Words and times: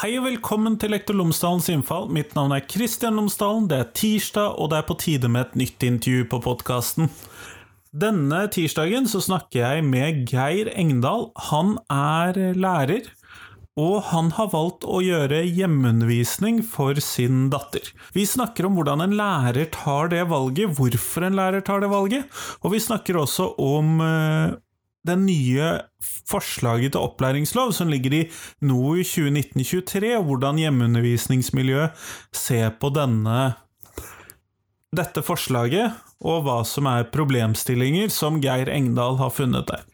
Hei 0.00 0.14
og 0.16 0.22
velkommen 0.24 0.78
til 0.80 0.94
Lektor 0.94 1.12
Lomsdalens 1.12 1.66
innfall. 1.68 2.06
Mitt 2.08 2.30
navn 2.32 2.54
er 2.56 2.62
Kristian 2.64 3.18
Lomsdalen. 3.18 3.66
Det 3.68 3.76
er 3.76 3.90
tirsdag, 3.92 4.54
og 4.56 4.70
det 4.72 4.78
er 4.78 4.86
på 4.88 4.94
tide 4.96 5.28
med 5.28 5.42
et 5.42 5.58
nytt 5.60 5.84
intervju 5.84 6.22
på 6.30 6.38
podkasten. 6.46 7.10
Denne 7.92 8.38
tirsdagen 8.48 9.10
så 9.12 9.20
snakker 9.20 9.60
jeg 9.60 9.84
med 9.84 10.22
Geir 10.30 10.70
Engdahl. 10.72 11.26
Han 11.50 11.74
er 11.92 12.40
lærer, 12.56 13.10
og 13.76 14.08
han 14.08 14.32
har 14.38 14.48
valgt 14.54 14.88
å 14.88 15.02
gjøre 15.04 15.42
hjemmeundervisning 15.44 16.62
for 16.64 16.96
sin 17.04 17.50
datter. 17.52 17.92
Vi 18.16 18.24
snakker 18.24 18.70
om 18.70 18.80
hvordan 18.80 19.04
en 19.04 19.18
lærer 19.20 19.68
tar 19.76 20.08
det 20.16 20.24
valget, 20.32 20.80
hvorfor 20.80 21.28
en 21.28 21.36
lærer 21.42 21.60
tar 21.60 21.84
det 21.84 21.92
valget, 21.92 22.40
og 22.64 22.72
vi 22.72 22.80
snakker 22.88 23.20
også 23.20 23.52
om 23.68 24.00
eh, 24.08 24.56
det 25.06 25.16
nye 25.22 25.68
forslaget 26.28 26.94
til 26.94 27.00
opplæringslov 27.00 27.72
som 27.76 27.88
ligger 27.92 28.16
i 28.18 28.22
NOU 28.66 29.00
2019-23, 29.06 30.16
og 30.18 30.26
hvordan 30.28 30.60
hjemmeundervisningsmiljøet 30.60 31.96
ser 32.36 32.74
på 32.80 32.92
denne, 32.94 33.38
dette 34.96 35.24
forslaget, 35.24 35.96
og 36.20 36.44
hva 36.44 36.58
som 36.68 36.88
er 36.90 37.08
problemstillinger 37.14 38.12
som 38.12 38.42
Geir 38.44 38.68
Engdahl 38.68 39.16
har 39.22 39.32
funnet 39.32 39.70
der. 39.70 39.86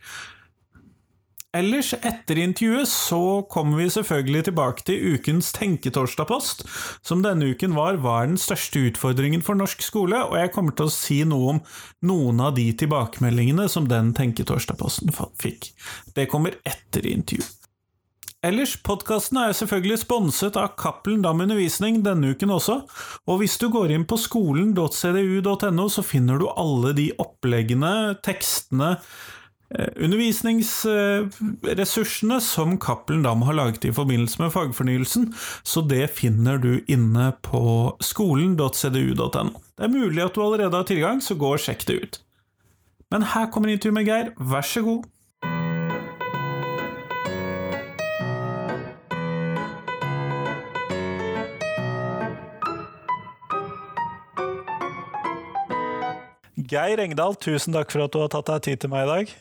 Ellers, 1.56 1.95
etter 2.05 2.37
intervjuet, 2.42 2.88
så 2.91 3.20
kommer 3.48 3.80
vi 3.80 3.88
selvfølgelig 3.95 4.45
tilbake 4.48 4.84
til 4.88 5.14
ukens 5.14 5.52
Tenketorsdag-post, 5.56 6.66
som 7.06 7.23
denne 7.24 7.48
uken 7.55 7.77
var 7.78 8.01
hva 8.02 8.19
er 8.23 8.33
den 8.33 8.41
største 8.41 8.83
utfordringen 8.91 9.45
for 9.47 9.56
norsk 9.56 9.84
skole, 9.84 10.20
og 10.27 10.37
jeg 10.37 10.52
kommer 10.52 10.77
til 10.77 10.91
å 10.91 10.92
si 10.92 11.23
noe 11.28 11.55
om 11.55 11.62
noen 12.11 12.42
av 12.45 12.56
de 12.58 12.67
tilbakemeldingene 12.83 13.70
som 13.72 13.89
den 13.89 14.12
Tenketorsdag-posten 14.19 15.14
fikk. 15.41 15.70
Det 16.17 16.28
kommer 16.33 16.58
etter 16.69 17.08
intervjuet. 17.08 17.62
Ellers, 18.47 18.77
podkasten 18.84 19.41
er 19.41 19.55
selvfølgelig 19.56 20.02
sponset 20.05 20.58
av 20.61 20.75
Cappelen 20.78 21.23
Dam 21.25 21.41
Undervisning 21.42 22.02
denne 22.05 22.34
uken 22.36 22.52
også, 22.55 22.77
og 23.27 23.41
hvis 23.41 23.56
du 23.58 23.70
går 23.73 23.95
inn 23.97 24.05
på 24.06 24.19
skolen.cdu.no, 24.20 25.86
så 25.91 26.05
finner 26.06 26.39
du 26.39 26.47
alle 26.52 26.92
de 26.95 27.08
oppleggene, 27.23 28.12
tekstene, 28.23 28.98
undervisningsressursene 29.75 32.41
som 32.41 32.78
Cappelen 32.78 33.22
Dam 33.22 33.42
har 33.42 33.55
laget 33.59 33.84
i 33.84 33.92
forbindelse 33.92 34.42
med 34.42 34.53
fagfornyelsen, 34.55 35.34
så 35.62 35.81
det 35.83 36.11
finner 36.14 36.58
du 36.62 36.84
inne 36.86 37.33
på 37.42 37.97
skolen.cdu.no. 38.00 39.50
Det 39.77 39.84
er 39.84 39.89
mulig 39.92 40.23
at 40.25 40.34
du 40.34 40.42
allerede 40.45 40.77
har 40.77 40.84
tilgang, 40.86 41.20
så 41.20 41.34
gå 41.34 41.53
og 41.56 41.61
sjekk 41.61 41.86
det 41.89 41.95
ut. 42.03 42.20
Men 43.11 43.23
her 43.34 43.50
kommer 43.50 43.69
intervjuet 43.70 43.98
med 43.98 44.08
Geir, 44.08 44.31
vær 44.39 44.62
så 44.67 44.83
god. 44.86 45.05
Geir 56.67 56.98
Engdahl, 56.98 57.36
tusen 57.39 57.77
takk 57.77 57.92
for 57.92 58.06
at 58.06 58.14
du 58.14 58.23
har 58.23 58.30
tatt 58.33 58.48
deg 58.51 58.64
tid 58.67 58.80
til 58.83 58.91
meg 58.91 59.06
i 59.06 59.11
dag. 59.11 59.34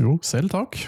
Jo, 0.00 0.18
selv 0.26 0.52
takk. 0.54 0.78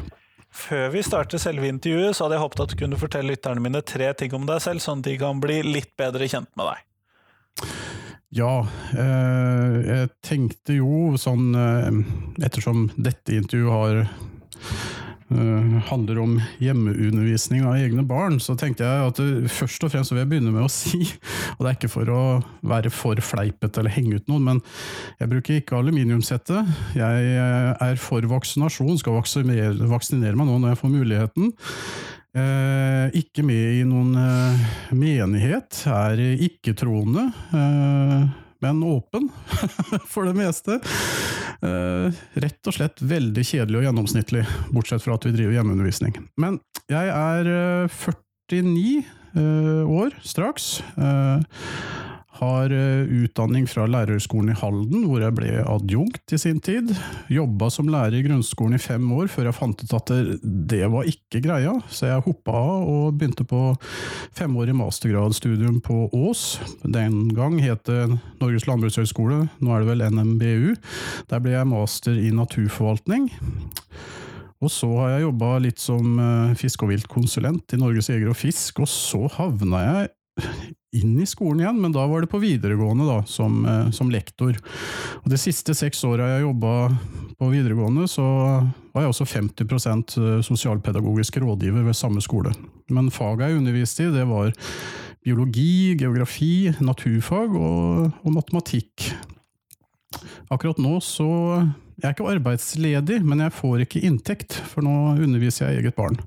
Før 0.57 0.89
vi 0.95 1.03
starter 1.05 1.41
selve 1.41 1.69
intervjuet, 1.69 2.17
så 2.17 2.25
hadde 2.25 2.39
jeg 2.39 2.45
håpet 2.47 2.63
at 2.65 2.73
du 2.73 2.79
kunne 2.81 2.99
fortelle 3.01 3.35
lytterne 3.35 3.63
mine 3.63 3.83
tre 3.85 4.09
ting 4.17 4.33
om 4.37 4.47
deg 4.49 4.63
selv, 4.65 4.83
sånn 4.83 5.03
at 5.05 5.11
de 5.11 5.17
kan 5.21 5.41
bli 5.43 5.61
litt 5.67 5.93
bedre 6.01 6.29
kjent 6.33 6.49
med 6.57 6.71
deg. 6.71 7.73
Ja, 8.37 8.55
eh, 8.97 9.75
jeg 9.87 10.09
tenkte 10.25 10.75
jo 10.77 11.15
sånn 11.21 11.55
eh, 11.57 12.01
Ettersom 12.45 12.89
dette 12.99 13.37
intervjuet 13.39 13.73
har 13.73 14.01
Uh, 15.27 15.81
handler 15.89 16.21
om 16.23 16.35
hjemmeundervisning 16.63 17.65
av 17.67 17.81
egne 17.81 18.05
barn, 18.07 18.39
så 18.39 18.55
tenkte 18.59 18.87
jeg 18.87 19.09
at 19.11 19.19
det, 19.19 19.51
først 19.51 19.83
og 19.83 19.91
fremst 19.91 20.13
vil 20.13 20.21
jeg 20.23 20.31
begynne 20.31 20.53
med 20.55 20.67
å 20.69 20.71
si, 20.81 21.01
og 21.57 21.65
det 21.65 21.71
er 21.71 21.79
ikke 21.79 21.91
for 21.91 22.13
å 22.15 22.23
være 22.67 22.93
for 22.95 23.19
fleipete 23.19 23.83
eller 23.83 23.97
henge 23.97 24.21
ut 24.21 24.31
noen, 24.31 24.47
men 24.53 24.63
jeg 25.19 25.33
bruker 25.33 25.59
ikke 25.59 25.81
aluminiumshette. 25.81 26.63
Jeg 26.95 27.33
eh, 27.35 27.73
er 27.89 27.99
for 28.01 28.27
vaksinasjon, 28.31 29.01
skal 29.03 29.19
vaksinere, 29.19 29.75
vaksinere 29.91 30.39
meg 30.39 30.47
nå 30.47 30.61
når 30.61 30.75
jeg 30.75 30.83
får 30.85 30.95
muligheten. 30.95 31.53
Eh, 32.37 33.07
ikke 33.17 33.45
med 33.47 33.79
i 33.79 33.85
noen 33.89 34.17
eh, 34.21 34.67
menighet, 34.93 35.87
er 35.89 36.21
ikke-troende. 36.47 37.31
Uh, 37.55 38.46
men 38.65 38.83
åpen, 38.87 39.29
for 40.13 40.29
det 40.29 40.37
meste. 40.39 40.79
Uh, 41.63 42.13
rett 42.37 42.69
og 42.69 42.77
slett 42.77 43.01
veldig 43.01 43.45
kjedelig 43.47 43.81
og 43.81 43.87
gjennomsnittlig, 43.89 44.45
bortsett 44.75 45.05
fra 45.05 45.17
at 45.17 45.27
vi 45.29 45.35
driver 45.37 45.57
hjemmeundervisning. 45.57 46.19
Men 46.41 46.61
jeg 46.93 47.13
er 47.13 47.51
uh, 47.89 48.09
49 48.53 49.05
uh, 49.37 49.85
år 50.03 50.17
straks. 50.25 50.77
Har 52.37 52.73
eh, 52.75 53.09
utdanning 53.25 53.65
fra 53.71 53.87
lærerhøgskolen 53.89 54.53
i 54.53 54.57
Halden, 54.59 55.07
hvor 55.09 55.23
jeg 55.23 55.35
ble 55.37 55.53
adjunkt 55.63 56.35
i 56.35 56.39
sin 56.41 56.59
tid. 56.65 56.93
Jobba 57.33 57.71
som 57.73 57.89
lærer 57.93 58.19
i 58.19 58.25
grunnskolen 58.27 58.77
i 58.77 58.83
fem 58.83 59.07
år 59.17 59.31
før 59.33 59.49
jeg 59.49 59.57
fant 59.57 59.85
ut 59.85 59.95
at 59.97 60.13
det 60.43 60.83
var 60.93 61.09
ikke 61.09 61.41
greia, 61.45 61.77
så 61.89 62.11
jeg 62.11 62.27
hoppa 62.27 62.57
av 62.57 62.91
og 62.91 63.17
begynte 63.17 63.47
på 63.49 63.63
femårig 64.37 64.77
mastergradsstudium 64.77 65.81
på 65.85 66.07
Ås. 66.17 66.45
Den 66.85 67.27
gang 67.37 67.59
het 67.65 67.87
det 67.89 68.03
Norges 68.43 68.69
landbrukshøgskole, 68.69 69.47
nå 69.61 69.73
er 69.73 69.83
det 69.83 69.91
vel 69.95 70.07
NMBU. 70.13 70.77
Der 71.33 71.43
ble 71.43 71.57
jeg 71.57 71.73
master 71.73 72.21
i 72.21 72.31
naturforvaltning. 72.35 73.31
Og 74.65 74.73
så 74.73 74.89
har 74.99 75.15
jeg 75.15 75.27
jobba 75.27 75.51
litt 75.63 75.81
som 75.83 76.17
eh, 76.21 76.57
fiske- 76.59 76.87
og 76.87 76.95
viltkonsulent 76.95 77.77
i 77.77 77.81
Norges 77.81 78.09
Jeger 78.13 78.33
og 78.33 78.39
Fisk, 78.41 78.81
og 78.81 78.89
så 78.91 79.27
havna 79.37 79.83
jeg 79.85 80.13
inn 80.95 81.17
i 81.21 81.27
skolen 81.29 81.63
igjen, 81.63 81.81
men 81.83 81.95
da 81.95 82.05
var 82.09 82.23
det 82.23 82.31
på 82.31 82.41
videregående 82.43 83.07
da, 83.09 83.21
som, 83.29 83.65
eh, 83.67 83.91
som 83.91 84.11
lektor. 84.11 84.57
Og 85.25 85.31
De 85.31 85.39
siste 85.41 85.75
seks 85.75 86.05
åra 86.05 86.37
jeg 86.37 86.47
jobba 86.47 86.75
på 87.37 87.51
videregående, 87.53 88.07
så 88.09 88.25
var 88.95 89.05
jeg 89.05 89.13
også 89.13 89.27
50 89.29 90.19
eh, 90.19 90.43
sosialpedagogisk 90.47 91.41
rådgiver 91.43 91.85
ved 91.85 91.97
samme 91.97 92.23
skole. 92.25 92.55
Men 92.89 93.11
faget 93.11 93.51
jeg 93.51 93.59
underviste 93.59 94.07
i, 94.07 94.13
det 94.15 94.27
var 94.29 94.53
biologi, 95.27 95.97
geografi, 95.99 96.71
naturfag 96.81 97.57
og, 97.59 98.13
og 98.23 98.33
matematikk. 98.33 99.11
Akkurat 100.51 100.79
nå 100.79 101.01
så 101.03 101.27
Jeg 101.97 102.11
er 102.11 102.13
ikke 102.13 102.29
arbeidsledig, 102.29 103.23
men 103.25 103.41
jeg 103.41 103.53
får 103.57 103.83
ikke 103.87 104.03
inntekt, 104.05 104.53
for 104.69 104.85
nå 104.85 105.17
underviser 105.17 105.71
jeg 105.71 105.81
eget 105.81 105.97
barn. 105.97 106.19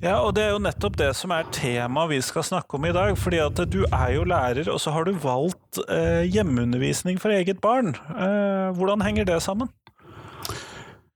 Ja, 0.00 0.14
og 0.24 0.32
det 0.32 0.46
er 0.46 0.54
jo 0.54 0.62
nettopp 0.64 0.94
det 0.96 1.10
som 1.12 1.32
er 1.36 1.48
temaet 1.52 2.08
vi 2.14 2.18
skal 2.24 2.44
snakke 2.46 2.78
om 2.78 2.86
i 2.88 2.92
dag. 2.96 3.18
fordi 3.20 3.36
at 3.44 3.58
du 3.68 3.82
er 3.84 4.14
jo 4.14 4.24
lærer, 4.24 4.70
og 4.72 4.80
så 4.80 4.94
har 4.96 5.04
du 5.04 5.12
valgt 5.12 5.80
eh, 5.92 6.24
hjemmeundervisning 6.24 7.20
for 7.20 7.28
eget 7.28 7.60
barn. 7.60 7.92
Eh, 8.08 8.72
hvordan 8.78 9.04
henger 9.04 9.28
det 9.28 9.42
sammen? 9.44 9.68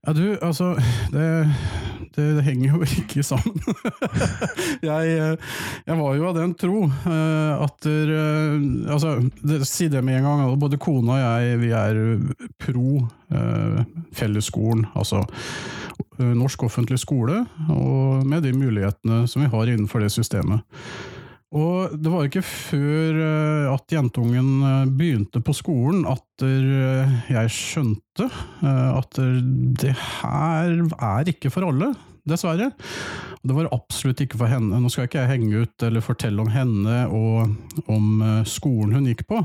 Ja, 0.04 0.12
du, 0.12 0.36
altså 0.42 0.74
Det, 1.12 1.24
det, 2.12 2.26
det 2.36 2.42
henger 2.44 2.74
jo 2.74 2.82
ikke 2.84 3.22
sammen. 3.24 3.56
jeg, 4.90 5.14
eh, 5.16 5.54
jeg, 5.86 5.96
var 6.02 6.18
jo 6.18 6.26
av 6.28 6.36
den 6.36 6.52
tro 6.54 6.82
uh, 6.84 7.64
at 7.64 7.78
der, 7.86 8.12
uh, 8.12 8.92
Altså, 8.92 9.14
det, 9.40 9.62
si 9.66 9.88
det 9.88 10.04
med 10.04 10.20
en 10.20 10.28
gang. 10.28 10.60
Både 10.60 10.76
kona 10.76 11.16
og 11.16 11.24
jeg 11.24 11.62
vi 11.62 11.72
er 11.72 12.02
pro 12.60 13.00
eh, 13.32 13.80
fellesskolen. 14.12 14.84
Altså 14.92 15.24
norsk 16.18 16.66
offentlig 16.68 17.00
skole, 17.02 17.42
og 17.72 18.24
med 18.28 18.44
de 18.46 18.54
mulighetene 18.56 19.24
som 19.30 19.44
vi 19.44 19.50
har 19.52 19.70
innenfor 19.70 20.04
det 20.04 20.12
systemet. 20.14 20.64
Og 21.54 21.92
det 21.94 22.10
var 22.10 22.26
ikke 22.26 22.42
før 22.42 23.18
at 23.70 23.92
jentungen 23.94 24.48
begynte 24.98 25.38
på 25.44 25.54
skolen 25.54 26.02
at 26.10 26.42
jeg 26.42 27.52
skjønte 27.54 28.26
at 28.66 29.20
det 29.78 29.92
her 29.94 30.74
er 30.82 31.30
ikke 31.30 31.52
for 31.54 31.68
alle 31.68 31.92
dessverre. 32.28 32.70
Det 33.44 33.52
var 33.52 33.68
absolutt 33.76 34.22
ikke 34.24 34.38
for 34.40 34.48
henne. 34.48 34.78
Nå 34.80 34.88
skal 34.88 35.04
ikke 35.04 35.20
jeg 35.20 35.34
henge 35.34 35.64
ut 35.66 35.84
eller 35.84 36.04
fortelle 36.04 36.40
om 36.40 36.48
henne 36.48 37.02
og 37.12 37.84
om 37.92 38.22
eh, 38.24 38.46
skolen 38.48 38.94
hun 38.96 39.08
gikk 39.10 39.26
på, 39.28 39.42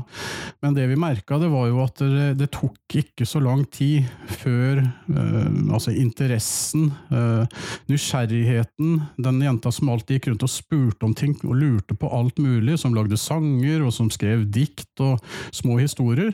men 0.64 0.76
det 0.76 0.86
vi 0.88 0.96
merka, 1.00 1.36
det 1.40 1.50
var 1.52 1.66
jo 1.68 1.82
at 1.84 2.00
det, 2.00 2.28
det 2.40 2.48
tok 2.54 2.96
ikke 3.02 3.26
så 3.28 3.42
lang 3.44 3.66
tid 3.72 4.08
før 4.40 4.80
eh, 4.80 5.50
altså 5.68 5.92
interessen, 5.92 6.88
eh, 7.12 7.60
nysgjerrigheten, 7.90 8.94
den 9.20 9.42
jenta 9.44 9.72
som 9.74 9.92
alltid 9.92 10.16
gikk 10.16 10.30
rundt 10.30 10.46
og 10.48 10.52
spurte 10.54 11.08
om 11.08 11.14
ting 11.16 11.36
og 11.44 11.58
lurte 11.60 11.98
på 11.98 12.08
alt 12.16 12.40
mulig, 12.40 12.78
som 12.80 12.96
lagde 12.96 13.20
sanger 13.20 13.84
og 13.84 13.92
som 13.96 14.08
skrev 14.12 14.46
dikt 14.48 15.04
og 15.04 15.20
små 15.52 15.76
historier, 15.82 16.32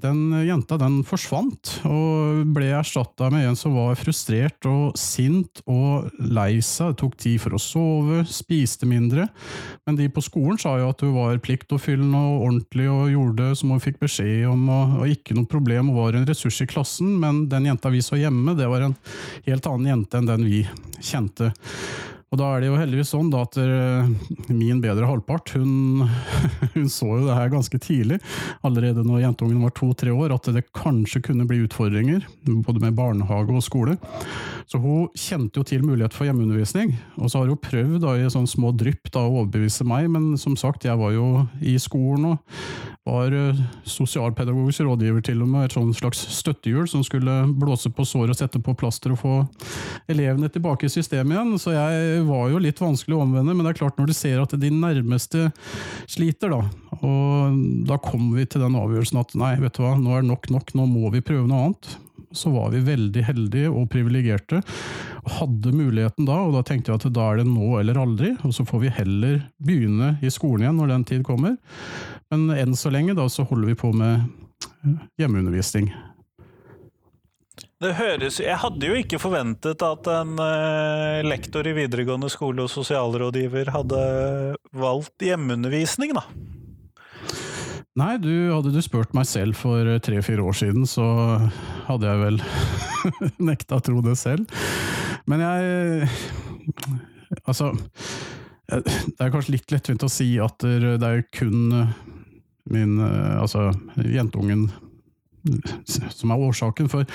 den 0.00 0.30
jenta 0.46 0.80
den 0.80 1.02
forsvant 1.04 1.76
og 1.88 2.46
ble 2.56 2.72
erstatta 2.78 3.28
med 3.34 3.50
en 3.50 3.58
som 3.58 3.76
var 3.76 4.00
frustrert 4.00 4.70
og 4.70 4.96
sint 4.98 5.60
og 5.66 5.81
og 5.82 6.28
lei 6.32 6.60
seg, 6.64 6.94
tok 7.00 7.16
tid 7.20 7.40
for 7.42 7.56
å 7.56 7.60
sove, 7.62 8.22
spiste 8.28 8.88
mindre. 8.88 9.28
Men 9.86 9.98
de 9.98 10.08
på 10.12 10.24
skolen 10.24 10.60
sa 10.60 10.76
jo 10.80 10.90
at 10.92 11.02
hun 11.04 11.16
var 11.16 11.42
pliktoppfyllende 11.42 12.22
og 12.32 12.46
ordentlig 12.46 12.88
og 12.92 13.12
gjorde 13.12 13.50
som 13.58 13.74
hun 13.74 13.82
fikk 13.82 14.00
beskjed 14.02 14.46
om, 14.50 14.64
og, 14.72 14.96
og 15.02 15.14
ikke 15.16 15.36
noe 15.38 15.50
problem, 15.50 15.90
hun 15.92 16.00
var 16.00 16.18
en 16.18 16.28
ressurs 16.28 16.62
i 16.64 16.68
klassen. 16.70 17.16
Men 17.22 17.44
den 17.52 17.68
jenta 17.70 17.92
vi 17.92 18.02
så 18.04 18.20
hjemme, 18.20 18.56
det 18.58 18.70
var 18.70 18.86
en 18.86 18.96
helt 19.48 19.68
annen 19.70 19.92
jente 19.94 20.22
enn 20.22 20.30
den 20.30 20.48
vi 20.48 20.64
kjente. 21.02 21.52
Og 22.32 22.38
da 22.40 22.48
er 22.48 22.62
det 22.62 22.70
jo 22.70 22.78
heldigvis 22.80 23.10
sånn 23.12 23.28
da 23.32 23.42
at 23.44 23.58
eh, 23.60 24.08
min 24.48 24.80
bedre 24.80 25.08
halvpart 25.08 25.52
hun, 25.58 26.06
hun, 26.72 26.86
så 26.88 27.10
jo 27.10 27.26
det 27.26 27.36
her 27.36 27.52
ganske 27.52 27.80
tidlig, 27.82 28.18
allerede 28.64 29.04
når 29.04 29.26
jentungen 29.26 29.60
var 29.66 29.74
to-tre 29.76 30.14
år, 30.16 30.32
at 30.32 30.48
det 30.56 30.64
kanskje 30.72 31.20
kunne 31.28 31.44
bli 31.48 31.60
utfordringer, 31.66 32.24
både 32.64 32.86
med 32.86 32.96
barnehage 32.96 33.52
og 33.52 33.66
skole. 33.66 33.98
Så 34.64 34.80
hun 34.80 35.10
kjente 35.18 35.60
jo 35.60 35.66
til 35.68 35.84
mulighet 35.84 36.16
for 36.16 36.24
hjemmeundervisning, 36.24 36.94
og 37.20 37.28
så 37.28 37.42
har 37.42 37.52
hun 37.52 37.60
prøvd 37.60 38.00
da, 38.06 38.16
i 38.16 38.32
sånn 38.32 38.48
små 38.48 38.72
drypp 38.80 39.12
da, 39.12 39.26
å 39.26 39.42
overbevise 39.42 39.84
meg, 39.88 40.08
men 40.14 40.32
som 40.40 40.56
sagt, 40.56 40.88
jeg 40.88 40.96
var 40.96 41.12
jo 41.12 41.44
i 41.60 41.76
skolen 41.82 42.32
og 42.32 42.40
var 43.04 43.32
eh, 43.34 43.62
sosialpedagogisk 43.88 44.84
rådgiver 44.86 45.24
til 45.26 45.42
og 45.42 45.48
med, 45.50 45.66
et 45.66 45.96
slags 45.98 46.20
støttehjul 46.36 46.86
som 46.90 47.02
skulle 47.06 47.34
blåse 47.58 47.90
på 47.90 48.06
sår 48.06 48.30
og 48.30 48.38
sette 48.38 48.60
på 48.62 48.74
plaster 48.78 49.14
og 49.14 49.18
få 49.22 49.34
elevene 50.12 50.50
tilbake 50.52 50.86
i 50.86 50.92
systemet 50.92 51.34
igjen. 51.34 51.56
Så 51.58 51.74
jeg 51.74 52.22
var 52.28 52.52
jo 52.52 52.62
litt 52.62 52.82
vanskelig 52.82 53.18
å 53.18 53.24
omvende, 53.24 53.56
men 53.56 53.66
det 53.66 53.74
er 53.74 53.80
klart 53.82 53.98
når 53.98 54.12
du 54.12 54.14
ser 54.16 54.42
at 54.42 54.54
de 54.54 54.70
nærmeste 54.70 55.50
sliter, 56.06 56.54
da, 56.54 56.62
og 57.02 57.58
da 57.88 57.98
kom 58.02 58.30
vi 58.36 58.46
til 58.46 58.62
den 58.62 58.78
avgjørelsen 58.78 59.22
at 59.22 59.36
nei, 59.38 59.56
vet 59.62 59.76
du 59.76 59.84
hva, 59.84 59.96
nå 59.98 60.16
er 60.18 60.26
nok 60.26 60.50
nok, 60.52 60.74
nå 60.78 60.86
må 60.90 61.10
vi 61.14 61.24
prøve 61.24 61.48
noe 61.50 61.68
annet 61.68 61.94
så 62.32 62.50
var 62.50 62.70
vi 62.72 62.80
veldig 62.80 63.24
heldige 63.26 63.70
og 63.70 63.90
privilegerte. 63.92 64.62
Og 65.22 65.34
hadde 65.38 65.70
muligheten 65.74 66.26
da, 66.26 66.40
og 66.42 66.56
da 66.56 66.64
tenkte 66.66 66.90
jeg 66.90 66.98
at 66.98 67.12
da 67.14 67.28
er 67.30 67.42
det 67.42 67.48
nå 67.50 67.76
eller 67.78 68.00
aldri. 68.02 68.32
Og 68.42 68.54
så 68.56 68.66
får 68.66 68.82
vi 68.82 68.94
heller 68.96 69.42
begynne 69.62 70.16
i 70.22 70.30
skolen 70.34 70.66
igjen 70.66 70.80
når 70.80 70.94
den 70.96 71.08
tid 71.12 71.26
kommer. 71.26 71.58
Men 72.32 72.48
enn 72.56 72.74
så 72.78 72.90
lenge 72.90 73.14
da, 73.18 73.28
så 73.30 73.46
holder 73.46 73.70
vi 73.70 73.78
på 73.78 73.92
med 73.94 74.26
hjemmeundervisning. 75.20 75.92
Det 77.82 77.96
høres, 77.98 78.38
Jeg 78.38 78.58
hadde 78.62 78.86
jo 78.86 78.94
ikke 78.94 79.18
forventet 79.18 79.82
at 79.82 80.08
en 80.10 80.36
uh, 80.38 81.18
lektor 81.26 81.66
i 81.66 81.74
videregående 81.74 82.30
skole 82.30 82.62
og 82.64 82.70
sosialrådgiver 82.70 83.72
hadde 83.74 84.02
valgt 84.70 85.24
hjemmeundervisning, 85.26 86.14
da. 86.14 86.22
Nei, 87.98 88.14
du, 88.22 88.30
hadde 88.54 88.70
du 88.72 88.78
spurt 88.80 89.10
meg 89.12 89.26
selv 89.28 89.58
for 89.58 89.84
tre-fire 90.00 90.46
år 90.46 90.54
siden, 90.56 90.86
så 90.88 91.04
hadde 91.90 92.08
jeg 92.08 92.22
vel 92.22 92.38
nekta 93.50 93.82
å 93.82 93.84
tro 93.84 94.00
det 94.06 94.14
selv. 94.20 94.46
Men 95.30 95.44
jeg 95.46 96.08
Altså 97.48 97.72
Det 98.68 99.20
er 99.20 99.32
kanskje 99.32 99.56
litt 99.56 99.72
lettvint 99.72 100.04
å 100.04 100.10
si 100.12 100.34
at 100.42 100.62
det 100.62 101.08
er 101.08 101.24
kun 101.34 101.86
min 102.70 102.98
eh, 103.02 103.36
Altså, 103.42 103.72
jentungen 104.06 104.68
som 105.84 106.30
er 106.30 106.42
årsaken. 106.46 106.88
For 106.90 107.06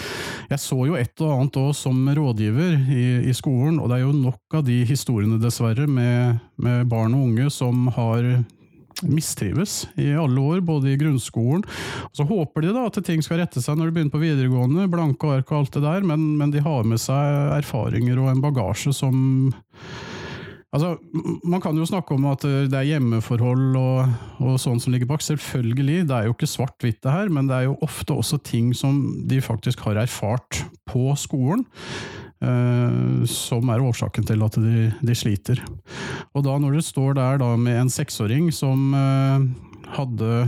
jeg 0.52 0.60
så 0.60 0.78
jo 0.90 0.98
et 1.00 1.24
og 1.24 1.34
annet 1.34 1.60
òg 1.62 1.70
som 1.78 2.02
rådgiver 2.12 2.76
i, 2.92 3.06
i, 3.30 3.36
skolen, 3.36 3.80
og 3.80 3.90
det 3.90 4.00
er 4.00 4.04
jo 4.06 4.14
nok 4.16 4.60
av 4.60 4.66
de 4.68 4.82
historiene, 4.90 5.40
dessverre, 5.42 5.88
med, 5.88 6.42
med 6.60 6.90
barn 6.92 7.16
og 7.16 7.30
unge 7.30 7.50
som 7.54 7.88
har 7.96 8.28
mistrives 9.06 9.84
i 10.00 10.10
alle 10.18 10.42
år, 10.42 10.62
både 10.66 10.92
i 10.94 11.00
grunnskolen. 11.00 11.64
Så 12.16 12.26
håper 12.28 12.66
de 12.66 12.74
da 12.76 12.88
at 12.90 13.00
ting 13.06 13.24
skal 13.26 13.42
rette 13.44 13.64
seg 13.64 13.78
når 13.78 13.90
de 13.90 13.98
begynner 13.98 14.16
på 14.16 14.24
videregående, 14.24 14.90
blanke 14.92 15.38
ark 15.38 15.52
og 15.52 15.62
alt 15.62 15.78
det 15.78 15.86
der, 15.86 16.06
men, 16.08 16.30
men 16.40 16.54
de 16.54 16.64
har 16.66 16.88
med 16.88 17.02
seg 17.02 17.58
erfaringer 17.58 18.20
og 18.22 18.34
en 18.34 18.44
bagasje 18.44 18.96
som 18.96 19.18
Altså, 20.76 20.98
Man 21.48 21.62
kan 21.64 21.78
jo 21.80 21.86
snakke 21.88 22.14
om 22.14 22.26
at 22.30 22.44
det 22.44 22.76
er 22.76 22.90
hjemmeforhold 22.90 23.78
og, 23.80 24.16
og 24.44 24.58
sånn 24.60 24.82
som 24.84 24.94
ligger 24.94 25.08
bak. 25.10 25.24
Selvfølgelig, 25.24 26.04
det 26.10 26.16
er 26.16 26.28
jo 26.28 26.36
ikke 26.36 26.50
svart-hvitt 26.52 27.00
det 27.06 27.14
her, 27.14 27.32
men 27.34 27.48
det 27.48 27.56
er 27.56 27.68
jo 27.70 27.78
ofte 27.88 28.14
også 28.14 28.42
ting 28.44 28.74
som 28.76 29.00
de 29.32 29.40
faktisk 29.42 29.86
har 29.88 30.02
erfart 30.04 30.66
på 30.92 31.08
skolen. 31.18 31.64
Uh, 32.38 33.24
som 33.26 33.66
er 33.74 33.82
årsaken 33.82 34.28
til 34.30 34.44
at 34.46 34.58
de, 34.62 34.92
de, 35.02 35.14
sliter. 35.18 35.64
Og 36.38 36.44
da 36.46 36.58
når 36.62 36.78
du 36.78 36.84
står 36.86 37.16
der 37.18 37.40
da 37.42 37.56
med 37.58 37.80
en 37.82 37.90
seksåring 37.90 38.52
som 38.54 38.92
uh, 38.94 39.42
hadde 39.96 40.46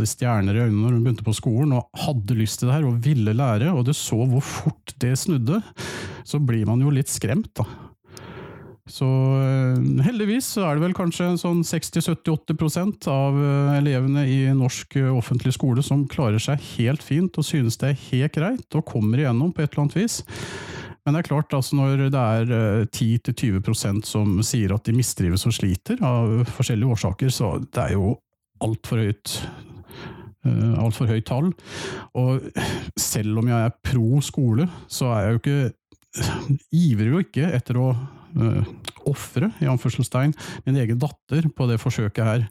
si, 0.00 0.08
stjerner 0.16 0.56
i 0.56 0.64
øynene 0.64 0.82
når 0.82 0.96
hun 0.96 1.04
begynte 1.04 1.26
på 1.26 1.36
skolen, 1.38 1.76
og 1.78 2.02
hadde 2.06 2.38
lyst 2.38 2.58
til 2.58 2.70
det 2.70 2.78
her 2.78 2.88
og 2.88 2.98
ville 3.04 3.36
lære, 3.36 3.70
og 3.70 3.86
du 3.86 3.94
så 3.94 4.18
hvor 4.26 4.42
fort 4.42 4.96
det 4.98 5.14
snudde, 5.20 5.60
så 6.26 6.40
blir 6.42 6.66
man 6.66 6.82
jo 6.82 6.90
litt 6.94 7.12
skremt, 7.12 7.52
da. 7.58 7.68
Så 8.88 9.04
eh, 9.04 10.04
heldigvis 10.06 10.48
er 10.62 10.76
det 10.76 10.84
vel 10.86 10.96
kanskje 10.96 11.34
sånn 11.40 11.60
60-70-80 11.66 13.08
av 13.12 13.36
eh, 13.36 13.74
elevene 13.82 14.24
i 14.24 14.38
norsk 14.56 14.96
eh, 14.96 15.10
offentlig 15.12 15.52
skole 15.56 15.84
som 15.84 16.06
klarer 16.08 16.40
seg 16.42 16.62
helt 16.78 17.04
fint 17.04 17.36
og 17.36 17.46
synes 17.46 17.76
det 17.80 17.92
er 17.92 18.02
helt 18.08 18.34
greit 18.38 18.78
og 18.78 18.86
kommer 18.88 19.20
igjennom 19.20 19.52
på 19.52 19.64
et 19.64 19.70
eller 19.72 19.84
annet 19.84 19.98
vis. 20.00 20.22
Men 21.08 21.16
det 21.16 21.22
er 21.22 21.28
klart, 21.30 21.54
altså 21.56 21.72
når 21.78 22.02
det 22.12 22.20
er 22.20 22.50
10-20% 22.92 24.04
som 24.04 24.34
sier 24.44 24.74
at 24.74 24.84
de 24.84 24.92
mistrives 24.92 25.46
og 25.48 25.54
sliter 25.56 26.02
av 26.04 26.42
forskjellige 26.52 26.92
årsaker, 26.92 27.32
så 27.32 27.54
det 27.64 27.80
er 27.80 27.94
jo 27.94 28.10
altfor 28.60 29.00
høyt 29.00 29.38
altfor 30.44 31.08
høyt 31.08 31.24
tall. 31.28 31.48
Og 32.20 32.44
selv 33.00 33.40
om 33.40 33.48
jeg 33.48 33.70
er 33.70 33.74
pro 33.88 34.20
skole, 34.24 34.68
så 34.84 35.08
er 35.14 35.24
jeg 35.24 35.32
jo 35.32 35.40
ikke 35.40 36.68
ivrer 36.76 37.10
jo 37.12 37.24
ikke 37.24 37.48
etter 37.56 37.80
å 37.80 37.88
uh, 37.94 38.70
ofre 39.08 39.48
min 40.66 40.76
egen 40.76 41.00
datter 41.00 41.48
på 41.48 41.68
det 41.70 41.80
forsøket 41.80 42.24
her. 42.28 42.46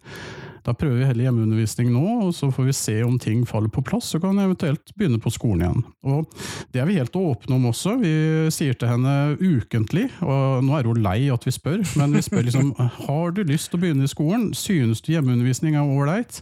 Da 0.68 0.74
prøver 0.76 1.00
vi 1.00 1.08
heller 1.08 1.30
hjemmeundervisning 1.30 1.94
nå, 1.94 2.04
og 2.26 2.34
så 2.36 2.50
får 2.52 2.66
vi 2.68 2.74
se 2.76 2.96
om 3.06 3.16
ting 3.22 3.46
faller 3.48 3.72
på 3.72 3.84
plass, 3.88 4.10
så 4.12 4.20
kan 4.20 4.36
hun 4.36 4.44
eventuelt 4.44 4.92
begynne 5.00 5.20
på 5.24 5.32
skolen 5.32 5.64
igjen. 5.64 5.86
Og 6.04 6.28
Det 6.74 6.82
er 6.82 6.90
vi 6.90 6.98
helt 7.00 7.16
åpne 7.16 7.56
om 7.56 7.70
også. 7.70 7.96
Vi 8.02 8.12
sier 8.52 8.76
til 8.76 8.92
henne 8.92 9.38
ukentlig, 9.40 10.10
og 10.20 10.66
nå 10.68 10.76
er 10.76 10.90
hun 10.90 11.00
lei 11.06 11.30
at 11.32 11.48
vi 11.48 11.56
spør, 11.56 11.86
men 11.96 12.18
vi 12.18 12.26
spør 12.26 12.44
liksom 12.50 12.74
har 13.08 13.32
du 13.32 13.46
lyst 13.48 13.72
til 13.72 13.80
å 13.80 13.86
begynne 13.86 14.04
i 14.04 14.12
skolen, 14.12 14.50
synes 14.58 15.00
du 15.06 15.14
hjemmeundervisning 15.14 15.80
er 15.80 15.88
ålreit? 15.88 16.42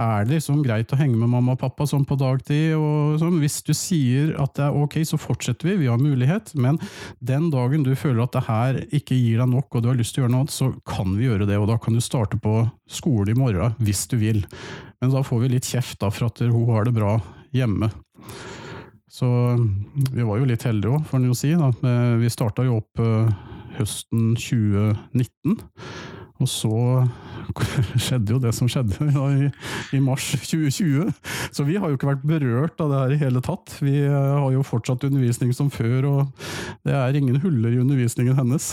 Er 0.00 0.24
det 0.24 0.38
liksom 0.38 0.62
greit 0.64 0.92
å 0.94 0.98
henge 0.98 1.18
med 1.20 1.30
mamma 1.34 1.52
og 1.52 1.60
pappa 1.60 1.84
sånn 1.88 2.06
på 2.08 2.16
dagtid? 2.20 2.72
og 2.78 3.18
sånn? 3.20 3.40
Hvis 3.42 3.58
du 3.66 3.74
sier 3.76 4.32
at 4.40 4.54
det 4.56 4.64
er 4.66 4.78
ok, 4.78 4.96
så 5.08 5.20
fortsetter 5.20 5.68
vi, 5.68 5.82
vi 5.84 5.90
har 5.90 6.00
mulighet, 6.00 6.54
men 6.56 6.80
den 7.20 7.50
dagen 7.52 7.84
du 7.84 7.92
føler 7.98 8.24
at 8.24 8.36
det 8.36 8.44
her 8.48 8.80
ikke 8.88 9.18
gir 9.18 9.42
deg 9.42 9.52
nok, 9.52 9.68
og 9.68 9.84
du 9.84 9.90
har 9.90 10.00
lyst 10.00 10.16
til 10.16 10.22
å 10.22 10.26
gjøre 10.26 10.34
noe 10.34 10.46
annet, 10.46 10.56
så 10.56 10.70
kan 10.88 11.12
vi 11.18 11.28
gjøre 11.28 11.48
det, 11.50 11.60
og 11.60 11.68
da 11.70 11.76
kan 11.82 11.98
du 11.98 12.02
starte 12.04 12.40
på 12.40 12.62
skole 12.88 13.34
i 13.34 13.38
morgen 13.38 13.76
hvis 13.84 14.06
du 14.08 14.16
vil. 14.22 14.42
Men 15.02 15.12
da 15.12 15.22
får 15.26 15.44
vi 15.44 15.54
litt 15.56 15.68
kjeft 15.68 16.00
da, 16.00 16.10
for 16.14 16.30
at 16.30 16.42
hun 16.46 16.72
har 16.72 16.88
det 16.88 16.96
bra 16.96 17.18
hjemme. 17.52 17.90
Så 19.12 19.28
vi 20.12 20.24
var 20.24 20.38
jo 20.40 20.48
litt 20.48 20.64
heldige 20.64 20.96
òg, 20.96 21.02
får 21.08 21.18
en 21.20 21.28
jo 21.28 21.34
si. 21.36 21.52
Da. 21.58 21.68
Vi 22.16 22.30
starta 22.32 22.64
jo 22.64 22.78
opp 22.80 23.02
eh, 23.02 23.32
høsten 23.76 24.32
2019. 24.40 25.58
Og 26.40 26.48
så 26.48 26.78
skjedde 28.06 28.34
jo 28.34 28.40
det 28.42 28.52
som 28.56 28.68
skjedde 28.70 29.08
i, 29.46 29.50
i, 29.96 30.00
mars 30.02 30.30
2020. 30.34 31.12
Så 31.52 31.66
vi 31.68 31.76
har 31.80 31.90
jo 31.90 31.98
ikke 31.98 32.10
vært 32.12 32.26
berørt 32.26 32.82
av 32.82 32.92
det 32.92 33.00
her 33.02 33.14
i 33.14 33.20
hele 33.22 33.42
tatt. 33.44 33.76
Vi 33.82 33.94
uh, 34.06 34.44
har 34.44 34.50
jo 34.54 34.64
fortsatt 34.66 35.06
undervisning 35.08 35.52
som 35.56 35.70
før, 35.72 36.08
og 36.08 36.46
det 36.86 36.96
er 36.96 37.18
ingen 37.18 37.40
huller 37.42 37.74
i 37.74 37.80
undervisningen 37.82 38.38
hennes. 38.38 38.72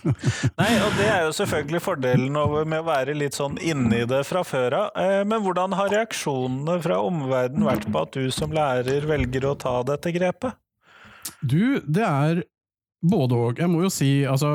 Nei, 0.60 0.70
og 0.82 0.96
det 0.98 1.08
er 1.08 1.26
jo 1.26 1.36
selvfølgelig 1.42 1.82
fordelen 1.84 2.32
med 2.32 2.80
å 2.80 2.86
være 2.86 3.16
litt 3.18 3.38
sånn 3.38 3.58
inni 3.62 4.04
det 4.08 4.22
fra 4.28 4.44
før 4.46 4.78
av. 4.84 4.88
Eh, 4.98 5.20
men 5.28 5.44
hvordan 5.44 5.76
har 5.78 5.92
reaksjonene 5.92 6.78
fra 6.84 7.00
omverdenen 7.04 7.68
vært 7.68 7.88
på 7.92 8.06
at 8.06 8.16
du 8.16 8.32
som 8.34 8.54
lærer 8.54 9.06
velger 9.08 9.48
å 9.48 9.56
ta 9.58 9.80
dette 9.86 10.14
grepet? 10.14 10.58
Du, 11.42 11.80
det 11.86 12.06
er 12.06 12.42
både 13.02 13.38
og. 13.38 13.60
Jeg 13.60 13.70
må 13.70 13.82
jo 13.84 13.90
si, 13.92 14.10
altså 14.28 14.50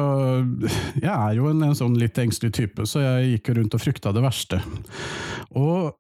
Jeg 1.02 1.12
er 1.12 1.38
jo 1.38 1.52
en, 1.52 1.66
en 1.68 1.78
sånn 1.78 1.98
litt 2.00 2.18
engstelig 2.22 2.56
type, 2.58 2.88
så 2.88 3.04
jeg 3.04 3.36
gikk 3.36 3.56
rundt 3.58 3.78
og 3.78 3.84
frykta 3.84 4.16
det 4.16 4.26
verste. 4.26 4.62
Og 5.58 5.94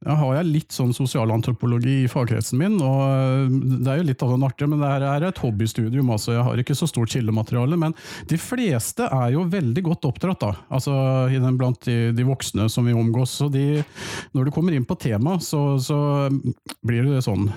da 0.00 0.14
har 0.16 0.38
jeg 0.38 0.48
litt 0.48 0.72
sånn 0.72 0.94
sosialantropologi 0.96 2.06
i 2.06 2.08
fagkretsen 2.08 2.56
min, 2.56 2.78
og 2.80 3.52
det 3.84 3.90
er 3.92 3.98
jo 4.00 4.06
litt 4.08 4.22
av 4.24 4.32
den 4.32 4.46
artige, 4.46 4.68
men 4.72 4.80
det 4.80 4.88
her 4.88 5.04
er 5.04 5.26
et 5.28 5.40
hobbystudium, 5.42 6.08
altså 6.14 6.32
jeg 6.38 6.44
har 6.46 6.62
ikke 6.62 6.76
så 6.78 6.88
stort 6.88 7.12
kildemateriale. 7.12 7.76
Men 7.80 7.92
de 8.30 8.38
fleste 8.40 9.04
er 9.04 9.34
jo 9.34 9.44
veldig 9.52 9.84
godt 9.90 10.08
oppdratt, 10.08 10.40
da, 10.40 10.54
altså 10.72 10.96
blant 11.60 11.84
de, 11.84 11.98
de 12.16 12.24
voksne 12.24 12.70
som 12.72 12.88
vi 12.88 12.96
omgås. 12.96 13.36
Så 13.42 13.50
de, 13.52 13.84
når 14.32 14.48
du 14.48 14.54
kommer 14.56 14.72
inn 14.72 14.88
på 14.88 14.96
temaet, 15.00 15.44
så, 15.44 15.76
så 15.84 16.00
blir 16.80 17.04
det 17.04 17.20
sånn 17.28 17.50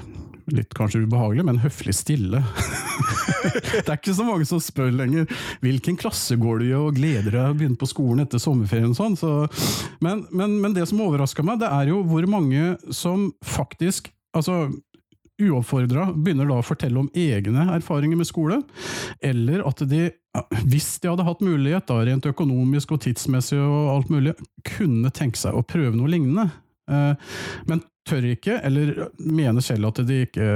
litt 0.52 0.74
kanskje 0.76 1.04
ubehagelig, 1.06 1.46
men 1.48 1.62
høflig 1.64 1.96
stille. 1.96 2.42
det 3.44 3.88
er 3.88 3.98
ikke 3.98 4.16
så 4.16 4.26
mange 4.28 4.48
som 4.50 4.62
spør 4.64 4.92
lenger 4.96 5.28
hvilken 5.64 5.98
klasse 6.00 6.38
går 6.40 6.62
du 6.62 6.68
i 6.68 6.74
og 6.78 6.98
gleder 6.98 7.32
deg 7.32 7.52
å 7.52 7.58
begynne 7.58 7.80
på 7.80 7.90
skolen 7.90 8.26
etter 8.26 8.42
sommerferien. 8.42 8.96
Sånn. 8.98 9.18
Så, 9.20 9.32
men, 10.04 10.26
men, 10.32 10.58
men, 10.64 10.76
det 10.76 10.88
som 10.90 11.04
overraska 11.06 11.46
meg, 11.46 11.62
det 11.64 11.72
er 11.72 11.94
jo 11.94 12.02
hvor 12.08 12.28
mange 12.30 12.74
som 12.94 13.30
faktisk 13.46 14.12
altså, 14.36 14.68
uoppfordra 15.42 16.10
begynner 16.14 16.50
da 16.50 16.60
å 16.62 16.66
fortelle 16.66 17.00
om 17.02 17.10
egne 17.18 17.68
erfaringer 17.76 18.20
med 18.20 18.30
skole, 18.30 18.60
eller 19.24 19.64
at 19.68 19.82
de, 19.90 20.08
hvis 20.70 20.96
de 21.02 21.12
hadde 21.12 21.26
hatt 21.28 21.44
mulighet, 21.46 21.88
da, 21.90 22.02
rent 22.06 22.28
økonomisk 22.30 22.96
og 22.96 23.04
tidsmessig 23.06 23.60
og 23.62 23.96
alt 23.96 24.14
mulig, 24.14 24.36
kunne 24.76 25.14
tenke 25.14 25.42
seg 25.42 25.56
å 25.58 25.66
prøve 25.66 25.96
noe 25.98 26.12
lignende. 26.12 26.50
Eh, 26.92 27.34
men 27.70 27.84
tør 28.08 28.30
ikke, 28.34 28.60
eller 28.64 29.08
mener 29.20 29.64
selv 29.64 29.92
at 29.92 30.02
de 30.08 30.24
ikke, 30.28 30.48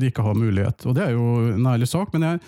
de 0.00 0.10
ikke, 0.10 0.24
har 0.24 0.38
mulighet. 0.38 0.86
Og 0.86 0.96
det 0.96 1.06
er 1.06 1.14
jo 1.16 1.28
en 1.54 1.70
ærlig 1.70 1.88
sak, 1.90 2.12
men 2.12 2.28
jeg, 2.28 2.42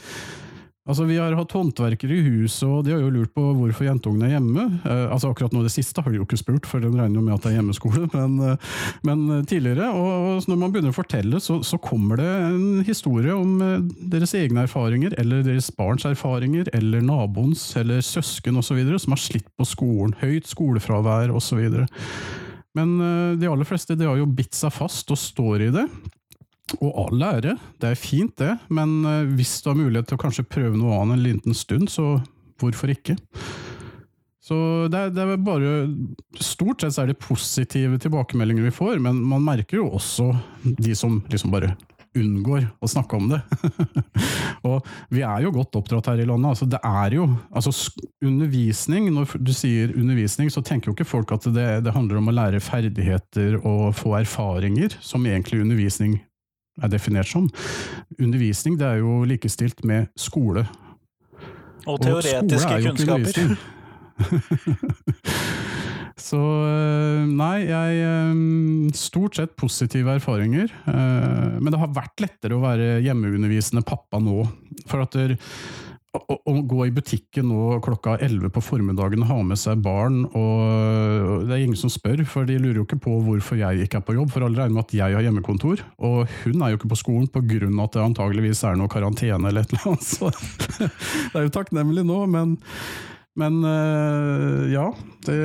Altså, 0.86 1.02
Vi 1.08 1.16
har 1.18 1.34
hatt 1.34 1.54
håndverkere 1.54 2.14
i 2.14 2.22
huset, 2.22 2.62
og 2.68 2.84
de 2.86 2.92
har 2.94 3.00
jo 3.02 3.10
lurt 3.10 3.32
på 3.34 3.42
hvorfor 3.58 3.88
jentungene 3.88 4.28
er 4.28 4.36
hjemme. 4.36 4.66
Eh, 4.86 5.06
altså 5.10 5.32
Akkurat 5.32 5.54
nå 5.54 5.64
det 5.64 5.72
siste 5.74 6.02
har 6.02 6.14
de 6.14 6.20
jo 6.20 6.26
ikke 6.26 6.38
spurt, 6.38 6.68
for 6.70 6.82
de 6.82 6.92
regner 6.92 7.18
jo 7.18 7.24
med 7.26 7.34
at 7.34 7.42
det 7.42 7.50
er 7.50 7.56
hjemmeskole. 7.58 8.04
Men, 8.16 8.36
eh, 8.46 8.76
men 9.06 9.42
tidligere, 9.50 9.90
og, 9.90 10.06
og, 10.36 10.46
når 10.46 10.60
man 10.60 10.72
begynner 10.72 10.94
å 10.94 10.96
fortelle, 10.96 11.40
så, 11.42 11.58
så, 11.66 11.78
kommer 11.82 12.20
det 12.20 12.28
en 12.28 12.86
historie 12.86 13.34
om 13.34 13.58
eh, 13.64 13.82
deres 14.14 14.34
egne 14.38 14.62
erfaringer, 14.66 15.14
eller 15.18 15.42
deres 15.46 15.72
barns 15.74 16.06
erfaringer, 16.06 16.70
eller 16.76 17.02
naboens, 17.04 17.68
eller 17.78 18.04
søsken 18.06 18.62
osv., 18.62 18.78
som 19.02 19.16
har 19.16 19.22
slitt 19.22 19.50
på 19.58 19.66
skolen. 19.66 20.14
Høyt 20.22 20.46
skolefravær 20.50 21.34
osv. 21.34 21.66
Men 22.76 22.96
eh, 23.00 23.32
de 23.40 23.48
aller 23.50 23.68
fleste 23.68 23.96
de 23.96 24.08
har 24.08 24.18
jo 24.20 24.28
bitt 24.28 24.56
seg 24.56 24.74
fast 24.74 25.10
og 25.12 25.20
står 25.20 25.68
i 25.68 25.72
det. 25.74 25.86
Og 26.80 26.90
all 26.98 27.22
ære, 27.22 27.54
det 27.80 27.92
er 27.92 28.00
fint 28.00 28.34
det, 28.42 28.56
men 28.74 28.98
eh, 29.06 29.28
hvis 29.38 29.60
du 29.62 29.70
har 29.70 29.78
mulighet 29.78 30.10
til 30.10 30.18
å 30.18 30.24
kanskje 30.24 30.48
prøve 30.50 30.74
noe 30.78 30.98
annet 30.98 31.18
en 31.18 31.26
liten 31.28 31.56
stund, 31.56 31.90
så 31.92 32.16
hvorfor 32.60 32.90
ikke? 32.90 33.14
Så 34.46 34.56
det 34.90 34.98
er, 34.98 35.12
det 35.14 35.22
er 35.24 35.40
bare 35.42 35.70
Stort 36.38 36.82
sett 36.82 36.94
så 36.94 37.02
er 37.02 37.10
det 37.10 37.18
positive 37.18 37.98
tilbakemeldinger 38.02 38.68
vi 38.68 38.74
får, 38.74 39.00
men 39.02 39.18
man 39.26 39.42
merker 39.46 39.80
jo 39.80 39.88
også 39.98 40.30
de 40.62 40.94
som 40.98 41.18
liksom 41.32 41.54
bare 41.54 41.72
unngår 42.18 42.66
å 42.82 42.88
snakke 42.90 43.18
om 43.18 43.30
det. 43.30 43.40
og 44.68 44.86
vi 45.12 45.22
er 45.26 45.44
jo 45.44 45.52
godt 45.54 45.78
oppdratt 45.80 46.10
her 46.10 46.22
i 46.22 46.28
landet. 46.28 46.52
altså 46.54 46.68
Det 46.70 46.80
er 46.80 47.16
jo 47.18 47.28
altså 47.50 47.72
undervisning, 48.24 49.10
Når 49.14 49.36
du 49.38 49.52
sier 49.56 49.92
undervisning, 49.94 50.50
så 50.52 50.62
tenker 50.64 50.90
jo 50.90 50.96
ikke 50.96 51.08
folk 51.08 51.32
at 51.36 51.48
det, 51.54 51.68
det 51.86 51.94
handler 51.94 52.20
om 52.20 52.30
å 52.32 52.36
lære 52.36 52.62
ferdigheter 52.64 53.60
og 53.62 53.94
få 53.98 54.16
erfaringer, 54.20 54.96
som 55.00 55.26
egentlig 55.26 55.62
undervisning 55.64 56.18
er 56.82 56.92
definert 56.92 57.28
som. 57.30 57.48
Undervisning 58.20 58.78
det 58.80 58.86
er 58.86 59.00
jo 59.04 59.22
likestilt 59.28 59.84
med 59.84 60.10
skole. 60.18 60.66
Og 61.86 62.00
teoretiske 62.02 62.74
og 62.74 62.82
kunnskaper. 62.90 63.56
Så 66.16 66.38
eh, 66.40 67.24
nei, 67.28 67.66
jeg 67.68 67.96
eh, 68.00 68.36
Stort 68.96 69.36
sett 69.36 69.56
positive 69.60 70.16
erfaringer. 70.16 70.70
Eh, 70.88 71.56
men 71.60 71.72
det 71.72 71.80
har 71.80 71.96
vært 71.96 72.22
lettere 72.24 72.56
å 72.56 72.62
være 72.62 73.00
hjemmeundervisende 73.04 73.84
pappa 73.86 74.20
nå. 74.22 74.46
For 74.88 75.04
at 75.04 75.12
der, 75.16 75.34
å, 76.16 76.38
å, 76.38 76.54
gå 76.64 76.86
i 76.86 76.94
butikken 76.96 77.50
nå 77.50 77.76
klokka 77.84 78.14
11 78.24 78.48
på 78.54 78.62
formiddagen 78.64 79.26
og 79.26 79.28
ha 79.28 79.36
med 79.44 79.60
seg 79.60 79.82
barn 79.84 80.22
og 80.30 81.42
Det 81.44 81.52
er 81.52 81.64
ingen 81.66 81.76
som 81.76 81.92
spør, 81.92 82.22
for 82.24 82.48
de 82.48 82.56
lurer 82.56 82.80
jo 82.80 82.86
ikke 82.86 83.02
på 83.04 83.18
hvorfor 83.26 83.60
jeg 83.60 83.84
ikke 83.84 84.00
er 84.00 84.06
på 84.06 84.16
jobb. 84.16 84.32
For 84.32 84.46
alle 84.46 84.62
regner 84.62 84.78
med 84.78 84.86
at 84.86 84.94
jeg 84.96 85.18
har 85.18 85.26
hjemmekontor, 85.26 85.82
og 86.00 86.32
hun 86.46 86.64
er 86.64 86.72
jo 86.72 86.80
ikke 86.80 86.94
på 86.94 87.00
skolen 87.02 87.28
pga. 87.28 87.60
at 87.84 87.98
det 87.98 88.06
antageligvis 88.06 88.64
er 88.64 88.80
noe 88.80 88.88
karantene 88.88 89.52
eller 89.52 89.66
et 89.66 89.76
eller 89.76 89.92
annet. 89.92 90.08
Så 90.08 90.32
det 91.34 91.36
er 91.36 91.44
jo 91.44 91.54
takknemlig 91.60 92.06
nå, 92.08 92.22
men 92.32 92.56
men 93.36 93.58
uh, 93.64 94.64
ja, 94.72 94.86
det, 95.26 95.36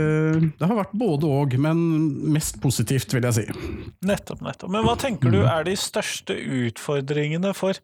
det, 0.56 0.64
har 0.64 0.78
vært 0.78 0.94
både 0.96 1.28
og, 1.28 1.56
men 1.60 1.82
mest 2.32 2.62
positivt, 2.64 3.12
vil 3.16 3.28
jeg 3.28 3.38
si. 3.38 3.46
Nettopp, 4.08 4.44
nettopp. 4.46 4.72
Men 4.72 4.86
hva 4.88 4.96
tenker 5.00 5.34
du 5.34 5.42
er 5.44 5.66
de 5.68 5.76
største 5.80 6.36
utfordringene 6.36 7.52
for 7.58 7.76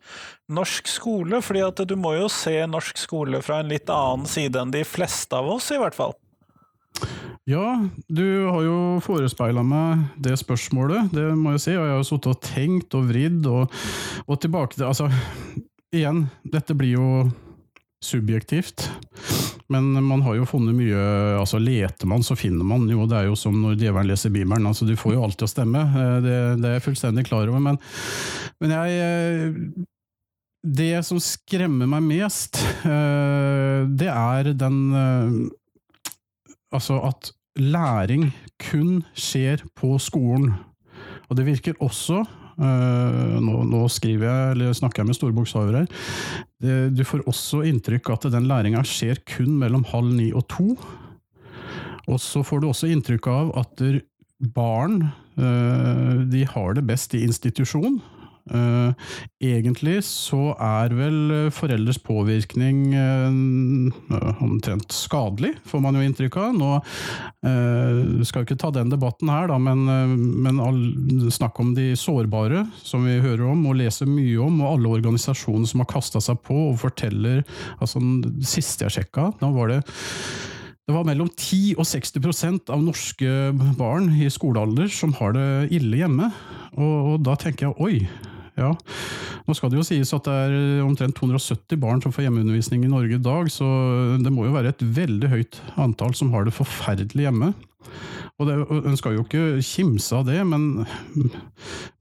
norsk 0.48 0.88
skole? 0.92 1.42
Fordi 1.44 1.66
at 1.68 1.84
du 1.90 1.98
må 2.00 2.16
jo 2.16 2.30
se 2.32 2.56
norsk 2.72 3.02
skole 3.02 3.44
fra 3.44 3.62
en 3.62 3.72
litt 3.72 3.92
annen 3.92 4.30
side 4.30 4.62
enn 4.62 4.72
de 4.74 4.86
fleste 4.88 5.36
av 5.36 5.52
oss, 5.58 5.70
i 5.76 5.82
hvert 5.82 5.98
fall. 5.98 6.16
Ja, 7.48 7.80
du 8.08 8.28
har 8.50 8.64
jo 8.66 8.78
forespeila 9.06 9.62
meg 9.64 10.08
det 10.24 10.36
spørsmålet, 10.40 11.14
det 11.16 11.30
må 11.40 11.54
jeg 11.56 11.64
si. 11.64 11.76
Og 11.78 11.84
jeg 11.84 11.94
har 11.94 12.02
jo 12.02 12.08
sittet 12.10 12.32
og 12.34 12.42
tenkt 12.44 12.98
og 12.98 13.10
vridd 13.12 13.48
og, 13.52 13.76
og 14.28 14.40
tilbake 14.44 14.76
til 14.76 14.88
Altså, 14.90 15.08
igjen, 15.96 16.26
dette 16.44 16.76
blir 16.76 16.98
jo 16.98 17.08
subjektivt. 18.04 18.90
Men 19.68 19.90
man 20.04 20.22
har 20.22 20.38
jo 20.38 20.46
funnet 20.48 20.76
mye 20.78 21.02
altså 21.40 21.60
Leter 21.60 22.08
man, 22.08 22.24
så 22.24 22.38
finner 22.40 22.68
man 22.68 22.88
jo. 22.92 23.08
Det 23.10 23.20
er 23.20 23.28
jo 23.28 23.36
som 23.40 23.58
når 23.60 23.76
djevelen 23.82 24.12
leser 24.12 24.32
Bibelen. 24.32 24.68
altså 24.68 24.88
Du 24.88 24.96
får 24.96 25.18
jo 25.18 25.26
alltid 25.26 25.48
å 25.48 25.52
stemme. 25.52 25.84
Eh, 25.84 26.18
det, 26.24 26.40
det 26.62 26.70
er 26.70 26.78
jeg 26.78 26.88
fullstendig 26.88 27.28
klar 27.28 27.50
over. 27.50 27.64
Men, 27.64 27.80
men 28.64 28.76
jeg 28.78 29.00
eh, 29.04 29.86
Det 30.78 30.92
som 31.08 31.20
skremmer 31.24 31.90
meg 31.90 32.06
mest, 32.08 32.62
eh, 32.88 33.88
det 33.88 34.12
er 34.14 34.54
den 34.54 34.82
Altså 36.68 36.98
at 37.08 37.32
læring 37.58 38.28
kun 38.60 39.06
skjer 39.16 39.64
på 39.76 39.96
skolen. 40.04 40.52
Og 41.28 41.38
det 41.40 41.46
virker 41.48 41.80
også 41.84 42.26
nå, 42.58 43.56
nå, 43.70 43.82
skriver 43.94 44.26
jeg, 44.26 44.54
eller 44.56 44.78
snakker 44.78 45.04
jeg 45.04 45.10
med 45.12 45.18
store 45.18 45.36
bokstaver 45.38 45.76
her. 45.78 45.90
Du 46.90 47.04
får 47.06 47.22
også 47.30 47.62
inntrykk 47.70 48.10
av 48.10 48.18
at 48.18 48.32
den 48.34 48.48
læringa 48.50 48.82
skjer 48.88 49.22
kun 49.30 49.60
mellom 49.62 49.86
halv 49.92 50.10
ni 50.18 50.32
og 50.34 50.48
to. 50.50 50.72
Og 52.08 52.20
så 52.24 52.42
får 52.46 52.64
du 52.64 52.70
også 52.70 52.90
inntrykk 52.90 53.30
av 53.30 53.52
at 53.62 53.84
barn 54.54 55.02
uh, 55.40 56.24
de 56.30 56.46
har 56.50 56.78
det 56.78 56.86
best 56.88 57.16
i 57.18 57.24
institusjon. 57.26 58.00
Uh, 58.48 58.92
egentlig 59.44 60.00
så 60.08 60.54
er 60.56 60.96
vel 60.96 61.50
foreldres 61.54 62.00
påvirkning 62.04 62.94
uh, 62.96 64.42
omtrent 64.44 64.94
skadelig, 64.96 65.54
får 65.68 65.84
man 65.84 65.98
jo 65.98 66.06
inntrykk 66.08 66.40
av. 66.42 66.58
Nå 66.58 66.74
skal 68.28 68.42
vi 68.42 68.46
ikke 68.48 68.58
ta 68.60 68.70
den 68.76 68.90
debatten 68.92 69.30
her, 69.32 69.48
da, 69.48 69.56
men, 69.62 69.86
men 70.44 70.60
snakk 71.32 71.60
om 71.62 71.70
de 71.78 71.92
sårbare, 71.98 72.66
som 72.84 73.06
vi 73.08 73.20
hører 73.24 73.46
om 73.54 73.62
og 73.70 73.78
leser 73.80 74.10
mye 74.10 74.36
om, 74.44 74.60
og 74.64 74.74
alle 74.74 74.92
organisasjoner 74.98 75.70
som 75.70 75.84
har 75.84 75.90
kasta 75.92 76.22
seg 76.24 76.42
på 76.44 76.58
og 76.72 76.80
forteller 76.82 77.44
altså 77.78 78.02
Det 78.02 78.50
siste 78.50 78.88
jeg 78.88 78.98
sjekka, 78.98 79.30
da 79.40 79.52
var 79.54 79.72
det 79.72 79.82
det 80.88 80.96
var 80.96 81.04
mellom 81.04 81.28
10 81.28 81.74
og 81.76 81.84
60% 81.84 82.70
av 82.72 82.80
norske 82.80 83.32
barn 83.76 84.06
i 84.16 84.30
skolealder 84.32 84.88
som 84.88 85.12
har 85.18 85.34
det 85.36 85.48
ille 85.76 86.00
hjemme. 86.00 86.30
Og, 86.80 86.94
og 87.12 87.26
da 87.28 87.34
tenker 87.36 87.68
jeg 87.68 87.76
oi, 87.84 87.98
ja. 88.58 88.74
Nå 89.48 89.56
skal 89.56 89.72
det 89.72 89.80
jo 89.80 89.86
sies 89.88 90.12
at 90.16 90.28
det 90.28 90.36
er 90.48 90.84
omtrent 90.86 91.18
270 91.20 91.80
barn 91.82 92.04
som 92.04 92.14
får 92.14 92.28
hjemmeundervisning 92.28 92.84
i 92.86 92.92
Norge 92.92 93.20
i 93.20 93.24
dag, 93.24 93.52
så 93.54 93.68
det 94.22 94.34
må 94.34 94.48
jo 94.48 94.56
være 94.56 94.74
et 94.74 94.84
veldig 94.84 95.32
høyt 95.32 95.60
antall 95.80 96.16
som 96.18 96.34
har 96.34 96.48
det 96.48 96.56
forferdelig 96.58 97.28
hjemme. 97.28 97.54
Og 98.38 98.46
det, 98.46 98.56
En 98.86 98.98
skal 99.00 99.16
jo 99.16 99.24
ikke 99.26 99.62
kimse 99.66 100.14
av 100.14 100.28
det, 100.28 100.38
men, 100.46 100.86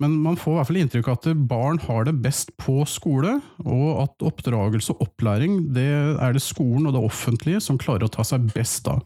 men, 0.03 0.17
man 0.25 0.37
får 0.37 0.53
i 0.53 0.57
hvert 0.59 0.71
fall 0.71 0.81
inntrykk 0.83 1.09
av 1.09 1.19
at 1.21 1.45
barn 1.49 1.81
har 1.87 2.09
det 2.09 2.17
best 2.25 2.53
på 2.61 2.83
skole, 2.91 3.39
og 3.65 3.87
at 4.05 4.27
oppdragelse 4.29 4.93
og 4.93 5.07
opplæring 5.09 5.63
det 5.77 5.89
er 5.89 6.37
det 6.37 6.45
skolen 6.45 6.91
og 6.91 6.97
det 6.97 7.05
offentlige 7.09 7.63
som 7.65 7.81
klarer 7.81 8.09
å 8.09 8.13
ta 8.13 8.27
seg 8.27 8.51
best 8.53 8.91
av. 8.93 9.01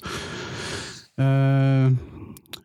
Eh, 1.21 1.93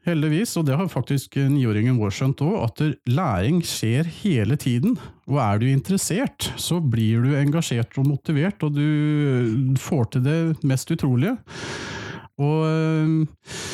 Heldigvis, 0.06 0.52
og 0.60 0.68
det 0.68 0.76
har 0.78 0.90
faktisk 0.92 1.40
niåringen 1.50 1.98
vår 1.98 2.12
skjønt 2.14 2.44
òg, 2.46 2.56
at 2.68 2.82
læring 3.10 3.64
skjer 3.66 4.06
hele 4.22 4.54
tiden. 4.62 5.00
Og 5.26 5.40
er 5.42 5.58
du 5.62 5.66
interessert, 5.72 6.52
så 6.62 6.78
blir 6.78 7.26
du 7.26 7.34
engasjert 7.40 7.98
og 7.98 8.12
motivert, 8.12 8.62
og 8.62 8.78
du 8.78 9.74
får 9.82 10.12
til 10.14 10.28
det 10.28 10.38
mest 10.62 10.94
utrolige. 10.94 11.34
Og, 12.38 12.62
eh, 12.70 13.66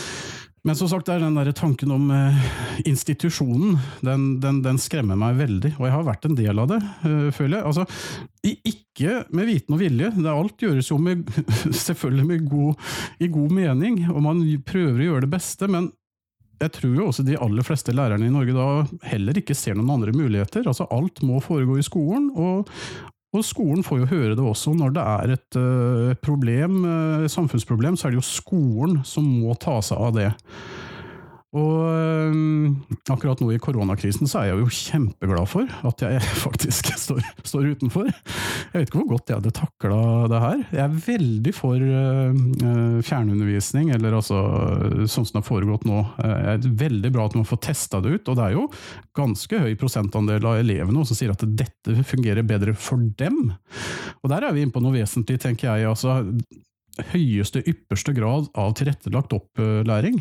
men 0.61 0.77
som 0.77 0.87
sagt, 0.87 1.09
den 1.09 1.35
der 1.35 1.51
tanken 1.57 1.91
om 1.91 2.09
eh, 2.13 2.49
institusjonen, 2.85 3.79
den, 4.05 4.39
den, 4.39 4.63
den, 4.63 4.79
skremmer 4.79 5.17
meg 5.19 5.35
veldig. 5.39 5.75
Og 5.79 5.87
jeg 5.87 5.95
har 5.97 6.05
vært 6.05 6.27
en 6.29 6.37
del 6.37 6.63
av 6.63 6.69
det, 6.69 6.81
eh, 7.09 7.29
føler 7.35 7.57
jeg. 7.57 7.65
Altså, 7.67 7.85
ikke 8.71 9.23
med 9.35 9.49
viten 9.49 9.75
og 9.75 9.81
vilje, 9.81 10.15
det 10.15 10.31
alt 10.31 10.63
gjøres 10.63 10.91
jo 10.93 10.99
med, 11.01 11.25
selvfølgelig 11.87 12.27
med 12.29 12.51
god, 12.51 12.93
i 13.19 13.27
god 13.33 13.57
mening, 13.57 14.05
og 14.13 14.21
man 14.31 14.45
prøver 14.63 15.01
å 15.01 15.09
gjøre 15.09 15.25
det 15.25 15.35
beste, 15.35 15.67
men 15.67 15.91
jeg 16.61 16.73
tror 16.77 16.93
jo 16.97 17.07
også 17.09 17.25
de 17.25 17.37
aller 17.41 17.65
fleste 17.65 17.93
lærerne 17.95 18.27
i 18.27 18.33
Norge 18.33 18.53
da 18.55 18.67
heller 19.09 19.39
ikke 19.39 19.57
ser 19.57 19.77
noen 19.77 19.95
andre 19.95 20.13
muligheter. 20.15 20.67
Altså 20.69 20.87
Alt 20.93 21.23
må 21.25 21.41
foregå 21.43 21.79
i 21.79 21.85
skolen, 21.85 22.29
og, 22.37 22.69
og 23.33 23.45
skolen 23.47 23.85
får 23.85 24.03
jo 24.03 24.11
høre 24.11 24.35
det 24.37 24.45
også. 24.45 24.75
Når 24.77 24.93
det 24.97 25.07
er 25.15 25.35
et 25.37 25.59
uh, 25.59 26.13
problem, 26.21 26.83
uh, 26.85 27.25
samfunnsproblem, 27.31 27.97
så 27.97 28.07
er 28.07 28.13
det 28.13 28.21
jo 28.21 28.27
skolen 28.29 29.01
som 29.07 29.25
må 29.41 29.57
ta 29.61 29.79
seg 29.85 30.01
av 30.01 30.15
det. 30.19 30.29
Og 31.51 32.31
um, 32.31 32.77
akkurat 33.11 33.41
nå 33.43 33.49
i 33.51 33.59
koronakrisen 33.59 34.29
så 34.29 34.39
er 34.39 34.51
jeg 34.51 34.61
jo 34.61 34.69
kjempeglad 34.71 35.49
for 35.51 35.67
at 35.89 36.03
jeg 36.05 36.21
faktisk 36.45 36.93
står, 36.95 37.19
står 37.43 37.73
utenfor. 37.73 38.07
Jeg 38.07 38.71
vet 38.71 38.87
ikke 38.87 39.01
hvor 39.01 39.17
godt 39.17 39.33
jeg 39.33 39.41
hadde 39.41 39.53
takla 39.57 39.99
det 40.31 40.41
her. 40.45 40.63
Jeg 40.69 40.83
er 40.85 41.03
veldig 41.09 41.55
for 41.57 41.83
uh, 41.91 43.03
fjernundervisning, 43.03 43.91
eller 43.97 44.15
altså 44.21 44.39
sånn 45.03 45.27
som 45.27 45.33
det 45.35 45.41
har 45.41 45.49
foregått 45.49 45.85
nå. 45.89 45.99
Det 46.21 46.71
er 46.71 46.81
veldig 46.85 47.13
bra 47.17 47.27
at 47.27 47.37
man 47.41 47.47
får 47.47 47.63
testa 47.67 47.99
det 48.03 48.15
ut, 48.15 48.31
og 48.31 48.39
det 48.39 48.47
er 48.47 48.57
jo 48.57 48.65
ganske 49.17 49.63
høy 49.65 49.71
prosentandel 49.79 50.47
av 50.47 50.63
elevene 50.63 51.03
som 51.07 51.19
sier 51.19 51.35
at 51.35 51.43
dette 51.43 51.99
fungerer 52.07 52.47
bedre 52.47 52.77
for 52.79 53.01
dem. 53.19 53.51
Og 54.21 54.31
der 54.31 54.47
er 54.47 54.55
vi 54.55 54.63
inne 54.63 54.71
på 54.71 54.83
noe 54.83 54.95
vesentlig, 54.95 55.41
tenker 55.43 55.73
jeg. 55.73 55.91
altså 55.91 56.21
høyeste, 57.11 57.63
ypperste 57.67 58.13
grad 58.15 58.47
av 58.59 58.75
tilrettelagt 58.79 59.33
opplæring. 59.35 60.19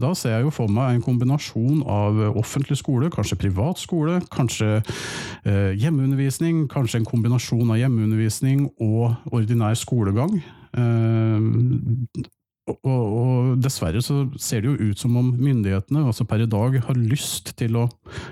Da 0.00 0.12
ser 0.16 0.36
jeg 0.36 0.46
jo 0.46 0.52
for 0.54 0.70
meg 0.72 0.94
en 0.94 1.04
kombinasjon 1.04 1.82
av 1.90 2.20
offentlig 2.38 2.78
skole, 2.80 3.10
kanskje 3.12 3.38
privat 3.40 3.80
skole, 3.82 4.20
kanskje 4.32 4.78
eh, 4.78 5.72
hjemmeundervisning, 5.80 6.66
kanskje 6.72 7.02
en 7.02 7.08
kombinasjon 7.08 7.72
av 7.74 7.80
hjemmeundervisning 7.80 8.68
og 8.80 9.34
ordinær 9.34 9.76
skolegang. 9.78 10.38
Eh, 10.78 12.28
og, 12.70 13.56
dessverre 13.60 14.02
så 14.04 14.22
ser 14.38 14.62
det 14.62 14.70
jo 14.70 14.90
ut 14.90 15.00
som 15.00 15.16
om 15.18 15.30
myndighetene 15.34 16.04
altså 16.06 16.26
per 16.28 16.44
i 16.44 16.48
dag 16.50 16.76
har 16.86 16.98
lyst 16.98 17.54
til 17.58 17.78
å 17.80 17.86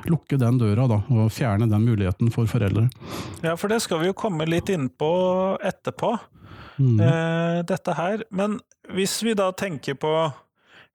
lukke 0.06 0.38
den 0.40 0.60
døra 0.60 0.86
da, 0.90 1.00
og 1.10 1.32
fjerne 1.34 1.68
den 1.70 1.86
muligheten 1.86 2.30
for 2.34 2.50
foreldre. 2.50 2.86
Ja, 3.42 3.56
for 3.58 3.72
det 3.72 3.80
skal 3.84 4.02
vi 4.02 4.12
jo 4.12 4.18
komme 4.18 4.46
litt 4.48 4.70
inn 4.72 4.88
på 4.90 5.10
etterpå, 5.58 6.14
mm. 6.78 6.98
eh, 7.00 7.60
dette 7.68 7.96
her. 7.98 8.24
Men 8.30 8.60
hvis 8.94 9.18
vi 9.26 9.34
da 9.38 9.50
tenker 9.56 9.98
på 9.98 10.12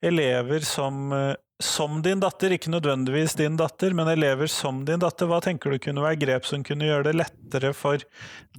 elever 0.04 0.60
som, 0.68 1.12
eh, 1.14 1.36
som 1.64 2.02
din 2.02 2.20
datter, 2.20 2.52
ikke 2.52 2.72
nødvendigvis 2.74 3.38
din 3.40 3.58
datter, 3.58 3.94
men 3.96 4.10
elever 4.12 4.50
som 4.52 4.84
din 4.86 5.00
datter, 5.00 5.30
hva 5.30 5.40
tenker 5.44 5.72
du 5.72 5.80
kunne 5.80 6.04
være 6.04 6.20
grep 6.20 6.48
som 6.50 6.64
kunne 6.66 6.90
gjøre 6.90 7.08
det 7.08 7.16
lettere 7.22 7.74
for 7.78 8.04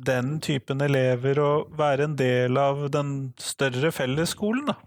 den 0.08 0.38
typen 0.40 0.80
elever 0.84 1.40
å 1.42 1.52
være 1.76 2.08
en 2.08 2.16
del 2.16 2.58
av 2.60 2.86
den 2.94 3.34
større 3.40 3.92
fellesskolen, 3.92 4.72
da? 4.72 4.78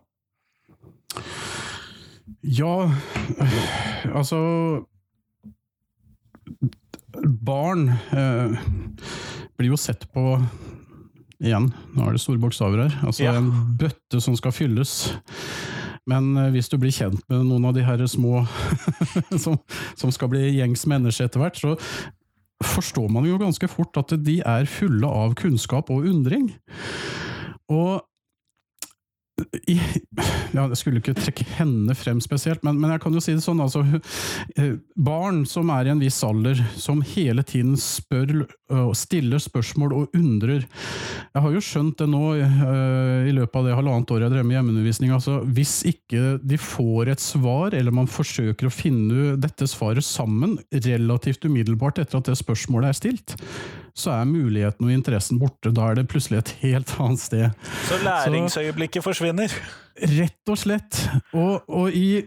Ja, 2.47 2.91
altså 4.13 4.39
Barn 7.17 7.89
eh, 8.13 8.57
blir 9.57 9.71
jo 9.73 9.79
sett 9.79 10.05
på 10.13 10.37
Igjen, 11.37 11.67
nå 11.93 12.07
er 12.07 12.15
det 12.15 12.21
store 12.23 12.41
bokstaver 12.41 12.79
her. 12.81 12.93
Altså 13.05 13.27
ja. 13.27 13.35
en 13.37 13.51
bøtte 13.77 14.17
som 14.23 14.33
skal 14.39 14.55
fylles. 14.57 14.93
Men 16.09 16.31
eh, 16.37 16.51
hvis 16.55 16.69
du 16.71 16.77
blir 16.81 16.93
kjent 16.95 17.23
med 17.29 17.45
noen 17.49 17.67
av 17.69 17.75
de 17.77 17.85
her 17.85 18.03
små 18.09 18.45
som, 19.43 19.57
som, 19.95 20.13
skal 20.13 20.31
bli 20.31 20.45
gjengs 20.57 20.87
mennesker 20.89 21.27
etter 21.27 21.43
hvert, 21.43 21.59
så 21.59 21.75
forstår 22.63 23.09
man 23.13 23.27
jo 23.27 23.37
ganske 23.41 23.69
fort 23.69 23.99
at 23.99 24.15
de 24.25 24.39
er 24.41 24.69
fulle 24.71 25.07
av 25.07 25.35
kunnskap 25.37 25.91
og 25.93 26.07
undring. 26.09 26.49
Og 27.69 28.01
i, 29.69 29.75
ja, 30.55 30.63
Jeg 30.63 30.77
skulle 30.79 31.01
ikke 31.01 31.13
trekke 31.17 31.45
henne 31.57 31.93
frem 31.97 32.19
spesielt, 32.23 32.63
men, 32.65 32.79
men, 32.81 32.95
jeg 32.95 33.03
kan 33.03 33.13
jo 33.13 33.21
si 33.21 33.35
det 33.35 33.43
sånn. 33.45 33.61
altså 33.61 33.83
eh, 34.57 34.77
Barn 34.97 35.43
som 35.49 35.69
er 35.73 35.87
i 35.87 35.93
en 35.93 36.01
viss 36.01 36.17
alder, 36.25 36.59
som 36.79 37.03
hele 37.05 37.45
tiden 37.45 37.75
spør, 37.77 38.47
stiller 38.97 39.41
spørsmål 39.41 39.93
og 39.95 40.17
undrer. 40.17 40.65
Jeg 40.65 41.45
har 41.45 41.53
jo 41.53 41.63
skjønt 41.63 42.01
det 42.01 42.09
nå 42.09 42.23
eh, 42.41 43.29
i 43.29 43.35
løpet 43.37 43.61
av 43.61 43.69
det 43.69 43.77
halvannet 43.77 44.15
året 44.15 44.27
jeg 44.27 44.35
drev 44.35 44.47
med 44.49 44.57
hjemmeundervisning. 44.57 45.13
altså 45.15 45.39
Hvis 45.45 45.79
ikke 45.93 46.37
de 46.41 46.61
får 46.61 47.13
et 47.13 47.23
svar, 47.23 47.77
eller 47.77 47.93
man 47.93 48.09
forsøker 48.09 48.69
å 48.69 48.73
finne 48.73 49.35
dette 49.41 49.69
svaret 49.69 50.05
sammen 50.05 50.57
relativt 50.73 51.45
umiddelbart 51.45 52.01
etter 52.01 52.19
at 52.21 52.31
det 52.31 52.39
spørsmålet 52.41 52.89
er 52.89 52.97
stilt, 53.03 53.37
så 53.97 54.13
er 54.13 54.29
muligheten 54.29 54.85
og 54.85 54.93
interessen 54.93 55.39
borte. 55.41 55.73
Da 55.73 55.89
er 55.89 55.99
det 55.99 56.07
plutselig 56.11 56.43
et 56.43 56.55
helt 56.61 56.93
annet 57.01 57.23
sted. 57.23 57.69
Så 57.89 57.99
læringsøyeblikket 58.05 59.05
forsvinner? 59.05 59.53
Rett 59.97 60.53
og 60.53 60.59
slett. 60.61 61.01
Og, 61.33 61.63
og 61.65 61.95
i 61.95 62.21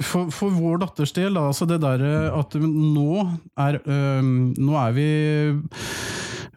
for, 0.00 0.30
for, 0.32 0.54
vår 0.54 0.80
datters 0.80 1.12
del, 1.12 1.36
altså 1.36 1.66
det 1.68 1.80
derre 1.82 2.30
at 2.32 2.54
nå 2.56 3.24
er, 3.60 3.80
øh, 3.84 4.30
nå 4.56 4.78
er 4.80 4.94
vi 4.96 5.08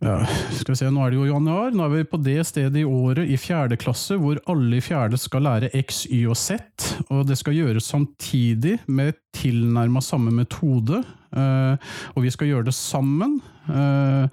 ja, 0.04 0.18
skal 0.52 0.74
vi 0.74 0.78
se, 0.80 0.90
Nå 0.92 1.04
er 1.06 1.14
det 1.14 1.20
jo 1.20 1.28
januar. 1.30 1.72
Nå 1.72 1.86
er 1.86 1.92
vi 1.94 2.06
på 2.12 2.20
det 2.20 2.42
stedet 2.48 2.82
i 2.82 2.86
året 2.88 3.30
i 3.30 3.38
fjerde 3.40 3.78
klasse 3.80 4.18
hvor 4.20 4.40
alle 4.52 4.80
i 4.80 4.84
fjerde 4.84 5.20
skal 5.20 5.46
lære 5.48 5.72
X, 5.80 6.06
Y 6.12 6.26
og 6.28 6.38
Z. 6.40 6.60
Og 7.08 7.24
det 7.28 7.38
skal 7.40 7.56
gjøres 7.56 7.88
samtidig 7.88 8.80
med 8.88 9.16
tilnærma 9.36 10.02
samme 10.04 10.34
metode. 10.36 11.04
Uh, 11.34 11.74
og 12.14 12.28
vi 12.28 12.32
skal 12.34 12.52
gjøre 12.52 12.68
det 12.68 12.76
sammen. 12.78 13.40
Uh, 13.66 14.28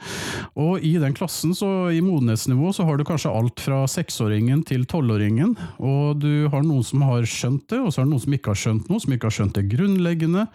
og 0.59 0.83
i 0.85 0.93
den 1.01 1.15
klassen, 1.17 1.55
så 1.57 1.89
i 1.95 2.03
modenhetsnivå, 2.05 2.73
så 2.77 2.85
har 2.85 2.99
du 2.99 3.07
kanskje 3.09 3.33
alt 3.33 3.63
fra 3.65 3.79
seksåringen 3.89 4.61
til 4.69 4.85
tolvåringen. 4.91 5.55
Og 5.79 6.21
du 6.21 6.51
har 6.53 6.65
noen 6.67 6.85
som 6.85 7.07
har 7.09 7.25
skjønt 7.29 7.65
det, 7.73 7.81
og 7.81 7.95
så 7.95 8.03
er 8.03 8.09
det 8.09 8.13
noen 8.13 8.25
som 8.27 8.37
ikke 8.37 8.53
har 8.53 8.63
skjønt 8.65 8.93
noe, 8.93 9.01
som 9.01 9.17
ikke 9.17 9.31
har 9.31 9.37
skjønt 9.39 9.57
det 9.57 9.67
grunnleggende. 9.73 10.47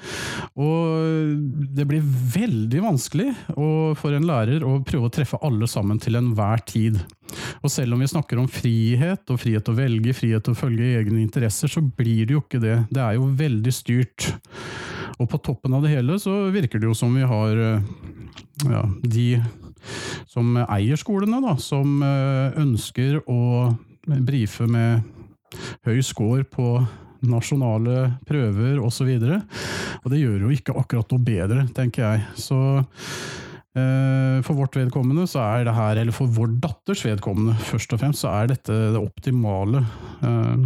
Og 0.62 1.41
det 1.79 1.88
blir 1.89 2.05
veldig 2.36 2.86
vanskelig 2.86 3.31
for 3.55 4.13
en 4.13 4.29
lærer 4.29 4.65
å 4.65 4.77
prøve 4.86 5.10
å 5.10 5.15
treffe 5.17 5.41
alle 5.45 5.69
sammen 5.71 6.01
til 6.03 6.19
enhver 6.19 6.62
tid. 6.69 7.01
Og 7.63 7.71
selv 7.73 7.95
om 7.95 8.01
vi 8.03 8.09
snakker 8.09 8.39
om 8.39 8.47
frihet, 8.51 9.23
og 9.33 9.41
frihet 9.41 9.65
til 9.65 9.75
å 9.75 9.79
velge, 9.79 10.15
frihet 10.15 10.45
til 10.45 10.55
å 10.55 10.59
følge 10.59 10.95
egne 10.99 11.23
interesser, 11.23 11.71
så 11.71 11.83
blir 11.83 12.27
det 12.27 12.38
jo 12.38 12.43
ikke 12.43 12.61
det. 12.63 12.77
Det 12.93 13.03
er 13.03 13.17
jo 13.17 13.29
veldig 13.39 13.73
styrt. 13.73 14.29
Og 15.19 15.29
på 15.31 15.39
toppen 15.43 15.75
av 15.75 15.85
det 15.85 15.93
hele 15.95 16.19
så 16.21 16.45
virker 16.53 16.81
det 16.81 16.89
jo 16.89 16.97
som 16.97 17.13
vi 17.15 17.25
har 17.25 17.61
ja, 18.65 18.83
de 19.03 19.29
som 20.27 20.55
eier 20.65 20.99
skolene, 20.99 21.39
da, 21.43 21.55
som 21.61 22.01
eh, 22.03 22.55
ønsker 22.61 23.21
å 23.31 23.71
brife 24.05 24.67
med 24.69 25.05
høy 25.88 26.01
score 26.05 26.45
på 26.49 26.79
nasjonale 27.25 28.11
prøver 28.27 28.81
osv. 28.83 29.09
Og, 29.15 29.23
så 29.23 30.01
og 30.03 30.11
det 30.13 30.21
gjør 30.21 30.45
jo 30.45 30.53
ikke 30.53 30.75
akkurat 30.77 31.15
noe 31.15 31.25
bedre, 31.25 31.65
tenker 31.75 32.05
jeg. 32.05 32.25
Så 32.47 32.59
eh, 32.81 33.44
for 34.45 34.55
vårt 34.55 34.77
vedkommende 34.79 35.25
så 35.27 35.41
er 35.43 35.67
det 35.67 35.75
her, 35.75 35.99
eller 35.99 36.15
for 36.15 36.31
vår 36.31 36.53
datters 36.63 37.03
vedkommende 37.03 37.57
først 37.67 37.95
og 37.95 38.01
fremst, 38.01 38.23
så 38.23 38.31
er 38.31 38.53
dette 38.53 38.77
det 38.95 39.01
optimale. 39.01 39.83
Eh, 40.23 40.65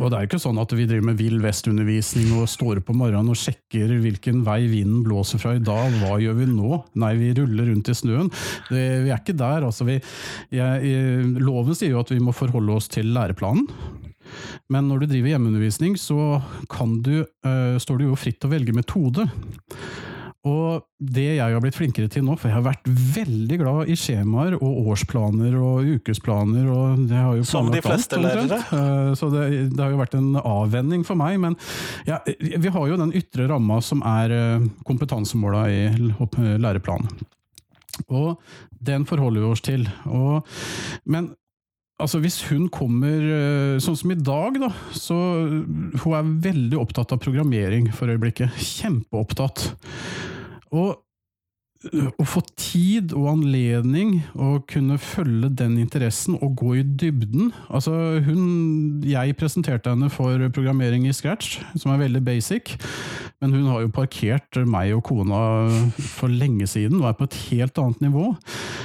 og 0.00 0.08
det 0.08 0.16
er 0.16 0.26
ikke 0.28 0.40
sånn 0.40 0.60
at 0.60 0.72
vi 0.72 0.86
driver 0.88 1.10
med 1.10 1.18
vill 1.20 1.38
vest-undervisning 1.42 2.30
og 2.38 2.48
står 2.48 2.80
om 2.80 3.00
morgenen 3.02 3.32
og 3.32 3.36
sjekker 3.36 3.90
hvilken 4.00 4.40
vei 4.46 4.62
vinden 4.70 5.02
blåser 5.04 5.40
fra 5.42 5.52
i 5.58 5.64
dag, 5.64 5.92
hva 6.00 6.16
gjør 6.22 6.38
vi 6.38 6.46
nå? 6.48 6.78
Nei, 7.02 7.12
vi 7.20 7.32
ruller 7.36 7.68
rundt 7.68 7.90
i 7.92 7.96
snøen. 7.96 8.30
Det, 8.70 8.84
vi 9.04 9.12
er 9.12 9.20
ikke 9.20 9.36
der. 9.36 9.66
Altså, 9.68 9.84
vi, 9.88 9.98
jeg, 10.54 10.94
loven 11.42 11.76
sier 11.76 11.92
jo 11.92 12.00
at 12.00 12.12
vi 12.14 12.22
må 12.24 12.32
forholde 12.36 12.78
oss 12.78 12.88
til 12.92 13.12
læreplanen. 13.12 13.68
Men 14.72 14.88
når 14.88 15.02
du 15.02 15.10
driver 15.10 15.34
hjemmeundervisning, 15.34 15.98
så 16.00 16.40
du, 17.04 17.14
uh, 17.44 17.76
står 17.82 18.00
du 18.00 18.06
jo 18.06 18.16
fritt 18.16 18.40
til 18.40 18.48
å 18.48 18.54
velge 18.54 18.72
metode. 18.76 19.26
Og 20.42 20.82
det 20.98 21.36
jeg 21.36 21.54
har 21.54 21.62
blitt 21.62 21.76
flinkere 21.78 22.10
til 22.10 22.24
nå, 22.26 22.34
for 22.34 22.50
jeg 22.50 22.56
har 22.56 22.64
vært 22.66 22.88
veldig 22.88 23.58
glad 23.60 23.90
i 23.92 23.94
skjemaer 23.98 24.56
og 24.56 24.88
årsplaner 24.90 25.54
og 25.54 25.90
ukesplaner 26.00 26.66
og 26.66 27.04
det 27.06 27.14
har 27.14 27.36
jo 27.38 27.44
Som 27.46 27.70
de 27.70 27.82
fleste 27.84 28.18
alt, 28.18 28.26
lærere? 28.26 28.58
Eh, 28.58 29.12
så 29.18 29.28
det, 29.30 29.44
det, 29.70 29.78
har 29.78 29.92
jo 29.92 30.00
vært 30.00 30.16
en 30.18 30.32
avvenning 30.40 31.04
for 31.06 31.18
meg. 31.18 31.38
Men 31.42 31.54
ja, 32.08 32.18
vi 32.26 32.72
har 32.74 32.88
jo 32.90 32.98
den 32.98 33.14
ytre 33.18 33.46
ramma 33.52 33.78
som 33.86 34.02
er 34.02 34.34
eh, 34.34 34.66
kompetansemåla 34.88 35.62
i 35.70 35.84
læreplanen. 36.58 37.22
Og 38.10 38.34
den 38.82 39.06
forholder 39.06 39.44
vi 39.44 39.52
oss 39.52 39.62
til. 39.62 39.86
Og, 40.10 40.42
men 41.06 41.30
Altså 42.02 42.18
Hvis 42.18 42.40
hun 42.48 42.64
kommer 42.72 43.20
eh, 43.22 43.76
sånn 43.78 43.94
som 43.94 44.10
i 44.10 44.18
dag, 44.18 44.56
da, 44.58 44.72
så 44.96 45.14
hun 46.02 46.16
er 46.18 46.32
veldig 46.48 46.80
opptatt 46.80 47.14
av 47.14 47.20
programmering 47.22 47.92
for 47.94 48.10
øyeblikket. 48.10 48.56
Kjempeopptatt. 48.58 49.68
Og 50.72 51.04
å 51.90 52.24
få 52.28 52.42
tid 52.54 53.12
og 53.16 53.26
anledning 53.32 54.20
å 54.38 54.60
kunne 54.70 54.98
følge 55.02 55.50
den 55.58 55.74
interessen 55.82 56.36
og 56.38 56.54
gå 56.60 56.76
i 56.78 56.84
dybden 56.86 57.50
Altså, 57.72 57.92
hun 58.22 59.02
Jeg 59.06 59.36
presenterte 59.38 59.90
henne 59.90 60.10
for 60.12 60.38
programmering 60.54 61.08
i 61.08 61.14
Scratch, 61.16 61.58
som 61.78 61.92
er 61.92 62.02
veldig 62.04 62.22
basic, 62.24 62.76
men 63.42 63.54
hun 63.56 63.66
har 63.70 63.82
jo 63.82 63.90
parkert 63.94 64.58
meg 64.68 64.92
og 64.94 65.02
kona 65.08 65.40
for 65.98 66.30
lenge 66.30 66.68
siden 66.70 67.00
og 67.00 67.08
er 67.10 67.16
på 67.18 67.26
et 67.26 67.38
helt 67.50 67.78
annet 67.82 68.04
nivå. 68.04 68.26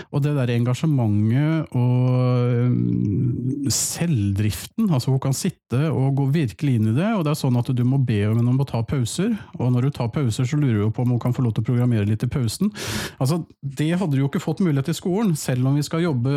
Og 0.09 0.23
det 0.23 0.33
der 0.37 0.53
engasjementet 0.55 1.75
og 1.77 3.71
selvdriften, 3.73 4.89
altså 4.89 5.13
hun 5.13 5.21
kan 5.23 5.35
sitte 5.37 5.91
og 5.91 6.15
gå 6.17 6.27
virkelig 6.39 6.77
inn 6.79 6.91
i 6.91 6.95
det, 6.97 7.11
og 7.13 7.25
det 7.25 7.33
er 7.33 7.41
sånn 7.41 7.59
at 7.59 7.69
du 7.75 7.83
må 7.87 7.99
be 8.01 8.21
henne 8.23 8.47
om 8.47 8.63
å 8.63 8.67
ta 8.67 8.81
pauser, 8.87 9.35
og 9.59 9.73
når 9.75 9.87
du 9.87 9.97
tar 9.99 10.11
pauser, 10.13 10.47
så 10.47 10.59
lurer 10.59 10.87
du 10.87 10.93
på 10.95 11.05
om 11.05 11.13
hun 11.15 11.21
kan 11.21 11.35
få 11.35 11.45
lov 11.45 11.57
til 11.57 11.65
å 11.65 11.69
programmere 11.69 12.07
litt 12.09 12.25
i 12.25 12.31
pausen. 12.31 12.71
Altså, 13.17 13.39
det 13.61 13.89
hadde 13.97 14.13
du 14.13 14.21
jo 14.21 14.29
ikke 14.29 14.43
fått 14.43 14.61
mulighet 14.63 14.91
i 14.91 14.97
skolen. 14.97 15.33
Selv 15.39 15.67
om 15.69 15.77
vi 15.77 15.85
skal 15.85 16.03
jobbe 16.05 16.33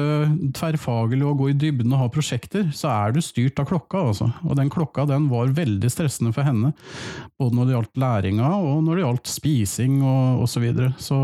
tverrfaglig 0.56 1.24
og 1.26 1.42
gå 1.42 1.50
i 1.52 1.56
dybden 1.58 1.92
og 1.94 2.04
ha 2.04 2.08
prosjekter, 2.12 2.70
så 2.76 2.90
er 2.92 3.14
du 3.14 3.20
styrt 3.24 3.60
av 3.60 3.68
klokka. 3.70 4.06
Altså. 4.12 4.30
Og 4.46 4.56
den 4.58 4.72
klokka 4.72 5.06
den 5.10 5.28
var 5.32 5.52
veldig 5.56 5.90
stressende 5.92 6.32
for 6.36 6.46
henne. 6.46 6.72
Både 7.40 7.56
når 7.56 7.68
det 7.68 7.76
gjaldt 7.76 8.02
læringa 8.04 8.50
og 8.56 8.82
når 8.86 8.96
det 8.96 9.06
gjaldt 9.06 9.34
spising 9.34 10.00
og 10.00 10.44
osv. 10.46 10.48
Så, 10.50 10.64
videre. 10.64 10.90
så 11.00 11.18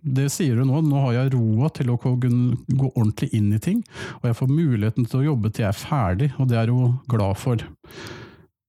det 0.00 0.28
sier 0.32 0.58
du 0.58 0.66
nå. 0.68 0.82
Nå 0.86 1.04
har 1.06 1.16
jeg 1.16 1.34
roa 1.34 1.70
til 1.74 1.90
å 1.92 1.98
gå 2.00 2.90
ordentlig 2.90 3.30
inn 3.36 3.50
i 3.56 3.62
ting. 3.62 3.82
Og 4.20 4.30
jeg 4.30 4.38
får 4.38 4.52
muligheten 4.52 5.08
til 5.08 5.22
å 5.22 5.26
jobbe 5.32 5.50
til 5.50 5.66
jeg 5.66 5.74
er 5.74 5.80
ferdig, 5.80 6.30
og 6.38 6.48
det 6.50 6.60
er 6.60 6.72
hun 6.72 6.98
glad 7.10 7.38
for. 7.40 7.64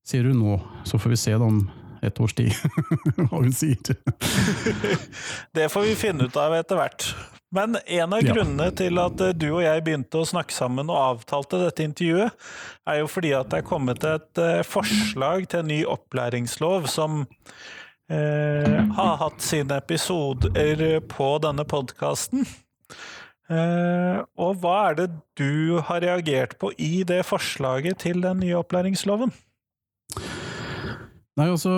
Sier 0.08 0.28
du 0.28 0.36
nå. 0.36 0.58
Så 0.88 1.00
får 1.00 1.14
vi 1.14 1.22
se 1.22 1.36
om 1.38 1.64
et 2.02 2.20
års 2.24 2.34
tid, 2.38 2.52
hva 3.30 3.42
hun 3.44 3.52
sier. 3.54 3.96
det 5.58 5.68
får 5.72 5.86
vi 5.90 5.96
finne 6.00 6.28
ut 6.30 6.38
av 6.40 6.56
etter 6.58 6.80
hvert. 6.80 7.08
Men 7.52 7.76
en 7.84 8.14
av 8.16 8.22
Ja. 8.24 8.32
grunnene 8.34 8.70
til 8.80 8.98
at 9.02 9.22
eh, 9.22 9.34
du 9.36 9.50
og 9.52 9.62
jeg 9.66 9.84
begynte 9.84 10.22
å 10.22 10.28
snakke 10.28 10.56
sammen 10.56 10.90
og 10.90 11.00
avtalte 11.02 11.60
dette 11.66 11.84
intervjuet, 11.84 12.32
er 12.88 13.02
jo 13.02 13.10
fordi 13.12 13.34
at 13.36 13.50
det 13.52 13.60
er 13.62 13.68
kommet 13.68 14.06
et 14.08 14.40
eh, 14.42 14.62
forslag 14.64 15.50
til 15.52 15.60
en 15.66 15.72
ny 15.74 15.82
opplæringslov 15.92 16.88
som 16.92 17.26
eh, 18.10 18.78
har 18.96 19.18
hatt 19.20 19.44
sine 19.44 19.78
episoder 19.84 21.00
på 21.12 21.30
denne 21.44 21.68
podkasten. 21.68 22.48
Eh, 23.52 24.18
og 24.40 24.62
hva 24.64 24.76
er 24.90 24.96
det 25.02 25.10
du 25.36 25.82
har 25.90 26.00
reagert 26.06 26.56
på 26.62 26.72
i 26.80 27.04
det 27.04 27.26
forslaget 27.28 28.00
til 28.06 28.24
den 28.24 28.40
nye 28.46 28.56
opplæringsloven? 28.64 29.34
Nei, 31.40 31.48
altså 31.48 31.76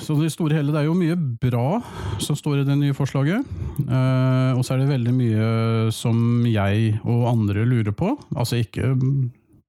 så 0.00 0.14
det 0.16 0.30
store 0.32 0.56
hele, 0.56 0.72
det 0.72 0.82
er 0.82 0.88
jo 0.88 0.96
mye 0.96 1.16
bra 1.40 1.80
som 2.20 2.36
står 2.36 2.62
i 2.62 2.66
det 2.68 2.76
nye 2.80 2.96
forslaget. 2.96 3.44
Eh, 3.80 4.52
og 4.56 4.64
så 4.64 4.74
er 4.74 4.82
det 4.82 4.90
veldig 4.90 5.14
mye 5.16 5.46
som 5.94 6.44
jeg 6.48 6.98
og 7.04 7.28
andre 7.30 7.64
lurer 7.68 7.94
på. 7.96 8.12
Altså 8.36 8.60
ikke 8.60 8.92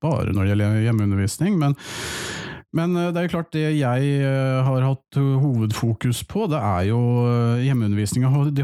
bare 0.01 0.33
når 0.33 0.43
det 0.43 0.51
gjelder 0.51 0.79
hjemmeundervisning, 0.87 1.57
men, 1.61 1.75
men 2.77 2.95
eh, 2.95 3.09
det 3.11 3.19
er 3.19 3.27
jo 3.27 3.33
klart 3.35 3.51
det 3.55 3.65
jeg 3.75 4.13
eh, 4.23 4.61
har 4.63 4.85
hatt 4.85 5.19
hovedfokus 5.19 6.23
på, 6.29 6.47
det 6.51 6.59
er 6.61 6.87
jo 6.91 6.99
eh, 7.27 7.65
hjemmeundervisninga. 7.67 8.31
De 8.51 8.63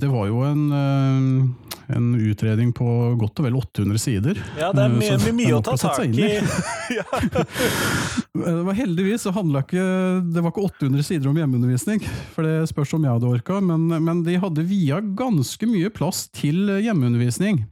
det 0.00 0.10
var 0.12 0.28
jo 0.28 0.42
en, 0.44 0.64
eh, 0.76 1.96
en 1.96 2.10
utredning 2.20 2.74
på 2.76 2.86
godt 3.20 3.40
og 3.40 3.48
vel 3.48 3.56
800 3.56 4.02
sider. 4.02 4.42
Ja, 4.60 4.72
det 4.76 4.84
er 4.84 4.90
Eh, 4.90 4.98
mye, 4.98 5.18
mye, 5.24 5.36
mye 5.40 5.56
å 5.56 5.62
ta 5.64 5.76
tak 5.80 6.04
i. 6.12 6.30
Det 8.40 8.52
var 8.64 8.76
Heldigvis 8.78 9.24
så 9.26 9.32
handla 9.34 9.60
ikke 9.64 9.82
Det 10.32 10.40
var 10.40 10.52
ikke 10.52 10.62
800 10.68 11.04
sider 11.04 11.28
om 11.28 11.36
hjemmeundervisning, 11.36 12.04
for 12.34 12.46
det 12.46 12.70
spørs 12.70 12.94
om 12.96 13.04
jeg 13.04 13.12
hadde 13.16 13.28
orka, 13.28 13.58
men, 13.64 13.88
men 14.04 14.22
de 14.26 14.38
hadde 14.40 14.64
via 14.68 15.00
ganske 15.02 15.66
mye 15.68 15.90
plass 15.92 16.28
til 16.36 16.70
hjemmeundervisning. 16.80 17.64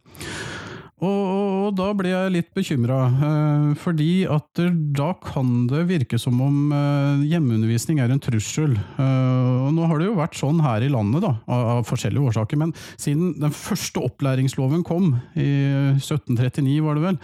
Og, 0.99 1.07
og, 1.09 1.51
og 1.69 1.77
da 1.79 1.89
ble 1.97 2.11
jeg 2.11 2.33
litt 2.35 2.49
bekymra, 2.57 2.99
eh, 3.29 3.67
fordi 3.79 4.27
at 4.31 4.63
da 4.97 5.13
kan 5.23 5.67
det 5.71 5.85
virke 5.91 6.19
som 6.21 6.41
om 6.43 6.73
eh, 6.75 7.25
hjemmeundervisning 7.31 8.01
er 8.03 8.15
en 8.15 8.23
trussel. 8.23 8.75
Eh, 8.75 9.53
og 9.69 9.71
nå 9.77 9.87
har 9.91 10.01
det 10.01 10.09
jo 10.09 10.19
vært 10.19 10.39
sånn 10.39 10.63
her 10.65 10.85
i 10.85 10.91
landet, 10.93 11.23
da, 11.25 11.35
av, 11.47 11.67
av 11.77 11.87
forskjellige 11.89 12.33
årsaker, 12.33 12.61
men 12.65 12.75
siden 12.97 13.37
den 13.39 13.55
første 13.55 14.03
opplæringsloven 14.09 14.83
kom, 14.87 15.13
i 15.39 15.49
1739 15.99 16.79
var 16.85 16.99
det 16.99 17.05
vel, 17.05 17.21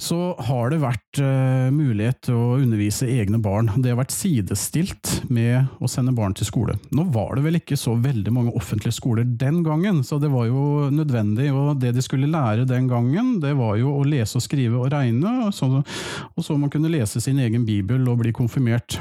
så 0.00 0.20
har 0.48 0.72
det 0.72 0.80
vært 0.82 1.20
eh, 1.22 1.68
mulighet 1.74 2.22
til 2.28 2.38
å 2.38 2.56
undervise 2.60 3.08
egne 3.10 3.40
barn. 3.42 3.70
Det 3.76 3.92
har 3.92 4.00
vært 4.00 4.14
sidestilt 4.14 5.20
med 5.28 5.68
å 5.82 5.90
sende 5.90 6.14
barn 6.16 6.34
til 6.36 6.48
skole. 6.48 6.78
Nå 6.94 7.06
var 7.14 7.36
det 7.36 7.44
vel 7.46 7.60
ikke 7.60 7.78
så 7.78 7.94
veldig 8.00 8.32
mange 8.34 8.54
offentlige 8.56 8.96
skoler 8.96 9.28
den 9.28 9.62
gangen, 9.66 10.02
så 10.06 10.18
det 10.22 10.32
var 10.32 10.48
jo 10.48 10.88
nødvendig. 10.94 11.50
Og 11.54 11.76
det 11.82 11.94
de 11.96 12.04
skulle 12.04 12.30
lære 12.30 12.66
den 12.68 12.88
gangen, 12.88 12.93
det 13.42 13.54
var 13.58 13.76
jo 13.80 13.92
å 13.98 14.04
lese 14.06 14.38
og 14.38 14.44
skrive 14.44 14.78
og 14.80 14.90
regne, 14.92 15.48
og 15.48 15.54
så, 15.54 16.56
man 16.56 16.70
kunne 16.70 16.92
lese 16.92 17.20
sin 17.20 17.38
egen 17.38 17.64
bibel 17.66 18.08
og 18.08 18.20
bli 18.22 18.32
konfirmert. 18.32 18.98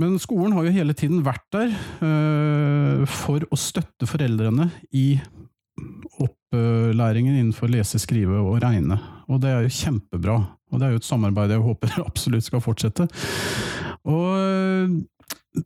Men 0.00 0.18
skolen 0.18 0.54
har 0.56 0.66
jo 0.66 0.74
hele 0.74 0.94
tiden 0.98 1.22
vært 1.22 1.46
der 1.52 1.70
eh, 2.02 3.04
for 3.06 3.44
å 3.44 3.58
støtte 3.60 4.08
foreldrene 4.08 4.70
i 4.96 5.20
opplæringen 6.22 7.36
innenfor 7.36 7.70
lese, 7.70 8.00
skrive 8.02 8.40
og 8.40 8.58
regne. 8.64 8.98
Og 9.30 9.40
det 9.42 9.52
er 9.52 9.64
jo 9.64 9.76
kjempebra. 9.76 10.36
Og 10.72 10.80
det 10.80 10.86
er 10.86 10.94
jo 10.94 11.02
et 11.02 11.08
samarbeid 11.08 11.54
jeg 11.54 11.64
håper 11.64 11.98
absolutt 12.08 12.48
skal 12.48 12.64
fortsette. 12.64 13.08
Og 14.08 14.98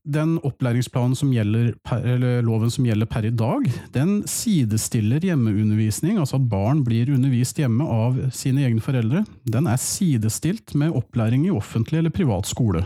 den 0.02 0.37
opplæringsplanen 0.42 1.14
som 1.18 1.31
gjelder 1.35 1.74
eller 2.00 2.40
loven 2.46 2.72
som 2.74 2.87
gjelder 2.88 3.09
per 3.11 3.26
i 3.29 3.31
dag, 3.35 3.68
den 3.94 4.18
sidestiller 4.29 5.22
hjemmeundervisning, 5.22 6.18
altså 6.18 6.40
at 6.40 6.48
barn 6.50 6.83
blir 6.87 7.12
undervist 7.14 7.61
hjemme 7.61 7.87
av 7.87 8.18
sine 8.35 8.66
egne 8.66 8.83
foreldre, 8.83 9.22
den 9.46 9.70
er 9.70 9.79
sidestilt 9.83 10.74
med 10.74 10.94
opplæring 10.96 11.46
i 11.46 11.55
offentlig 11.55 12.00
eller 12.00 12.14
privat 12.14 12.50
skole. 12.50 12.83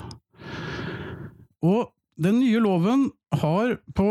Og 1.64 1.88
den 2.21 2.43
nye 2.43 2.61
loven 2.61 3.09
har 3.40 3.79
på 3.97 4.09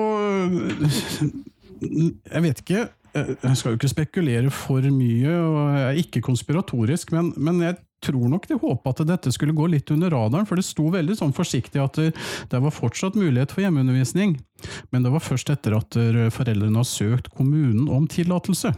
Jeg 1.79 2.41
vet 2.43 2.62
ikke, 2.63 2.88
jeg 3.13 3.58
skal 3.58 3.71
jo 3.71 3.77
ikke 3.77 3.91
spekulere 3.91 4.51
for 4.53 4.84
mye, 4.93 5.29
og 5.29 5.77
jeg 5.77 5.86
er 5.86 6.01
ikke 6.01 6.25
konspiratorisk, 6.25 7.13
men, 7.15 7.32
men 7.38 7.62
jeg 7.63 7.77
tror 8.05 8.29
nok 8.31 8.47
de 8.49 8.59
håpa 8.59 8.93
at 8.93 9.03
dette 9.09 9.33
skulle 9.35 9.55
gå 9.57 9.67
litt 9.71 9.91
under 9.93 10.13
radaren, 10.13 10.47
for 10.49 10.59
det 10.59 10.67
sto 10.67 10.88
veldig 10.93 11.17
sånn 11.19 11.35
forsiktig 11.35 11.81
at 11.83 11.99
det, 11.99 12.59
var 12.59 12.73
fortsatt 12.75 13.17
mulighet 13.19 13.53
for 13.53 13.65
hjemmeundervisning. 13.65 14.38
Men 14.93 15.05
det 15.05 15.13
var 15.13 15.23
først 15.23 15.51
etter 15.53 15.77
at 15.77 15.99
foreldrene 16.35 16.81
har 16.81 16.88
søkt 16.88 17.31
kommunen 17.35 17.88
om 17.91 18.07
tillatelse. 18.12 18.73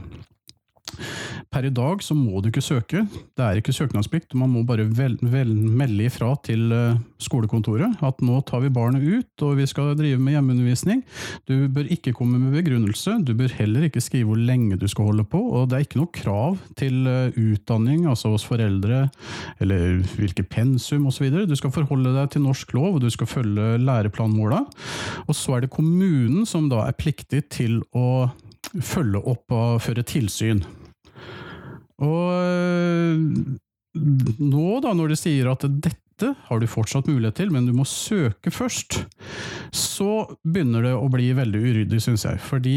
Per 1.52 1.66
i 1.68 1.72
dag 1.74 2.04
så 2.04 2.16
må 2.16 2.40
du 2.40 2.48
ikke 2.48 2.64
søke, 2.64 3.04
det 3.38 3.44
er 3.44 3.60
ikke 3.60 3.74
søknadsplikt. 3.76 4.36
Man 4.40 4.54
må 4.54 4.64
bare 4.68 4.86
vel, 4.88 5.18
vel, 5.20 5.52
melde 5.52 6.06
ifra 6.08 6.32
til 6.46 6.72
eh, 6.72 7.00
skolekontoret 7.22 8.00
at 8.06 8.22
nå 8.24 8.40
tar 8.48 8.64
vi 8.64 8.72
barnet 8.74 9.04
ut 9.04 9.46
og 9.46 9.58
vi 9.60 9.68
skal 9.68 9.94
drive 10.00 10.20
med 10.22 10.38
hjemmeundervisning. 10.38 11.02
Du 11.50 11.68
bør 11.74 11.90
ikke 11.92 12.14
komme 12.16 12.40
med 12.40 12.56
begrunnelse, 12.56 13.18
du 13.28 13.34
bør 13.38 13.54
heller 13.58 13.88
ikke 13.88 14.04
skrive 14.04 14.30
hvor 14.32 14.40
lenge 14.40 14.78
du 14.80 14.88
skal 14.92 15.10
holde 15.10 15.26
på, 15.28 15.42
og 15.42 15.70
det 15.70 15.78
er 15.78 15.86
ikke 15.88 16.02
noe 16.02 16.14
krav 16.16 16.60
til 16.80 17.08
eh, 17.10 17.36
utdanning, 17.36 18.06
altså 18.10 18.32
hos 18.36 18.48
foreldre, 18.48 19.04
eller 19.64 20.02
hvilke 20.16 20.46
pensum 20.48 21.10
osv. 21.12 21.28
Du 21.50 21.58
skal 21.60 21.74
forholde 21.76 22.16
deg 22.16 22.32
til 22.32 22.46
norsk 22.46 22.76
lov, 22.78 22.96
og 22.96 23.04
du 23.04 23.10
skal 23.12 23.30
følge 23.30 23.76
læreplanmåla. 23.82 24.64
Og 25.28 25.36
så 25.36 25.58
er 25.58 25.66
det 25.66 25.74
kommunen 25.74 26.46
som 26.48 26.70
da 26.72 26.86
er 26.88 26.98
pliktig 26.98 27.46
til 27.52 27.82
å 27.92 28.30
følge 28.80 29.20
opp 29.28 29.52
og 29.56 29.82
føre 29.84 30.06
tilsyn. 30.08 30.64
Og 32.02 33.58
nå, 34.42 34.68
da, 34.84 34.94
når 34.98 35.14
de 35.14 35.20
sier 35.20 35.52
at 35.52 35.66
dette 35.68 36.32
har 36.48 36.62
du 36.62 36.68
fortsatt 36.70 37.10
mulighet 37.10 37.40
til, 37.42 37.52
men 37.54 37.66
du 37.66 37.74
må 37.74 37.86
søke 37.90 38.54
først, 38.54 39.02
så 39.74 40.12
begynner 40.46 40.86
det 40.86 40.94
å 40.98 41.08
bli 41.12 41.32
veldig 41.38 41.62
uryddig, 41.66 42.02
syns 42.04 42.28
jeg. 42.28 42.42
Fordi 42.46 42.76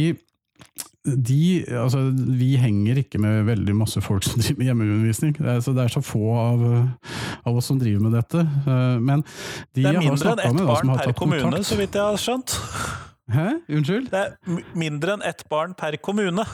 de, 1.05 1.65
altså, 1.77 2.07
vi 2.17 2.55
henger 2.57 3.03
ikke 3.03 3.21
med 3.21 3.43
veldig 3.45 3.75
masse 3.77 4.01
folk 4.01 4.25
som 4.25 4.41
driver 4.41 4.63
med 4.63 4.71
hjemmeundervisning. 4.71 5.35
Det 5.37 5.51
er, 5.53 5.59
så, 5.65 5.75
det 5.77 5.85
er 5.85 5.93
så 5.93 6.01
få 6.05 6.23
av, 6.33 6.63
av, 7.45 7.51
oss 7.53 7.69
som 7.69 7.81
driver 7.81 8.07
med 8.07 8.17
dette. 8.17 8.45
Men 9.05 9.25
de 9.77 9.85
det 9.85 9.91
er 9.93 10.01
mindre 10.01 10.33
enn 10.33 10.41
ett 10.47 10.63
barn 10.71 10.95
per 10.97 11.13
kommune, 11.19 11.43
kontakt 11.45 11.69
så 11.69 11.79
vidt 11.81 11.99
jeg 12.01 12.09
har 12.09 12.23
skjønt. 12.23 12.57
Hæ? 13.35 13.51
Unnskyld? 13.77 14.09
Det 14.13 14.23
er 14.23 14.65
mindre 14.77 15.19
enn 15.19 15.29
ett 15.29 15.45
barn 15.53 15.77
per 15.77 15.99
kommune. 16.01 16.49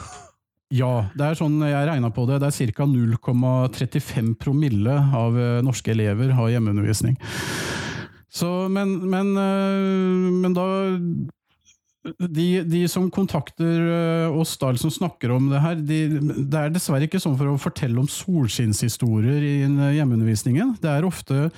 Ja, 0.71 0.91
det 1.19 1.25
er 1.25 1.35
sånn 1.35 1.59
jeg 1.67 1.87
regna 1.87 2.09
på 2.15 2.23
det. 2.29 2.39
Det 2.39 2.47
er 2.47 2.71
ca. 2.71 2.87
0,35 2.87 4.33
promille 4.39 4.95
av 4.95 5.35
eh, 5.35 5.59
norske 5.65 5.91
elever 5.91 6.31
har 6.37 6.53
hjemmeundervisning. 6.53 7.17
Så, 8.31 8.47
men, 8.71 8.95
men, 9.11 9.33
eh, 9.35 10.31
men 10.31 10.55
da 10.55 10.67
de, 12.01 12.63
de 12.65 12.81
som 12.89 13.05
kontakter 13.13 13.81
eh, 14.25 14.33
oss, 14.33 14.55
da, 14.57 14.71
som 14.79 14.89
snakker 14.93 15.31
om 15.35 15.51
det 15.51 15.59
her, 15.61 15.75
de, 15.85 15.99
det 16.49 16.57
er 16.57 16.73
dessverre 16.73 17.05
ikke 17.05 17.21
sånn 17.21 17.37
for 17.37 17.51
å 17.51 17.59
fortelle 17.61 18.01
om 18.01 18.09
solskinnshistorier 18.09 19.45
i 19.45 19.53
eh, 19.67 19.91
hjemmeundervisningen. 19.99 20.75
Det 20.81 20.89
er 20.89 21.05
ofte 21.05 21.51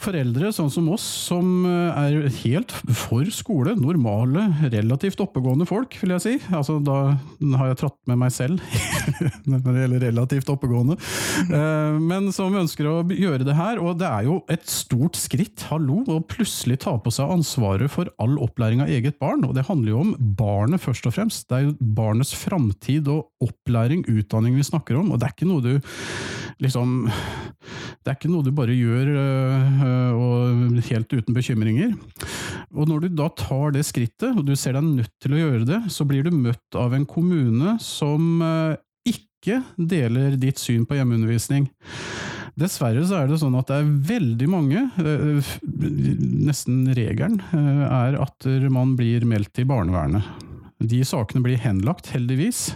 foreldre, 0.00 0.52
sånn 0.56 0.72
som 0.72 0.88
oss, 0.94 1.04
som 1.28 1.66
eh, 1.68 2.00
er 2.06 2.30
helt 2.40 2.72
for 2.88 3.28
skole. 3.34 3.76
Normale, 3.76 4.46
relativt 4.72 5.20
oppegående 5.24 5.68
folk, 5.68 5.98
vil 6.00 6.16
jeg 6.16 6.24
si. 6.24 6.34
Altså, 6.56 6.78
da 6.80 7.18
har 7.60 7.72
jeg 7.72 7.82
tratt 7.82 7.98
med 8.08 8.22
meg 8.24 8.32
selv 8.32 8.64
når 9.50 9.60
det 9.66 9.84
gjelder 9.84 10.06
relativt 10.08 10.52
oppegående. 10.52 10.96
Men 12.00 12.30
som 12.34 12.54
ønsker 12.56 12.88
å 12.88 12.96
gjøre 13.12 13.44
det 13.44 13.56
her. 13.58 13.80
Og 13.82 13.98
det 14.00 14.08
er 14.08 14.26
jo 14.28 14.40
et 14.52 14.64
stort 14.70 15.18
skritt, 15.20 15.66
hallo, 15.68 16.00
å 16.08 16.20
plutselig 16.24 16.80
ta 16.84 16.96
på 17.02 17.12
seg 17.12 17.32
ansvaret 17.36 17.92
for 17.92 18.08
all 18.22 18.38
opplæring 18.42 18.82
av 18.84 18.92
eget 18.92 19.18
barn. 19.22 19.44
Og 19.46 19.56
det 19.56 19.66
handler 19.68 19.81
jo 19.90 20.02
om 20.02 20.12
barnet 20.38 20.82
først 20.82 21.06
og 21.08 21.14
fremst. 21.16 21.48
Det 21.48 21.56
er 21.56 21.64
jo 21.66 21.90
barnets 21.96 22.34
framtid 22.38 23.08
og 23.10 23.26
opplæring, 23.42 24.04
utdanning 24.10 24.54
vi 24.58 24.66
snakker 24.66 25.00
om. 25.00 25.10
Og 25.12 25.20
det 25.20 25.28
er 25.28 25.34
ikke 25.34 25.50
noe 25.50 25.64
du 25.64 25.72
liksom 26.62 27.08
Det 28.02 28.10
er 28.10 28.16
ikke 28.16 28.30
noe 28.30 28.46
du 28.46 28.52
bare 28.54 28.74
gjør 28.74 29.10
øh, 29.14 30.12
og 30.18 30.78
helt 30.88 31.12
uten 31.14 31.34
bekymringer. 31.36 31.92
Og 32.72 32.88
når 32.90 33.04
du 33.04 33.08
da 33.20 33.28
tar 33.38 33.74
det 33.76 33.84
skrittet, 33.86 34.32
og 34.32 34.46
du 34.46 34.54
ser 34.58 34.74
deg 34.78 34.86
nødt 34.86 35.12
til 35.22 35.36
å 35.36 35.42
gjøre 35.42 35.68
det, 35.68 35.80
så 35.92 36.06
blir 36.08 36.26
du 36.26 36.34
møtt 36.34 36.78
av 36.78 36.96
en 36.96 37.06
kommune 37.06 37.76
som 37.82 38.42
øh, 38.42 38.74
ikke 39.06 39.60
deler 39.78 40.36
ditt 40.40 40.58
syn 40.62 40.86
på 40.86 40.98
hjemmeundervisning. 40.98 41.68
Dessverre 42.60 43.04
så 43.08 43.22
er 43.22 43.30
det 43.30 43.38
sånn 43.40 43.56
at 43.56 43.70
det 43.70 43.78
er 43.80 43.92
veldig 44.12 44.48
mange, 44.52 44.82
øh, 45.00 45.52
nesten 46.44 46.84
regelen, 46.92 47.40
øh, 47.56 47.84
er 47.88 48.18
at 48.20 48.48
man 48.72 48.92
blir 48.98 49.24
meldt 49.28 49.54
til 49.56 49.68
barnevernet. 49.70 50.51
De 50.88 51.02
sakene 51.06 51.42
blir 51.44 51.60
henlagt, 51.62 52.10
heldigvis. 52.14 52.72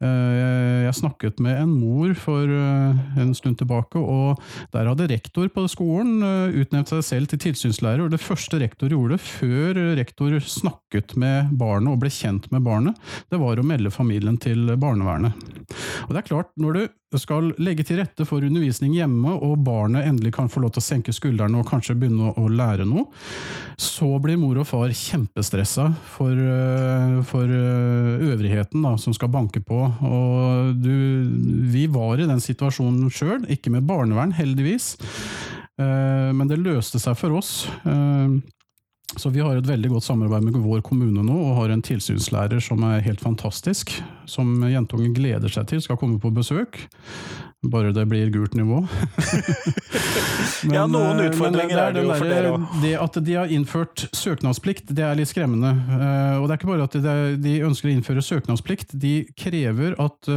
Eh, 0.00 0.86
jeg 0.86 0.96
snakket 0.96 1.40
med 1.44 1.58
en 1.60 1.72
mor 1.76 2.14
for 2.18 2.48
eh, 2.48 3.00
en 3.20 3.32
stund 3.36 3.58
tilbake, 3.60 4.00
og 4.00 4.40
der 4.74 4.88
hadde 4.88 5.08
rektor 5.10 5.50
på 5.52 5.66
skolen 5.68 6.24
eh, 6.24 6.60
utnevnt 6.62 6.92
seg 6.92 7.04
selv 7.06 7.32
til 7.32 7.42
tilsynslærer. 7.46 8.04
og 8.06 8.14
Det 8.14 8.22
første 8.22 8.60
rektor 8.62 8.92
gjorde 8.92 9.20
før 9.20 9.80
rektor 9.98 10.38
snakket 10.40 11.16
med 11.20 11.52
barnet 11.60 11.92
og 11.92 12.00
ble 12.04 12.12
kjent 12.12 12.48
med 12.54 12.64
barnet, 12.64 12.96
det 13.32 13.40
var 13.42 13.60
å 13.60 13.66
melde 13.66 13.92
familien 13.92 14.40
til 14.40 14.72
barnevernet. 14.80 15.36
Og 16.06 16.14
det 16.14 16.22
er 16.22 16.30
klart, 16.30 16.50
når 16.60 16.80
du 16.80 17.18
skal 17.18 17.50
legge 17.58 17.84
til 17.86 17.98
rette 18.00 18.24
for 18.28 18.44
undervisning 18.46 18.94
hjemme, 18.94 19.32
og 19.34 19.60
barnet 19.66 20.06
endelig 20.06 20.32
kan 20.36 20.50
få 20.50 20.62
lov 20.62 20.74
til 20.74 20.82
å 20.82 20.86
senke 20.86 21.14
skuldrene 21.14 21.58
og 21.58 21.68
kanskje 21.68 21.96
begynne 21.98 22.32
å 22.38 22.46
lære 22.48 22.86
noe, 22.88 23.08
så 23.80 24.12
blir 24.22 24.38
mor 24.40 24.60
og 24.62 24.68
far 24.68 24.92
kjempestressa 24.94 25.88
for, 26.14 26.38
for 27.30 27.46
øvrigheten 27.46 28.82
da, 28.84 28.96
som 29.00 29.14
skal 29.16 29.30
banke 29.32 29.62
på. 29.64 29.78
Og 30.06 30.74
du, 30.82 30.94
vi 31.70 31.86
var 31.90 32.20
i 32.20 32.28
den 32.28 32.42
situasjonen 32.42 33.10
sjøl, 33.14 33.46
ikke 33.50 33.72
med 33.74 33.86
barnevern, 33.88 34.34
heldigvis. 34.36 34.96
Eh, 35.80 36.30
men 36.36 36.50
det 36.50 36.60
løste 36.60 37.00
seg 37.02 37.16
for 37.18 37.38
oss. 37.40 37.52
Eh, 39.10 39.16
så 39.16 39.30
vi 39.30 39.40
har 39.40 39.56
et 39.56 39.66
veldig 39.66 39.90
godt 39.90 40.04
samarbeid 40.04 40.42
med 40.44 40.62
vår 40.62 40.80
kommune 40.80 41.22
nå, 41.22 41.36
og 41.36 41.56
har 41.56 41.70
en 41.70 41.82
tilsynslærer 41.82 42.60
som 42.60 42.82
er 42.84 43.00
helt 43.00 43.20
fantastisk. 43.20 44.02
Som 44.26 44.62
jentungen 44.68 45.14
gleder 45.14 45.48
seg 45.48 45.66
til 45.68 45.82
skal 45.82 45.98
komme 45.98 46.20
på 46.20 46.30
besøk. 46.30 46.78
Bare 47.60 47.92
det 47.92 48.06
blir 48.08 48.30
gult 48.32 48.54
nivå. 48.56 48.80
men, 50.64 50.74
ja, 50.74 50.86
noen 50.88 51.20
eh, 51.20 51.28
utfordringer 51.28 51.76
det 51.76 51.82
er, 51.82 51.96
det 51.96 52.04
jo 52.04 52.14
for 52.14 52.30
dere 52.30 52.52
òg. 52.54 52.68
Det 52.80 52.94
at 52.96 53.18
de 53.26 53.36
har 53.36 53.52
innført 53.52 54.06
søknadsplikt, 54.16 54.94
det 54.96 55.04
er 55.04 55.18
litt 55.18 55.30
skremmende. 55.30 55.74
Og 56.40 56.46
det 56.46 56.54
er 56.54 56.60
ikke 56.60 56.70
bare 56.70 56.88
at 56.88 56.96
de 57.42 57.56
ønsker 57.66 57.90
å 57.90 57.92
innføre 57.92 58.24
søknadsplikt, 58.24 58.94
de 59.00 59.26
krever 59.36 59.98
at 60.00 60.30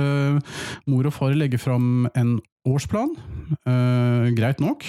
mor 0.90 1.08
og 1.08 1.16
far 1.16 1.38
legger 1.38 1.62
fram 1.62 2.10
en 2.12 2.36
årsplan. 2.68 3.12
Uh, 3.68 4.30
greit 4.36 4.62
nok. 4.64 4.86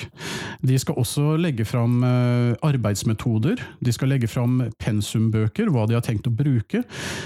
De 0.64 0.76
skal 0.78 0.98
også 1.00 1.34
legge 1.40 1.66
fram 1.66 1.98
uh, 2.06 2.54
arbeidsmetoder. 2.64 3.60
De 3.84 3.94
skal 3.94 4.12
legge 4.14 4.30
fram 4.30 4.60
pensumbøker, 4.80 5.70
hva 5.74 5.86
de 5.90 5.96
har 5.98 6.04
tenkt 6.06 6.28
å 6.30 6.34
bruke. 6.34 6.84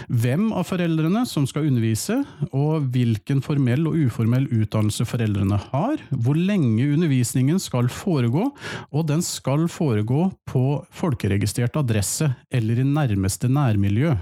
Hvem 0.09 0.49
av 0.57 0.67
foreldrene 0.71 1.25
som 1.29 1.47
skal 1.49 1.69
undervise, 1.69 2.21
og 2.51 2.89
hvilken 2.95 3.43
formell 3.45 3.87
og 3.91 3.99
uformell 4.09 4.49
utdannelse 4.49 5.07
foreldrene 5.09 5.61
har. 5.69 6.03
Hvor 6.11 6.39
lenge 6.39 6.89
undervisningen 6.95 7.61
skal 7.63 7.91
foregå, 7.93 8.49
og 8.93 9.09
den 9.11 9.25
skal 9.25 9.69
foregå 9.73 10.31
på 10.49 10.67
folkeregistrert 10.97 11.77
adresse 11.79 12.33
eller 12.51 12.81
i 12.81 12.87
nærmeste 12.89 13.51
nærmiljø, 13.53 14.17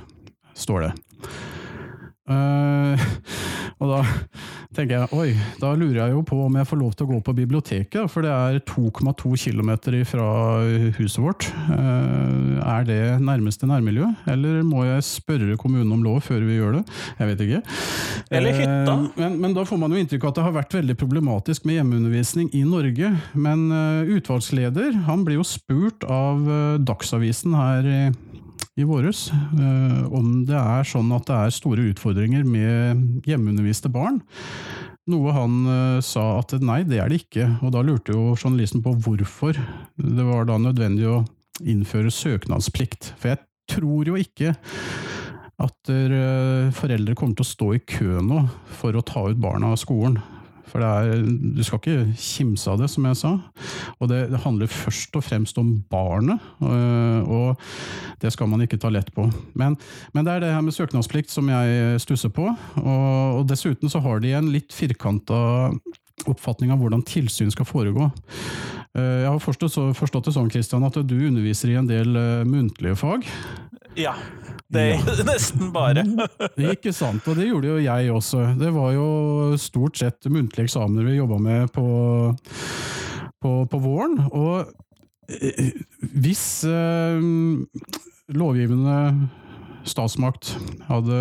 står 0.56 0.88
det. 0.88 0.96
Uh, 2.26 2.98
og 3.80 3.90
da 3.92 3.98
tenker 4.74 4.96
jeg 4.98 5.16
oi, 5.16 5.28
da 5.60 5.70
lurer 5.78 6.00
jeg 6.02 6.12
jo 6.16 6.22
på 6.26 6.36
om 6.46 6.56
jeg 6.58 6.68
får 6.68 6.80
lov 6.80 6.96
til 6.96 7.06
å 7.06 7.10
gå 7.14 7.20
på 7.24 7.34
biblioteket, 7.38 8.10
for 8.12 8.26
det 8.26 8.32
er 8.34 8.58
2,2 8.66 9.32
km 9.40 9.70
fra 10.08 10.26
huset 10.98 11.20
vårt. 11.22 11.46
Uh, 11.70 12.58
er 12.60 12.88
det 12.88 13.00
nærmeste 13.22 13.68
nærmiljø, 13.70 14.10
eller 14.32 14.60
må 14.66 14.84
jeg 14.88 15.06
spørre 15.06 15.58
kommunen 15.60 15.94
om 15.94 16.04
lov 16.04 16.20
før 16.26 16.44
vi 16.48 16.58
gjør 16.58 16.80
det? 16.80 16.84
Jeg 17.20 17.30
vet 17.30 17.46
ikke. 17.46 17.62
Eller 18.36 18.60
hytta. 18.60 18.98
Uh, 18.98 19.08
men, 19.22 19.40
men, 19.44 19.56
da 19.56 19.66
får 19.68 19.80
man 19.80 19.94
jo 19.94 20.02
inntrykk 20.02 20.26
av 20.26 20.34
at 20.34 20.40
det 20.40 20.46
har 20.48 20.56
vært 20.58 20.78
veldig 20.80 20.98
problematisk 21.00 21.68
med 21.68 21.80
hjemmeundervisning 21.80 22.50
i 22.58 22.64
Norge. 22.66 23.14
Men 23.38 23.68
utvalgsleder 24.16 25.04
han 25.06 25.22
blir 25.26 25.40
jo 25.40 25.46
spurt 25.46 26.04
av 26.10 26.42
Dagsavisen 26.86 27.54
her 27.56 27.88
i 28.76 28.84
våres 28.84 29.30
eh, 29.32 30.02
om 30.12 30.42
det 30.48 30.56
er 30.56 30.88
sånn 30.88 31.12
at 31.16 31.26
det 31.28 31.36
er 31.36 31.54
store 31.54 31.86
utfordringer 31.92 32.44
med 32.44 33.24
hjemmeunderviste 33.28 33.90
barn. 33.92 34.20
Noe 35.08 35.32
han 35.32 35.58
eh, 35.70 35.98
sa 36.04 36.26
at 36.40 36.52
nei, 36.60 36.82
det 36.88 37.00
er 37.00 37.12
det 37.12 37.22
ikke, 37.24 37.48
og 37.64 37.72
da 37.76 37.84
lurte 37.86 38.12
jo 38.12 38.34
journalisten 38.36 38.84
på 38.84 38.96
hvorfor 39.06 39.56
det 39.96 40.28
var 40.28 40.48
da 40.50 40.58
nødvendig 40.60 41.08
å 41.08 41.22
innføre 41.64 42.12
søknadsplikt. 42.12 43.14
For 43.16 43.32
jeg 43.32 43.44
tror 43.72 44.12
jo 44.12 44.20
ikke 44.20 44.52
at 45.56 45.92
eh, 45.92 46.68
foreldre 46.76 47.16
kommer 47.16 47.38
til 47.38 47.46
å 47.46 47.52
stå 47.54 47.72
i 47.78 47.84
kø 47.88 48.20
nå 48.24 48.44
for 48.76 48.96
å 48.96 49.04
ta 49.06 49.24
ut 49.30 49.40
barna 49.40 49.72
av 49.72 49.80
skolen. 49.80 50.20
For 50.70 50.82
er, 50.82 51.22
du 51.22 51.62
skal 51.64 51.80
ikke 51.80 52.16
kimse 52.18 52.70
av 52.72 52.80
det, 52.80 52.88
som 52.92 53.06
jeg 53.08 53.18
sa. 53.20 53.32
Og 54.00 54.10
det, 54.10 54.22
det 54.32 54.42
handler 54.42 54.70
først 54.70 55.16
og 55.18 55.24
fremst 55.24 55.58
om 55.62 55.72
barnet, 55.92 56.42
og, 56.64 57.30
og 57.30 58.22
det 58.22 58.32
skal 58.34 58.50
man 58.50 58.64
ikke 58.64 58.80
ta 58.82 58.90
lett 58.92 59.12
på. 59.14 59.28
Men, 59.54 59.78
men, 60.12 60.26
det 60.26 60.34
er 60.34 60.44
det 60.44 60.54
her 60.54 60.64
med 60.66 60.74
søknadsplikt 60.76 61.32
som 61.32 61.48
jeg 61.52 62.00
stusser 62.02 62.32
på. 62.34 62.48
Og, 62.82 63.40
og 63.40 63.46
dessuten 63.50 63.92
så 63.92 64.02
har 64.04 64.22
de 64.22 64.34
en 64.36 64.50
litt 64.52 64.74
firkanta 64.74 65.70
oppfatning 66.26 66.72
av 66.72 66.80
hvordan 66.80 67.04
tilsyn 67.06 67.52
skal 67.52 67.68
foregå. 67.68 68.10
Eh, 68.96 69.22
jeg 69.24 69.28
har 69.28 69.42
forstått, 69.42 70.28
det 70.28 70.34
sånn 70.34 70.50
Christian, 70.52 70.86
at 70.86 70.96
du 71.04 71.16
underviser 71.28 71.72
i 71.72 71.78
en 71.80 71.88
del 71.88 72.16
eh, 72.16 72.44
muntlige 72.48 72.96
fag. 72.96 73.26
Ja. 73.96 74.14
Det 74.72 74.82
er 74.82 74.94
ja. 74.96 75.16
nesten 75.30 75.70
bare. 75.74 76.04
ikke 76.72 76.94
sant, 76.96 77.26
og 77.28 77.38
det 77.38 77.50
gjorde 77.50 77.74
jo 77.74 77.82
jeg 77.84 78.14
også. 78.14 78.42
Det 78.58 78.72
var 78.74 78.94
jo 78.96 79.08
stort 79.60 80.00
sett 80.00 80.30
muntlige 80.32 80.70
eksamener 80.70 81.06
vi 81.10 81.18
jobba 81.18 81.38
med 81.42 81.70
på, 81.76 81.86
på, 83.42 83.52
på, 83.70 83.82
våren. 83.84 84.18
Og 84.32 84.64
eh, 85.28 85.76
hvis 86.16 86.46
eh, 86.68 87.20
lovgivende 88.32 88.98
statsmakt 89.86 90.56
hadde 90.88 91.20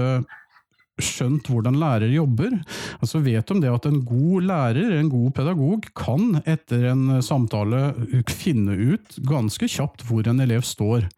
skjønt 1.01 1.49
hvordan 1.51 1.79
lærere 1.79 2.13
jobber, 2.13 2.53
altså 2.99 3.21
vet 3.25 3.51
de 3.51 3.62
det 3.63 3.71
at 3.71 3.88
en 3.89 4.01
god 4.08 4.47
lærer, 4.49 4.95
en 4.95 5.12
god 5.12 5.34
pedagog, 5.38 5.89
kan 5.97 6.41
etter 6.45 6.89
en 6.91 7.21
samtale 7.25 7.89
finne 8.31 8.75
ut 8.75 9.17
ganske 9.27 9.69
kjapt 9.71 10.05
hvor 10.08 10.27
en 10.29 10.43
elev 10.43 10.65
står. 10.65 11.10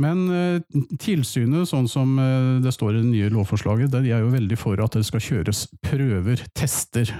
Men 0.00 0.24
eh, 0.32 0.80
tilsynet, 1.02 1.68
sånn 1.68 1.88
som 1.90 2.16
eh, 2.20 2.62
det 2.64 2.72
står 2.74 2.96
i 2.96 3.02
det 3.02 3.10
nye 3.10 3.32
lovforslaget, 3.32 3.92
de 3.92 4.12
er 4.12 4.24
jo 4.24 4.32
veldig 4.32 4.58
for 4.60 4.80
at 4.82 4.96
det 4.96 5.04
skal 5.08 5.22
kjøres 5.22 5.66
prøver, 5.84 6.44
tester. 6.56 7.12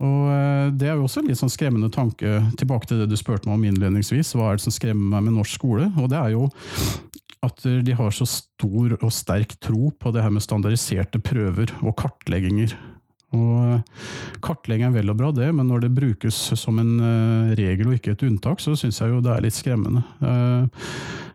Og 0.00 0.30
eh, 0.32 0.72
Det 0.80 0.88
er 0.88 0.96
jo 0.96 1.04
også 1.04 1.22
en 1.22 1.30
litt 1.30 1.40
sånn 1.40 1.52
skremmende 1.52 1.92
tanke, 1.92 2.40
tilbake 2.60 2.88
til 2.88 3.02
det 3.02 3.10
du 3.10 3.18
spurte 3.20 3.48
meg 3.48 3.58
om 3.58 3.68
innledningsvis. 3.68 4.32
Hva 4.36 4.50
er 4.50 4.58
det 4.58 4.64
som 4.64 4.74
skremmer 4.74 5.18
meg 5.18 5.28
med 5.28 5.36
norsk 5.36 5.60
skole? 5.60 5.90
Og 6.00 6.08
det 6.12 6.20
er 6.20 6.34
jo 6.38 6.48
at 7.46 7.66
de 7.86 7.96
har 7.96 8.12
så 8.12 8.26
stor 8.28 8.98
og 9.00 9.12
sterk 9.14 9.54
tro 9.64 9.90
på 9.96 10.12
det 10.12 10.24
her 10.24 10.32
med 10.34 10.44
standardiserte 10.44 11.22
prøver 11.24 11.72
og 11.80 11.96
kartlegginger. 12.00 12.74
Og 13.30 13.86
Kartlegging 14.42 14.88
er 14.88 14.94
vel 14.94 15.12
og 15.12 15.18
bra, 15.20 15.28
det, 15.30 15.52
men 15.54 15.68
når 15.70 15.84
det 15.84 15.92
brukes 15.94 16.38
som 16.58 16.80
en 16.82 16.96
regel 17.54 17.86
og 17.86 17.94
ikke 17.94 18.16
et 18.16 18.24
unntak, 18.26 18.62
så 18.62 18.74
syns 18.78 18.98
jeg 18.98 19.12
jo 19.12 19.20
det 19.22 19.30
er 19.30 19.44
litt 19.44 19.54
skremmende. 19.54 20.02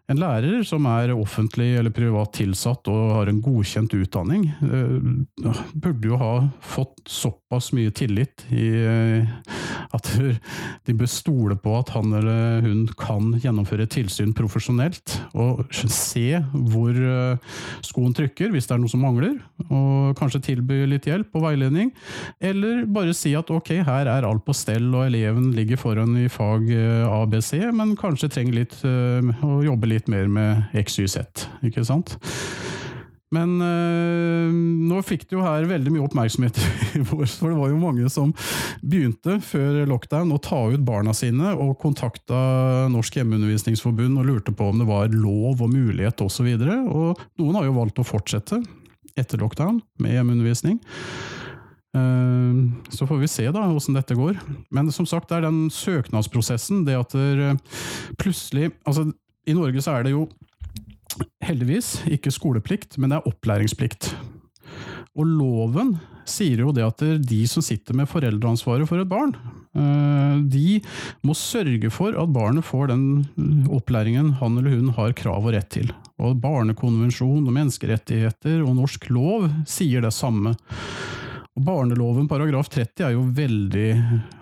En 0.05 0.19
lærer 0.21 0.61
som 0.61 0.85
er 0.85 1.15
offentlig 1.15 1.71
eller 1.79 1.93
privat 1.93 2.35
tilsatt 2.37 2.85
og 2.93 3.13
har 3.15 3.29
en 3.31 3.39
godkjent 3.41 3.93
utdanning, 3.97 4.43
eh, 4.61 5.55
burde 5.73 6.11
jo 6.11 6.19
ha 6.21 6.33
fått 6.61 7.09
såpass 7.09 7.71
mye 7.73 7.89
tillit 7.89 8.45
i 8.53 8.67
eh, 8.85 9.31
at 9.95 10.09
de 10.85 10.93
bør 10.93 11.09
stole 11.09 11.57
på 11.57 11.73
at 11.79 11.89
han 11.95 12.13
eller 12.19 12.61
hun 12.61 12.83
kan 12.99 13.31
gjennomføre 13.41 13.87
tilsyn 13.89 14.35
profesjonelt, 14.37 15.15
og 15.33 15.65
se 15.73 16.37
hvor 16.53 16.93
eh, 16.93 17.57
skoen 17.85 18.13
trykker 18.13 18.53
hvis 18.53 18.69
det 18.69 18.77
er 18.77 18.83
noe 18.83 18.93
som 18.93 19.01
mangler, 19.01 19.39
og 19.71 20.13
kanskje 20.19 20.43
tilby 20.51 20.83
litt 20.91 21.09
hjelp 21.09 21.33
og 21.33 21.47
veiledning, 21.47 21.89
eller 22.37 22.85
bare 22.85 23.17
si 23.17 23.33
at 23.33 23.49
ok, 23.49 23.73
her 23.89 24.11
er 24.11 24.29
alt 24.29 24.45
på 24.45 24.53
stell 24.53 24.91
og 24.93 25.07
eleven 25.07 25.49
ligger 25.57 25.81
foran 25.81 26.13
i 26.21 26.29
fag 26.29 26.69
ABC, 27.09 27.55
men 27.73 27.97
kanskje 27.97 28.29
trenger 28.37 28.61
litt 28.61 28.79
å 28.85 29.63
jobbe 29.65 29.89
litt 29.89 29.94
litt 29.95 30.11
mer 30.11 30.29
med 30.31 30.81
XYZ, 30.85 31.47
ikke 31.65 31.85
sant? 31.87 32.17
Men 33.33 33.55
øh, 33.63 34.51
nå 34.89 35.01
fikk 35.05 35.25
det 35.27 35.37
jo 35.37 35.43
her 35.43 35.65
veldig 35.67 35.93
mye 35.93 36.05
oppmerksomhet 36.05 36.59
i 36.99 37.01
vår, 37.01 37.25
for 37.25 37.51
det 37.51 37.57
var 37.57 37.71
jo 37.71 37.81
mange 37.81 38.09
som 38.13 38.31
begynte 38.85 39.39
før 39.43 39.81
lockdown 39.89 40.33
å 40.35 40.41
ta 40.43 40.61
ut 40.71 40.85
barna 40.85 41.13
sine 41.17 41.55
og 41.55 41.75
kontakta 41.81 42.37
Norsk 42.93 43.19
hjemmeundervisningsforbund 43.19 44.21
og 44.21 44.29
lurte 44.29 44.55
på 44.55 44.69
om 44.71 44.81
det 44.81 44.89
var 44.89 45.13
lov 45.13 45.63
og 45.65 45.73
mulighet 45.73 46.21
osv. 46.25 46.51
Og, 46.53 46.61
så 46.61 46.79
og 46.85 47.25
noen 47.41 47.59
har 47.59 47.69
jo 47.69 47.79
valgt 47.79 48.01
å 48.01 48.07
fortsette 48.07 48.61
etter 49.15 49.41
lockdown 49.41 49.81
med 50.03 50.15
hjemmeundervisning. 50.15 50.79
Eh, 51.95 52.63
så 52.93 53.07
får 53.09 53.21
vi 53.23 53.31
se 53.31 53.49
da 53.49 53.65
hvordan 53.65 53.99
dette 53.99 54.17
går. 54.19 54.39
Men 54.75 54.93
som 54.93 55.09
sagt, 55.09 55.31
det 55.31 55.39
er 55.39 55.47
den 55.47 55.65
søknadsprosessen, 55.73 56.85
det 56.87 56.99
at 56.99 57.15
det 57.17 57.53
plutselig 58.21 58.73
altså 58.85 59.09
i 59.45 59.55
Norge 59.55 59.83
så 59.83 59.97
er 59.97 60.07
det 60.07 60.15
jo 60.15 60.25
heldigvis 61.45 62.01
ikke 62.11 62.33
skoleplikt, 62.33 62.97
men 62.99 63.11
det 63.11 63.19
er 63.19 63.29
opplæringsplikt. 63.29 64.13
Og 65.15 65.27
loven 65.29 65.93
sier 66.27 66.63
jo 66.65 66.73
det 66.75 66.83
at 66.83 67.03
de 67.23 67.41
som 67.47 67.63
sitter 67.63 67.95
med 67.95 68.09
foreldreansvaret 68.11 68.89
for 68.89 68.99
et 68.99 69.09
barn, 69.09 69.35
eh, 69.77 70.41
de 70.51 70.79
må 71.23 71.35
sørge 71.37 71.91
for 71.93 72.17
at 72.19 72.33
barnet 72.35 72.65
får 72.65 72.91
den 72.91 73.05
opplæringen 73.71 74.33
han 74.41 74.57
eller 74.59 74.75
hun 74.75 74.91
har 74.97 75.15
krav 75.15 75.45
og 75.45 75.55
rett 75.55 75.69
til. 75.77 75.93
Og 76.19 76.39
barnekonvensjon 76.43 77.45
og 77.45 77.55
menneskerettigheter 77.55 78.63
og 78.65 78.75
norsk 78.81 79.07
lov 79.13 79.47
sier 79.69 80.03
det 80.03 80.13
samme. 80.15 80.55
Barneloven 81.55 82.25
paragraf 82.27 82.67
30 82.67 83.05
er 83.05 83.13
jo 83.13 83.21
veldig, 83.31 83.89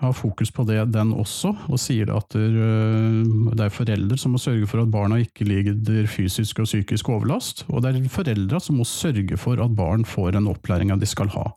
har 0.00 0.14
fokus 0.18 0.50
på 0.50 0.64
det, 0.66 0.80
den 0.90 1.12
også, 1.14 1.52
og 1.70 1.78
sier 1.78 2.10
at 2.10 2.34
det 2.34 3.62
er 3.62 3.70
foreldre 3.70 4.18
som 4.18 4.34
må 4.34 4.40
sørge 4.42 4.66
for 4.66 4.82
at 4.82 4.90
barna 4.90 5.20
ikke 5.22 5.46
lider 5.46 6.08
fysisk 6.10 6.64
og 6.64 6.66
psykisk 6.66 7.12
overlast, 7.14 7.62
og 7.70 7.84
det 7.84 7.92
er 7.92 8.08
foreldra 8.10 8.58
som 8.58 8.80
må 8.82 8.86
sørge 8.88 9.38
for 9.38 9.62
at 9.62 9.76
barn 9.78 10.02
får 10.02 10.40
en 10.40 10.50
opplæringa 10.50 10.96
de 10.98 11.06
skal 11.06 11.30
ha. 11.36 11.52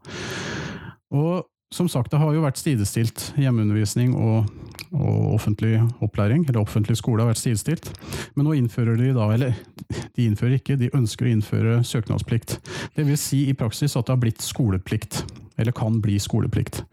Og 1.18 1.48
som 1.74 1.90
sagt, 1.90 2.14
det 2.14 2.22
har 2.22 2.38
jo 2.38 2.46
vært 2.46 2.62
sidestilt. 2.62 3.32
Hjemmeundervisning 3.42 4.14
og, 4.14 4.46
og, 4.94 5.34
offentlig 5.34 5.82
opplæring, 6.06 6.46
eller 6.46 6.62
offentlig 6.62 7.00
skole 7.02 7.26
har 7.26 7.34
vært 7.34 7.42
sidestilt. 7.42 7.90
Men 8.38 8.46
nå 8.48 8.54
innfører 8.62 8.96
de 9.02 9.10
da, 9.18 9.26
eller 9.34 9.58
de 9.90 10.30
innfører 10.30 10.62
ikke, 10.62 10.78
de 10.80 10.94
ønsker 10.94 11.28
å 11.28 11.34
innføre 11.34 11.82
søknadsplikt. 11.82 12.60
Det 12.96 13.10
vil 13.10 13.20
si 13.20 13.48
i 13.50 13.58
praksis 13.58 13.98
at 13.98 14.06
det 14.06 14.16
har 14.16 14.24
blitt 14.24 14.46
skoleplikt. 14.46 15.26
Eller 15.58 15.74
kan 15.76 16.00
bli 16.04 16.20
skoleplikt. 16.22 16.84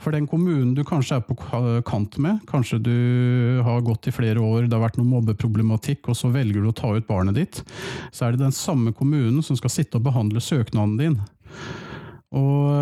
For 0.00 0.14
den 0.16 0.24
kommunen 0.30 0.72
du 0.76 0.80
kanskje 0.88 1.18
er 1.18 1.24
på 1.26 1.36
kant 1.84 2.16
med, 2.22 2.40
kanskje 2.48 2.78
du 2.80 2.94
har 3.66 3.82
gått 3.84 4.08
i 4.08 4.14
flere 4.16 4.40
år, 4.40 4.64
det 4.64 4.76
har 4.76 4.86
vært 4.86 4.96
noe 5.00 5.10
mobbeproblematikk, 5.10 6.08
og 6.08 6.16
så 6.16 6.30
velger 6.32 6.64
du 6.64 6.70
å 6.70 6.76
ta 6.76 6.94
ut 6.96 7.08
barnet 7.08 7.36
ditt, 7.36 7.60
så 8.08 8.26
er 8.26 8.32
det 8.32 8.46
den 8.46 8.56
samme 8.56 8.94
kommunen 8.96 9.44
som 9.44 9.58
skal 9.60 9.74
sitte 9.74 10.00
og 10.00 10.06
behandle 10.08 10.40
søknaden 10.40 10.96
din. 11.00 11.18
Og 12.32 12.72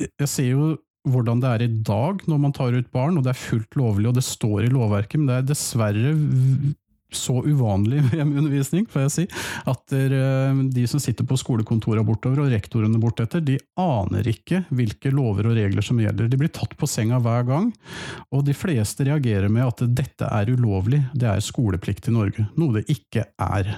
jeg 0.00 0.30
ser 0.30 0.48
jo 0.54 0.72
hvordan 1.08 1.40
det 1.42 1.50
er 1.50 1.64
i 1.64 1.72
dag 1.82 2.22
når 2.30 2.38
man 2.40 2.54
tar 2.54 2.72
ut 2.76 2.90
barn, 2.94 3.18
og 3.18 3.26
det 3.26 3.34
er 3.34 3.42
fullt 3.42 3.76
lovlig, 3.76 4.08
og 4.08 4.16
det 4.16 4.24
står 4.24 4.64
i 4.64 4.72
lovverket, 4.72 5.18
men 5.18 5.28
det 5.28 5.40
er 5.40 5.48
dessverre 5.50 6.14
så 7.18 7.38
uvanlig 7.44 8.02
med 8.06 8.16
hjemmeundervisning, 8.18 8.86
får 8.90 9.06
jeg 9.06 9.14
si, 9.16 9.26
at 9.72 9.96
de 10.74 10.86
som 10.90 11.02
sitter 11.02 11.26
på 11.28 11.38
skolekontorene 11.40 12.06
bortover, 12.06 12.44
og 12.44 12.52
rektorene 12.52 13.00
bortetter, 13.02 13.44
de 13.44 13.58
aner 13.80 14.28
ikke 14.32 14.64
hvilke 14.74 15.12
lover 15.14 15.50
og 15.50 15.56
regler 15.58 15.84
som 15.84 16.00
gjelder. 16.02 16.30
De 16.30 16.40
blir 16.40 16.52
tatt 16.54 16.76
på 16.78 16.88
senga 16.90 17.20
hver 17.22 17.46
gang, 17.48 17.72
og 18.32 18.46
de 18.46 18.56
fleste 18.56 19.06
reagerer 19.08 19.52
med 19.52 19.68
at 19.68 19.84
dette 20.02 20.28
er 20.28 20.52
ulovlig, 20.52 21.02
det 21.14 21.30
er 21.30 21.44
skoleplikt 21.44 22.10
i 22.10 22.16
Norge, 22.16 22.46
noe 22.58 22.80
det 22.80 22.86
ikke 22.92 23.28
er. 23.42 23.74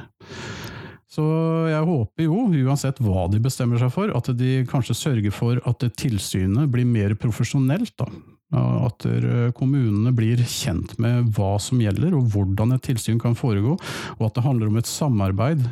Så 1.14 1.24
jeg 1.70 1.86
håper 1.86 2.26
jo, 2.26 2.40
uansett 2.66 2.98
hva 3.04 3.28
de 3.30 3.38
bestemmer 3.42 3.78
seg 3.78 3.92
for, 3.94 4.10
at 4.10 4.30
de 4.34 4.64
kanskje 4.70 4.96
sørger 4.98 5.34
for 5.34 5.60
at 5.68 5.84
tilsynet 6.00 6.70
blir 6.72 6.88
mer 6.88 7.14
profesjonelt. 7.20 7.94
da. 8.00 8.08
At 8.54 9.06
kommunene 9.58 10.12
blir 10.14 10.40
kjent 10.46 10.94
med 11.02 11.32
hva 11.34 11.56
som 11.62 11.82
gjelder, 11.82 12.14
og 12.14 12.30
hvordan 12.34 12.76
et 12.76 12.84
tilsyn 12.86 13.20
kan 13.22 13.34
foregå. 13.38 13.76
Og 14.18 14.24
at 14.28 14.38
det 14.38 14.46
handler 14.46 14.70
om 14.70 14.80
et 14.80 14.90
samarbeid. 14.90 15.64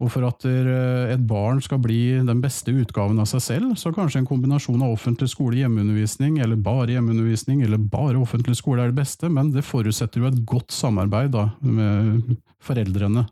Og 0.00 0.08
for 0.08 0.24
at 0.24 0.46
et 0.48 1.24
barn 1.28 1.58
skal 1.60 1.80
bli 1.84 2.20
den 2.24 2.38
beste 2.40 2.72
utgaven 2.72 3.20
av 3.20 3.28
seg 3.28 3.42
selv, 3.44 3.74
så 3.76 3.92
kanskje 3.92 4.22
en 4.22 4.28
kombinasjon 4.30 4.80
av 4.80 4.94
offentlig 4.94 5.28
skole, 5.28 5.58
hjemmeundervisning, 5.60 6.38
eller 6.40 6.56
bare 6.56 6.94
hjemmeundervisning, 6.94 7.60
eller 7.66 7.82
bare 7.92 8.16
offentlig 8.20 8.56
skole 8.56 8.86
er 8.86 8.94
det 8.94 9.00
beste, 9.02 9.28
men 9.28 9.52
det 9.52 9.66
forutsetter 9.68 10.22
jo 10.22 10.30
et 10.30 10.40
godt 10.48 10.72
samarbeid 10.72 11.34
da, 11.36 11.50
med 11.60 12.38
foreldrene. 12.64 13.26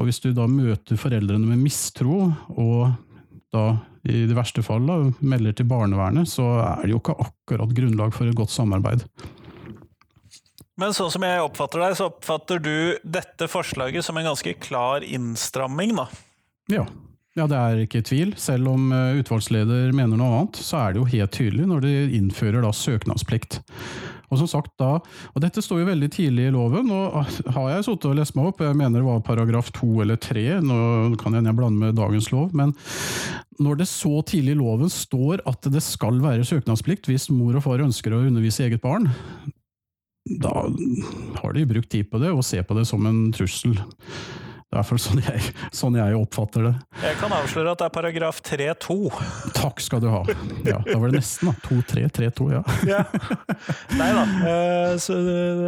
Og 0.00 0.08
hvis 0.08 0.22
du 0.24 0.30
da 0.32 0.48
møter 0.48 0.96
foreldrene 0.96 1.44
med 1.44 1.60
mistro, 1.60 2.30
og 2.56 2.96
da 3.52 3.66
i 4.08 4.24
det 4.28 4.36
verste 4.36 4.62
fall 4.64 4.86
da, 4.88 4.96
melder 5.20 5.56
til 5.56 5.68
barnevernet, 5.68 6.28
så 6.30 6.46
er 6.62 6.86
det 6.86 6.94
jo 6.94 7.02
ikke 7.02 7.18
akkurat 7.20 7.74
grunnlag 7.76 8.14
for 8.16 8.30
et 8.30 8.38
godt 8.38 8.54
samarbeid. 8.54 9.04
Men 10.80 10.94
sånn 10.96 11.10
som 11.12 11.24
jeg 11.26 11.42
oppfatter 11.44 11.82
deg, 11.82 11.98
så 11.98 12.08
oppfatter 12.08 12.62
du 12.64 12.74
dette 13.04 13.50
forslaget 13.52 14.06
som 14.06 14.16
en 14.16 14.30
ganske 14.30 14.54
klar 14.62 15.04
innstramming, 15.04 15.92
da? 15.98 16.08
Ja. 16.72 16.86
Ja, 17.38 17.44
det 17.46 17.58
er 17.58 17.82
ikke 17.84 18.00
tvil. 18.02 18.32
Selv 18.40 18.72
om 18.72 18.88
utvalgsleder 18.90 19.92
mener 19.94 20.18
noe 20.18 20.40
annet, 20.40 20.58
så 20.58 20.80
er 20.80 20.92
det 20.92 20.98
jo 21.02 21.10
helt 21.12 21.36
tydelig 21.36 21.68
når 21.70 21.84
de 21.84 21.92
innfører 22.18 22.64
da 22.64 22.72
søknadsplikt. 22.74 23.60
Og 24.30 24.38
som 24.38 24.48
sagt 24.50 24.72
da, 24.78 24.96
og 25.34 25.42
Dette 25.42 25.62
står 25.64 25.82
jo 25.82 25.88
veldig 25.90 26.08
tidlig 26.14 26.48
i 26.48 26.54
loven, 26.54 26.90
og 26.94 27.16
har 27.50 27.70
jeg 27.72 27.86
sittet 27.86 28.10
og 28.12 28.18
lest 28.18 28.36
meg 28.38 28.50
opp, 28.52 28.62
jeg 28.62 28.78
mener 28.78 29.00
det 29.00 29.08
var 29.08 29.24
paragraf 29.26 29.72
to 29.74 29.88
eller 30.04 30.20
tre, 30.22 30.44
nå 30.62 31.16
kan 31.20 31.34
jeg 31.34 31.56
blande 31.58 31.82
med 31.82 31.98
dagens 31.98 32.30
lov, 32.30 32.54
men 32.56 32.74
når 33.60 33.82
det 33.82 33.88
så 33.90 34.20
tidlig 34.26 34.54
i 34.54 34.60
loven 34.60 34.92
står 34.92 35.42
at 35.50 35.66
det 35.72 35.82
skal 35.84 36.22
være 36.22 36.46
søknadsplikt 36.48 37.10
hvis 37.10 37.28
mor 37.34 37.58
og 37.58 37.66
far 37.66 37.82
ønsker 37.84 38.14
å 38.14 38.22
undervise 38.28 38.68
eget 38.68 38.84
barn, 38.84 39.10
da 40.40 40.52
har 41.40 41.56
de 41.56 41.66
brukt 41.66 41.90
tid 41.90 42.10
på 42.10 42.20
det 42.22 42.30
og 42.30 42.44
ser 42.46 42.62
på 42.68 42.76
det 42.76 42.86
som 42.88 43.06
en 43.08 43.30
trussel. 43.34 43.74
Det 44.70 44.78
er 44.78 44.84
i 44.84 44.86
hvert 44.86 44.90
fall 44.92 45.00
sånn 45.02 45.20
jeg, 45.26 45.46
sånn 45.74 45.96
jeg, 45.98 46.14
oppfatter 46.14 46.62
det. 46.68 46.70
Jeg 47.02 47.16
kan 47.18 47.32
avsløre 47.34 47.72
at 47.72 47.80
det 47.80 47.88
er 47.88 47.94
paragraf 47.96 48.36
3-2. 48.46 48.98
Takk 49.56 49.82
skal 49.82 50.02
du 50.04 50.06
ha. 50.12 50.20
Ja, 50.62 50.76
Da 50.86 50.94
var 50.94 51.10
det 51.10 51.18
nesten, 51.18 51.50
da. 51.50 51.56
2-3, 51.66 52.04
3-2, 52.20 52.46
ja. 52.54 52.60
ja. 52.86 53.00
Nei 53.98 54.10
da. 54.14 54.22
Eh, 54.52 54.94
så 55.02 55.18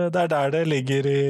det 0.06 0.22
er 0.22 0.30
der 0.30 0.54
det 0.54 0.62
ligger 0.70 1.08
i 1.10 1.20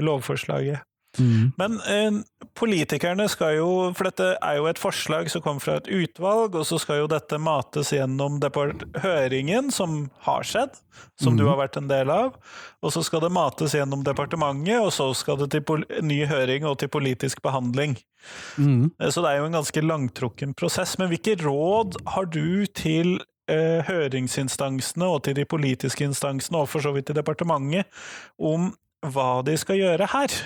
lovforslaget. 0.00 0.87
Mm. 1.18 1.52
Men 1.58 1.78
eh, 1.90 2.18
politikerne 2.58 3.28
skal 3.30 3.56
jo 3.58 3.68
For 3.96 4.08
dette 4.08 4.28
er 4.44 4.58
jo 4.58 4.66
et 4.70 4.80
forslag 4.80 5.30
som 5.32 5.42
kommer 5.44 5.62
fra 5.62 5.76
et 5.78 5.90
utvalg, 5.90 6.56
og 6.58 6.66
så 6.66 6.78
skal 6.82 7.02
jo 7.02 7.10
dette 7.10 7.38
mates 7.42 7.92
gjennom 7.94 8.38
høringen, 9.02 9.70
som 9.74 10.08
har 10.26 10.46
skjedd, 10.46 10.76
som 11.20 11.34
mm. 11.34 11.38
du 11.40 11.46
har 11.48 11.58
vært 11.60 11.78
en 11.80 11.90
del 11.90 12.12
av. 12.12 12.36
Og 12.82 12.94
så 12.94 13.02
skal 13.06 13.22
det 13.24 13.32
mates 13.34 13.74
gjennom 13.74 14.04
departementet, 14.06 14.78
og 14.82 14.92
så 14.94 15.10
skal 15.16 15.40
det 15.42 15.50
til 15.54 15.86
ny 16.04 16.22
høring 16.30 16.66
og 16.68 16.78
til 16.82 16.90
politisk 16.92 17.42
behandling. 17.42 17.98
Mm. 18.56 18.90
Eh, 18.98 19.10
så 19.10 19.24
det 19.24 19.32
er 19.32 19.42
jo 19.42 19.48
en 19.48 19.58
ganske 19.60 19.84
langtrukken 19.84 20.54
prosess. 20.58 20.98
Men 20.98 21.12
hvilke 21.12 21.38
råd 21.42 21.98
har 22.14 22.30
du 22.30 22.66
til 22.66 23.18
eh, 23.50 23.80
høringsinstansene 23.88 25.08
og 25.08 25.24
til 25.26 25.38
de 25.38 25.46
politiske 25.48 26.06
instansene, 26.06 26.62
og 26.62 26.70
for 26.72 26.84
så 26.84 26.94
vidt 26.94 27.10
til 27.10 27.18
departementet, 27.18 27.88
om 28.38 28.72
hva 29.06 29.42
de 29.46 29.54
skal 29.58 29.78
gjøre 29.78 30.10
her? 30.14 30.40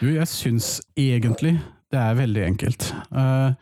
Du, 0.00 0.06
jeg 0.08 0.28
syns 0.30 0.78
egentlig 0.98 1.58
det 1.90 1.98
er 1.98 2.18
veldig 2.18 2.42
enkelt. 2.46 2.86
Uh, 3.10 3.52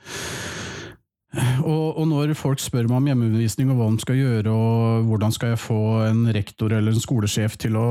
og, 1.62 1.98
og, 1.98 2.04
når 2.08 2.32
folk 2.36 2.60
spør 2.60 2.88
meg 2.88 2.98
om 2.98 3.08
hjemmeundervisning 3.10 3.70
og 3.72 3.78
hva 3.78 3.88
de 3.92 4.02
skal 4.04 4.18
gjøre, 4.18 4.52
og 4.52 5.08
hvordan 5.08 5.34
skal 5.34 5.52
jeg 5.52 5.60
få 5.60 5.80
en 6.06 6.26
rektor 6.34 6.72
eller 6.72 6.96
en 6.96 7.04
skolesjef 7.04 7.56
til 7.60 7.76
å 7.80 7.88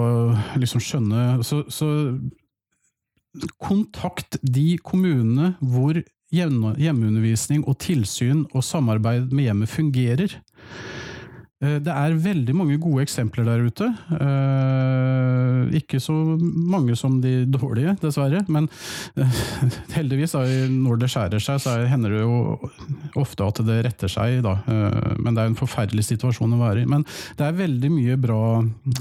liksom 0.57 0.83
skjønne 0.83 1.23
så, 1.45 1.63
så 1.69 1.89
kontakt 3.61 4.39
de 4.41 4.77
kommunene 4.81 5.53
hvor 5.61 5.99
hjemmeundervisning 6.33 7.63
og 7.69 7.77
tilsyn 7.79 8.43
og 8.51 8.65
samarbeid 8.65 9.31
med 9.31 9.47
hjemmet 9.47 9.71
fungerer. 9.71 10.39
Eh, 11.57 11.79
det 11.81 11.89
er 11.89 12.13
veldig 12.21 12.53
mange 12.53 12.75
gode 12.81 13.01
eksempler 13.01 13.47
der 13.47 13.63
ute. 13.65 13.87
Eh, 14.13 15.77
ikke 15.79 15.97
så 16.01 16.13
mange 16.13 16.93
som 16.99 17.17
de 17.23 17.47
dårlige, 17.49 17.95
dessverre. 18.03 18.43
Men 18.53 18.69
eh, 19.17 19.39
heldigvis, 19.97 20.35
når 20.69 21.01
det 21.01 21.09
skjærer 21.13 21.41
seg, 21.41 21.61
så 21.63 21.75
hender 21.89 22.13
det 22.13 22.21
jo 22.21 22.69
ofte 23.17 23.47
at 23.47 23.63
det 23.65 23.79
retter 23.87 24.11
seg. 24.11 24.39
Da. 24.45 24.59
Men 25.17 25.33
det 25.33 25.43
er 25.43 25.51
en 25.51 25.57
forferdelig 25.57 26.05
situasjon 26.11 26.53
å 26.53 26.61
være 26.61 26.85
i. 26.85 26.89
Men 26.89 27.05
det 27.39 27.47
er 27.47 27.57
veldig 27.57 27.93
mye 27.95 28.19
bra 28.21 28.41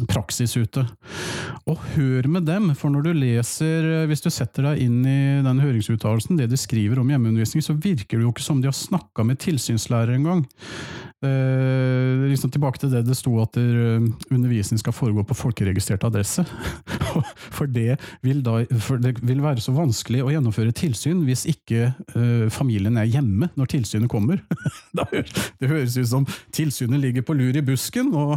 praksis 0.09 0.57
ute. 0.57 0.87
Og 1.69 1.83
hør 1.97 2.31
med 2.33 2.49
dem, 2.49 2.73
for 2.79 2.93
når 2.95 3.09
du 3.09 3.13
leser, 3.21 4.07
hvis 4.09 4.25
du 4.25 4.31
setter 4.33 4.71
deg 4.71 4.85
inn 4.87 5.03
i 5.05 5.19
den 5.45 5.61
høringsuttalelsen, 5.61 6.41
det 6.41 6.49
de 6.53 6.61
skriver 6.61 7.03
om 7.03 7.11
hjemmeundervisning, 7.13 7.65
så 7.65 7.77
virker 7.77 8.17
det 8.17 8.25
jo 8.25 8.33
ikke 8.33 8.47
som 8.47 8.63
de 8.63 8.71
har 8.71 8.77
snakka 8.77 9.27
med 9.27 9.43
tilsynslærer 9.45 10.17
engang. 10.17 10.47
Eh, 11.27 12.27
liksom 12.31 12.51
tilbake 12.53 12.81
til 12.81 12.91
det 12.93 13.05
det 13.07 13.17
sto 13.19 13.33
at 13.43 13.57
eh, 13.61 14.03
undervisning 14.33 14.81
skal 14.81 14.95
foregå 14.95 15.25
på 15.27 15.37
folkeregistrert 15.37 16.05
adresse. 16.07 16.45
for, 17.57 17.67
det 17.71 17.97
da, 18.45 18.57
for 18.83 19.01
det 19.03 19.17
vil 19.23 19.43
være 19.45 19.63
så 19.65 19.75
vanskelig 19.77 20.23
å 20.25 20.33
gjennomføre 20.35 20.75
tilsyn 20.77 21.25
hvis 21.27 21.47
ikke 21.51 21.91
eh, 21.91 22.47
familien 22.53 22.99
er 23.01 23.09
hjemme 23.11 23.51
når 23.57 23.73
tilsynet 23.77 24.11
kommer. 24.13 24.43
det 24.97 25.71
høres 25.71 25.97
ut 25.97 26.11
som 26.11 26.27
tilsynet 26.55 27.01
ligger 27.03 27.27
på 27.27 27.37
lur 27.37 27.57
i 27.57 27.65
busken 27.65 28.13
og 28.17 28.37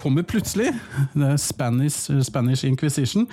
kommer 0.00 0.26
plutselig. 0.26 0.72
Det 1.14 1.32
er 1.32 1.40
Spanish, 1.40 2.10
Spanish 2.26 2.66
Inquisition. 2.68 3.26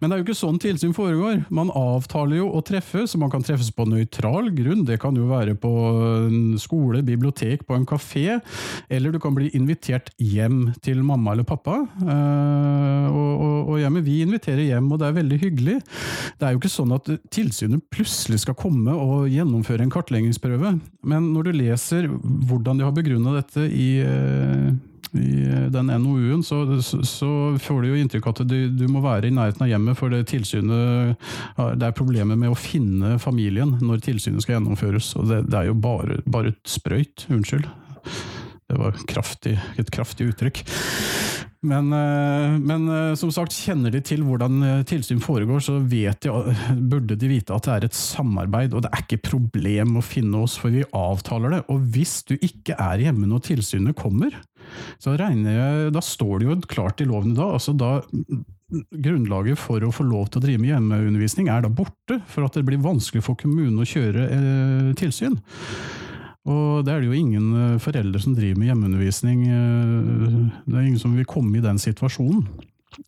Men 0.00 0.10
det 0.10 0.16
er 0.16 0.22
jo 0.22 0.28
ikke 0.28 0.38
sånn 0.38 0.60
tilsyn 0.62 0.94
foregår. 0.96 1.44
Man 1.54 1.72
avtaler 1.74 2.40
jo 2.40 2.50
å 2.54 2.62
treffe, 2.64 3.06
så 3.10 3.20
man 3.20 3.32
kan 3.32 3.44
treffes 3.44 3.72
på 3.74 3.88
nøytral 3.88 4.52
grunn. 4.54 4.84
Det 4.88 5.00
kan 5.02 5.16
jo 5.18 5.28
være 5.30 5.56
på 5.58 5.72
en 6.28 6.54
skole, 6.60 7.02
bibliotek, 7.06 7.66
på 7.66 7.76
en 7.76 7.86
kafé. 7.88 8.40
Eller 8.88 9.14
du 9.14 9.20
kan 9.22 9.34
bli 9.36 9.50
invitert 9.56 10.10
hjem 10.20 10.72
til 10.84 11.02
mamma 11.06 11.34
eller 11.34 11.46
pappa. 11.48 11.80
Eh, 12.04 13.06
og, 13.10 13.32
og, 13.34 13.58
og 13.74 13.82
hjemme, 13.82 14.04
vi 14.04 14.20
inviterer 14.24 14.64
hjem, 14.68 14.90
og 14.92 15.00
det 15.00 15.08
er 15.08 15.18
veldig 15.20 15.40
hyggelig. 15.42 15.76
Det 16.38 16.46
er 16.46 16.54
jo 16.54 16.62
ikke 16.62 16.72
sånn 16.72 16.94
at 16.96 17.10
tilsynet 17.34 17.84
plutselig 17.94 18.42
skal 18.44 18.58
komme 18.58 18.94
og 18.94 19.28
gjennomføre 19.32 19.84
en 19.84 19.92
kartleggingsprøve. 19.92 20.76
Men 21.04 21.30
når 21.34 21.48
du 21.48 21.60
leser 21.60 22.08
hvordan 22.08 22.80
de 22.80 22.86
har 22.86 22.96
begrunna 22.96 23.36
dette 23.36 23.66
i, 23.68 23.88
eh, 24.04 24.68
i 25.14 25.32
den 25.74 25.92
NOU-en, 26.02 26.42
så, 26.46 26.64
så, 26.82 27.30
får 27.62 27.82
du 27.82 27.90
jo 27.90 27.98
inntrykk 28.00 28.28
av 28.28 28.36
at 28.36 28.48
du, 28.50 28.56
du, 28.74 28.86
må 28.90 29.02
være 29.04 29.30
i 29.30 29.34
nærheten 29.34 29.66
av 29.66 29.70
hjemmet, 29.70 29.98
for 29.98 30.12
det 30.12 30.24
tilsynet 30.30 31.18
Det 31.78 31.88
er 31.88 31.96
problemer 31.96 32.38
med 32.38 32.52
å 32.52 32.58
finne 32.58 33.18
familien 33.22 33.76
når 33.82 34.04
tilsynet 34.08 34.44
skal 34.44 34.58
gjennomføres. 34.58 35.14
og 35.20 35.28
Det, 35.30 35.44
det 35.50 35.60
er 35.60 35.70
jo 35.70 35.76
bare, 35.78 36.20
bare 36.26 36.56
sprøyt. 36.68 37.28
Unnskyld. 37.32 37.68
Det 38.70 38.78
var 38.80 38.96
kraftig, 39.10 39.58
et 39.78 39.90
kraftig 39.92 40.30
uttrykk. 40.32 40.62
Men, 41.64 41.92
eh, 41.92 42.54
men, 42.60 42.88
eh, 42.88 43.14
som 43.16 43.30
sagt, 43.32 43.56
kjenner 43.56 43.92
de 43.92 44.00
til 44.04 44.24
hvordan 44.24 44.62
eh, 44.62 44.82
tilsyn 44.88 45.20
foregår, 45.22 45.62
så 45.64 45.78
de, 45.88 46.02
burde 46.92 47.16
de 47.16 47.30
vite 47.30 47.54
at 47.56 47.64
det 47.64 47.74
er 47.74 47.86
et 47.88 47.96
samarbeid. 47.96 48.74
Og 48.76 48.84
det 48.84 48.90
er 48.92 49.04
ikke 49.04 49.22
problem 49.30 49.96
å 49.96 50.04
finne 50.04 50.42
oss, 50.44 50.58
for 50.60 50.74
vi 50.74 50.84
avtaler 50.96 51.56
det. 51.56 51.62
Og 51.72 51.86
hvis 51.94 52.18
du 52.28 52.36
ikke 52.36 52.76
er 52.76 53.06
hjemme 53.06 53.28
når 53.30 53.46
tilsynet 53.48 53.96
kommer, 53.96 54.36
så 55.00 55.16
regner 55.20 55.56
jeg, 55.56 55.94
da 55.96 56.04
står 56.04 56.40
det 56.40 56.48
jo 56.48 56.58
klart 56.68 57.00
i 57.04 57.08
loven 57.08 57.36
da. 57.36 57.52
altså 57.56 57.76
da 57.76 57.98
Grunnlaget 58.74 59.60
for 59.60 59.84
å 59.84 59.92
få 59.94 60.06
lov 60.08 60.30
til 60.32 60.40
å 60.40 60.44
drive 60.46 60.58
med 60.62 60.72
hjemmeundervisning 60.72 61.50
er 61.52 61.62
da 61.62 61.70
borte, 61.70 62.16
for 62.32 62.46
at 62.46 62.56
det 62.56 62.64
blir 62.66 62.80
vanskelig 62.82 63.22
for 63.22 63.38
kommunen 63.38 63.76
å 63.78 63.86
kjøre 63.86 64.24
eh, 64.24 64.88
tilsyn. 64.98 65.36
Og 66.44 66.84
det 66.84 66.92
er 66.92 67.00
det 67.00 67.08
jo 67.08 67.16
ingen 67.16 67.48
eh, 67.56 67.80
foreldre 67.82 68.20
som 68.20 68.36
driver 68.36 68.60
med 68.60 68.68
hjemmeundervisning. 68.68 69.42
Eh, 69.48 70.38
det 70.68 70.76
er 70.76 70.86
ingen 70.86 71.00
som 71.00 71.16
vil 71.16 71.28
komme 71.28 71.58
i 71.58 71.64
den 71.64 71.80
situasjonen. 71.80 72.44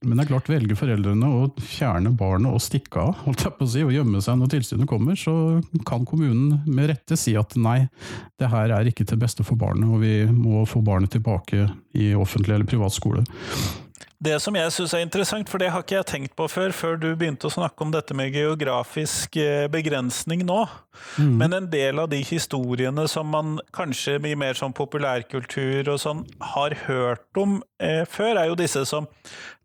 Men 0.03 0.19
det 0.19 0.25
er 0.25 0.31
klart, 0.33 0.49
velger 0.51 0.79
foreldrene 0.79 1.29
å 1.31 1.45
fjerne 1.63 2.11
barnet 2.19 2.51
og 2.51 2.63
stikke 2.65 3.05
av, 3.05 3.21
holdt 3.23 3.45
jeg 3.47 3.55
på 3.55 3.67
å 3.67 3.71
si, 3.71 3.85
og 3.87 3.95
gjemme 3.95 4.23
seg 4.25 4.41
når 4.41 4.51
tilsynet 4.57 4.91
kommer, 4.91 5.19
så 5.21 5.61
kan 5.87 6.07
kommunen 6.09 6.65
med 6.67 6.91
rette 6.91 7.19
si 7.21 7.37
at 7.39 7.55
nei, 7.61 7.85
det 8.41 8.51
her 8.51 8.75
er 8.75 8.91
ikke 8.91 9.07
til 9.07 9.21
beste 9.23 9.47
for 9.47 9.59
barnet, 9.61 9.87
og 9.87 10.03
vi 10.03 10.25
må 10.27 10.65
få 10.67 10.83
barnet 10.83 11.15
tilbake 11.15 11.69
i 11.95 12.11
offentlig 12.19 12.57
eller 12.57 12.69
privat 12.69 12.97
skole. 12.97 13.23
Det 14.17 14.39
som 14.41 14.57
jeg 14.57 14.73
syns 14.73 14.95
er 14.97 15.03
interessant, 15.05 15.49
for 15.53 15.61
det 15.61 15.69
har 15.73 15.83
ikke 15.85 15.99
jeg 15.99 16.09
tenkt 16.09 16.35
på 16.39 16.47
før, 16.49 16.73
før 16.73 16.95
du 17.01 17.11
begynte 17.19 17.49
å 17.49 17.53
snakke 17.53 17.85
om 17.85 17.93
dette 17.93 18.17
med 18.17 18.33
geografisk 18.33 19.37
eh, 19.41 19.67
begrensning 19.73 20.45
nå. 20.49 20.63
Mm. 21.21 21.35
Men 21.43 21.57
en 21.57 21.69
del 21.73 22.01
av 22.01 22.09
de 22.13 22.23
historiene 22.25 23.05
som 23.13 23.29
man 23.33 23.59
kanskje 23.77 24.17
i 24.25 24.35
mer 24.39 24.57
sånn 24.57 24.77
populærkultur 24.77 25.93
og 25.93 26.01
sånn 26.01 26.25
har 26.55 26.77
hørt 26.87 27.41
om 27.41 27.59
eh, 27.77 28.05
før, 28.09 28.41
er 28.41 28.51
jo 28.51 28.59
disse 28.59 28.87
som 28.89 29.09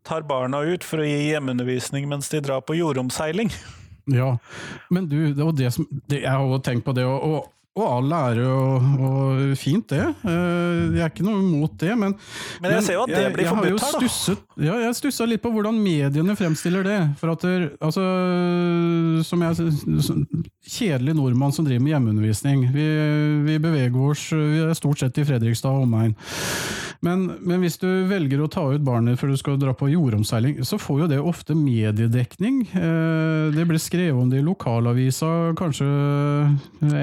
tar 0.04 0.26
barna 0.28 0.60
ut 0.66 0.84
for 0.84 1.00
å 1.00 1.08
gi 1.08 1.32
hjemmeundervisning 1.32 2.08
mens 2.10 2.28
de 2.32 2.42
drar 2.44 2.60
på 2.66 2.76
jordomseiling. 2.76 3.52
Ja, 4.12 4.34
men 4.90 5.08
du, 5.08 5.30
det 5.32 5.44
var 5.44 5.54
det 5.54 5.68
som 5.76 5.86
Jeg 6.10 6.26
har 6.26 6.42
jo 6.42 6.58
tenkt 6.58 6.84
på 6.84 6.94
det. 6.96 7.04
og, 7.06 7.22
og 7.22 7.50
og 7.72 7.84
all 7.88 8.12
ære 8.12 8.44
og, 8.52 8.88
og, 9.00 9.38
fint, 9.56 9.86
det. 9.88 10.02
Eh, 10.28 10.96
jeg 10.98 11.04
er 11.06 11.08
ikke 11.08 11.24
noe 11.24 11.40
imot 11.40 11.78
det, 11.80 11.94
men 11.96 12.12
Men 12.60 12.74
jeg 12.76 12.84
ser 12.84 12.98
jo 12.98 13.06
at 13.06 13.14
det 13.14 13.32
blir 13.32 13.48
forbudt 13.48 13.80
her, 13.80 13.94
da. 13.96 14.00
Stusset, 14.02 14.42
ja, 14.60 14.76
jeg 14.82 14.98
stussa 14.98 15.28
litt 15.28 15.40
på 15.40 15.52
hvordan 15.54 15.78
mediene 15.80 16.36
fremstiller 16.36 16.84
det. 16.84 16.98
For 17.20 17.32
at 17.32 17.46
der, 17.46 17.70
altså, 17.80 18.04
som 19.24 19.46
jeg 19.46 19.72
Kjedelig 20.62 21.16
nordmann 21.16 21.52
som 21.56 21.64
driver 21.66 21.82
med 21.82 21.94
hjemmeundervisning. 21.94 22.68
Vi, 22.74 22.84
vi 23.48 23.56
beveger 23.60 23.96
oss 23.98 24.28
Vi 24.30 24.60
er 24.62 24.76
stort 24.78 25.00
sett 25.00 25.18
i 25.18 25.24
Fredrikstad 25.26 25.72
og 25.72 25.88
omegn. 25.88 26.14
Men, 27.02 27.24
men, 27.42 27.58
hvis 27.64 27.80
du 27.82 27.88
velger 28.06 28.44
å 28.44 28.48
ta 28.50 28.62
ut 28.70 28.82
barnet 28.86 29.18
før 29.18 29.32
du 29.32 29.38
skal 29.40 29.56
dra 29.58 29.72
på 29.74 29.88
jordomseiling, 29.90 30.60
så 30.62 30.78
får 30.78 31.00
jo 31.00 31.08
det 31.10 31.18
ofte 31.18 31.56
mediedekning. 31.58 32.60
Eh, 32.78 33.48
det 33.50 33.64
blir 33.66 33.82
skrevet 33.82 34.14
om 34.14 34.30
det 34.30 34.38
i 34.38 34.44
lokalavisa, 34.46 35.50
kanskje 35.58 35.88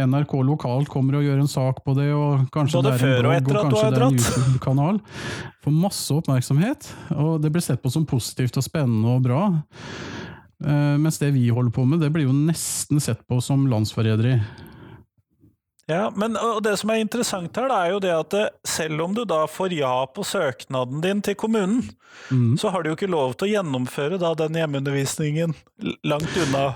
NRK 0.08 0.38
lokalt 0.47 0.88
kommer 0.91 1.20
og 1.20 1.28
gjør 1.28 1.43
en 1.43 1.52
sak 1.52 1.84
på 1.84 1.97
det, 2.00 2.14
og 2.16 2.47
kanskje 2.56 2.80
Både 2.80 2.95
det 2.95 3.10
er 3.10 3.20
en 3.20 3.20
blogg, 3.20 3.28
og, 3.28 3.36
etter 3.41 3.60
at 3.60 3.76
du 3.76 3.80
har 3.82 3.97
dratt! 4.00 5.04
Får 5.60 5.76
masse 5.76 6.16
oppmerksomhet, 6.16 6.88
og 7.20 7.43
det 7.43 7.52
blir 7.52 7.66
sett 7.66 7.84
på 7.84 7.91
som 7.91 8.08
positivt 8.08 8.56
og 8.56 8.64
spennende 8.64 9.18
og 9.18 9.28
bra. 9.28 9.43
Eh, 10.64 10.95
mens 10.95 11.20
det 11.20 11.34
vi 11.36 11.50
holder 11.52 11.76
på 11.76 11.84
med, 11.84 12.00
det 12.00 12.14
blir 12.16 12.30
jo 12.30 12.39
nesten 12.39 13.04
sett 13.04 13.28
på 13.28 13.43
som 13.43 13.68
landsforræderi. 13.68 14.38
Ja, 15.90 16.12
men 16.16 16.38
Det 16.64 16.76
som 16.78 16.92
er 16.94 17.02
interessant 17.02 17.56
her, 17.58 17.72
er 17.74 17.94
jo 17.96 18.02
det 18.04 18.12
at 18.14 18.34
det, 18.34 18.44
selv 18.68 19.02
om 19.02 19.16
du 19.18 19.24
da 19.26 19.46
får 19.50 19.74
ja 19.74 19.94
på 20.06 20.24
søknaden 20.24 21.02
din 21.02 21.24
til 21.26 21.36
kommunen, 21.36 21.82
mm. 22.30 22.58
så 22.62 22.70
har 22.70 22.84
du 22.84 22.92
jo 22.92 22.98
ikke 23.00 23.10
lov 23.10 23.34
til 23.34 23.50
å 23.50 23.54
gjennomføre 23.56 24.20
da 24.22 24.36
den 24.38 24.60
hjemmeundervisningen 24.60 25.56
langt 26.06 26.38
unna. 26.46 26.68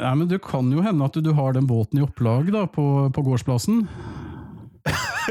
Ja, 0.00 0.14
men 0.14 0.28
Det 0.30 0.40
kan 0.46 0.70
jo 0.72 0.84
hende 0.86 1.04
at 1.04 1.18
du 1.18 1.32
har 1.34 1.52
den 1.52 1.66
båten 1.66 1.98
i 1.98 2.06
opplag 2.06 2.52
da, 2.54 2.64
på, 2.70 3.10
på 3.12 3.26
gårdsplassen. 3.26 3.82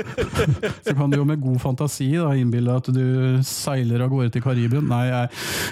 så 0.86 0.95
kan 0.95 1.12
du 1.12 1.20
jo 1.20 1.28
med 1.28 1.41
god 1.41 1.60
fantasi 1.64 2.10
da 2.16 2.32
innbille 2.38 2.76
at 2.80 2.89
du 2.93 3.39
seiler 3.45 4.04
av 4.06 4.12
gårde 4.12 4.34
til 4.36 4.43
Karibien. 4.43 4.86
Nei, 4.89 5.06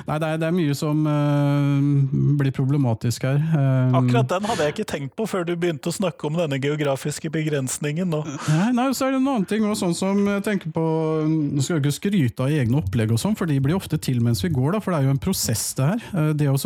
nei 0.07 0.17
det, 0.19 0.29
er, 0.29 0.41
det, 0.41 0.49
er, 0.49 0.55
mye 0.57 0.77
som 0.77 1.03
uh, 1.07 2.33
blir 2.39 2.53
problematisk 2.55 3.27
her. 3.27 3.39
Um, 3.53 3.99
Akkurat 4.01 4.31
den 4.35 4.49
hadde 4.49 4.67
jeg 4.67 4.75
ikke 4.75 4.89
tenkt 4.93 5.15
på 5.17 5.27
før 5.29 5.47
du 5.47 5.55
begynte 5.55 5.91
å 5.91 5.95
snakke 5.95 6.29
om 6.29 6.37
denne 6.39 6.59
geografiske 6.61 7.31
begrensningen. 7.33 8.09
Nå. 8.11 8.23
Nei, 8.49 8.69
nei, 8.75 8.89
så 8.97 9.07
er 9.07 9.15
det 9.15 9.21
en 9.21 9.31
annen 9.33 9.47
ting 9.49 9.65
også, 9.67 9.91
sånn 9.91 9.97
som 9.97 10.23
jeg 10.35 10.43
tenker 10.45 10.73
på 10.75 10.85
Nå 11.27 11.63
skal 11.63 11.77
jeg 11.77 11.85
ikke 11.85 11.95
skryte 11.95 12.45
av 12.45 12.53
egne 12.53 12.81
opplegg, 12.81 13.11
og 13.13 13.21
sånn, 13.21 13.35
for 13.37 13.49
de 13.49 13.57
blir 13.63 13.77
ofte 13.77 13.99
til 14.01 14.21
mens 14.23 14.43
vi 14.43 14.51
går. 14.53 14.75
Da, 14.75 14.83
for 14.83 14.93
det 14.93 15.01
er 15.01 15.09
jo 15.09 15.15
en 15.15 15.21
prosess, 15.21 15.69
det 15.77 15.91
her. 15.93 16.05
Eh, 16.13 16.31
det 16.37 16.49
å 16.51 16.59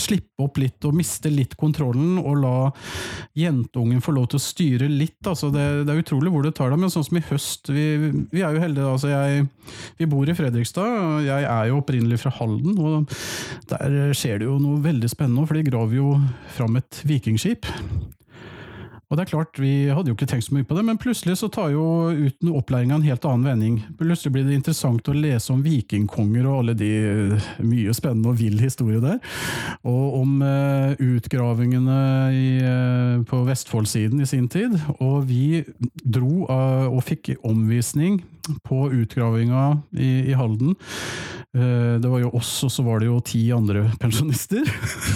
slippe 0.00 0.44
opp 0.44 0.58
litt 0.62 0.84
og 0.88 0.96
miste 0.96 1.30
litt 1.32 1.56
kontrollen, 1.58 2.16
og 2.20 2.40
la 2.42 2.54
jentungen 3.38 4.02
få 4.04 4.14
lov 4.16 4.28
til 4.30 4.40
å 4.40 4.44
styre 4.44 4.90
litt. 4.90 5.20
Altså 5.26 5.50
det, 5.54 5.64
det, 5.84 5.94
er 5.94 6.02
utrolig 6.02 6.32
hvor 6.34 6.46
det 6.46 6.54
tar 6.58 6.72
deg, 6.72 6.82
men 6.82 6.92
sånn 6.92 7.06
som 7.06 7.18
i 7.20 7.24
høst 7.28 7.72
Vi, 7.74 7.86
vi 8.32 8.44
er 8.44 8.54
jo 8.54 8.62
heldige. 8.62 8.92
Altså 8.92 9.12
jeg, 9.12 9.48
vi 9.98 10.10
bor 10.10 10.28
i 10.28 10.36
Fredrikstad, 10.38 11.24
jeg 11.26 11.48
er 11.48 11.70
jo 11.70 11.80
opprinnelig 11.82 12.20
fra 12.22 12.34
Halden. 12.38 12.78
og 12.78 13.18
Der 13.70 14.14
skjer 14.16 14.40
det 14.40 14.48
jo 14.48 14.58
noe 14.62 14.82
veldig 14.84 15.10
spennende, 15.10 15.46
for 15.48 15.58
de 15.58 15.66
graver 15.68 15.98
jo 15.98 16.14
fram 16.56 16.78
et 16.80 17.02
vikingskip. 17.08 17.68
Og 19.08 19.16
det 19.16 19.24
er 19.24 19.30
klart, 19.30 19.58
Vi 19.58 19.88
hadde 19.88 20.10
jo 20.10 20.16
ikke 20.16 20.28
tenkt 20.28 20.44
så 20.48 20.54
mye 20.54 20.66
på 20.68 20.76
det, 20.76 20.84
men 20.84 20.98
plutselig 21.00 21.38
så 21.40 21.48
tar 21.48 21.70
jo 21.72 22.12
uten 22.12 22.52
opplæringa 22.52 22.98
en 22.98 23.06
helt 23.06 23.24
annen 23.24 23.46
vending. 23.46 23.78
Plutselig 23.96 24.34
blir 24.34 24.44
det 24.44 24.58
interessant 24.58 25.08
å 25.08 25.16
lese 25.16 25.52
om 25.54 25.62
vikingkonger 25.64 26.44
og 26.44 26.58
alle 26.58 26.74
de 26.76 26.90
mye 27.64 27.94
spennende 27.96 28.34
og 28.34 28.36
vill 28.40 28.60
historie 28.60 29.00
der. 29.00 29.16
Og 29.88 30.18
om 30.20 30.42
uh, 30.44 30.92
utgravingene 31.00 31.98
i, 32.36 32.48
uh, 32.60 33.24
på 33.28 33.40
Vestfoldsiden 33.48 34.20
i 34.20 34.28
sin 34.28 34.48
tid. 34.52 34.76
Og 35.00 35.24
vi 35.30 35.64
dro 36.04 36.44
uh, 36.44 36.92
og 36.92 37.00
fikk 37.08 37.32
omvisning 37.48 38.20
på 38.68 38.90
utgravinga 38.92 39.70
i, 39.96 40.12
i 40.32 40.36
Halden. 40.36 40.76
Det 41.48 42.04
var 42.04 42.20
jo 42.20 42.28
oss, 42.36 42.50
og 42.66 42.70
så 42.70 42.82
var 42.84 43.00
det 43.00 43.06
jo 43.08 43.18
ti 43.24 43.40
andre 43.56 43.86
pensjonister 43.98 44.66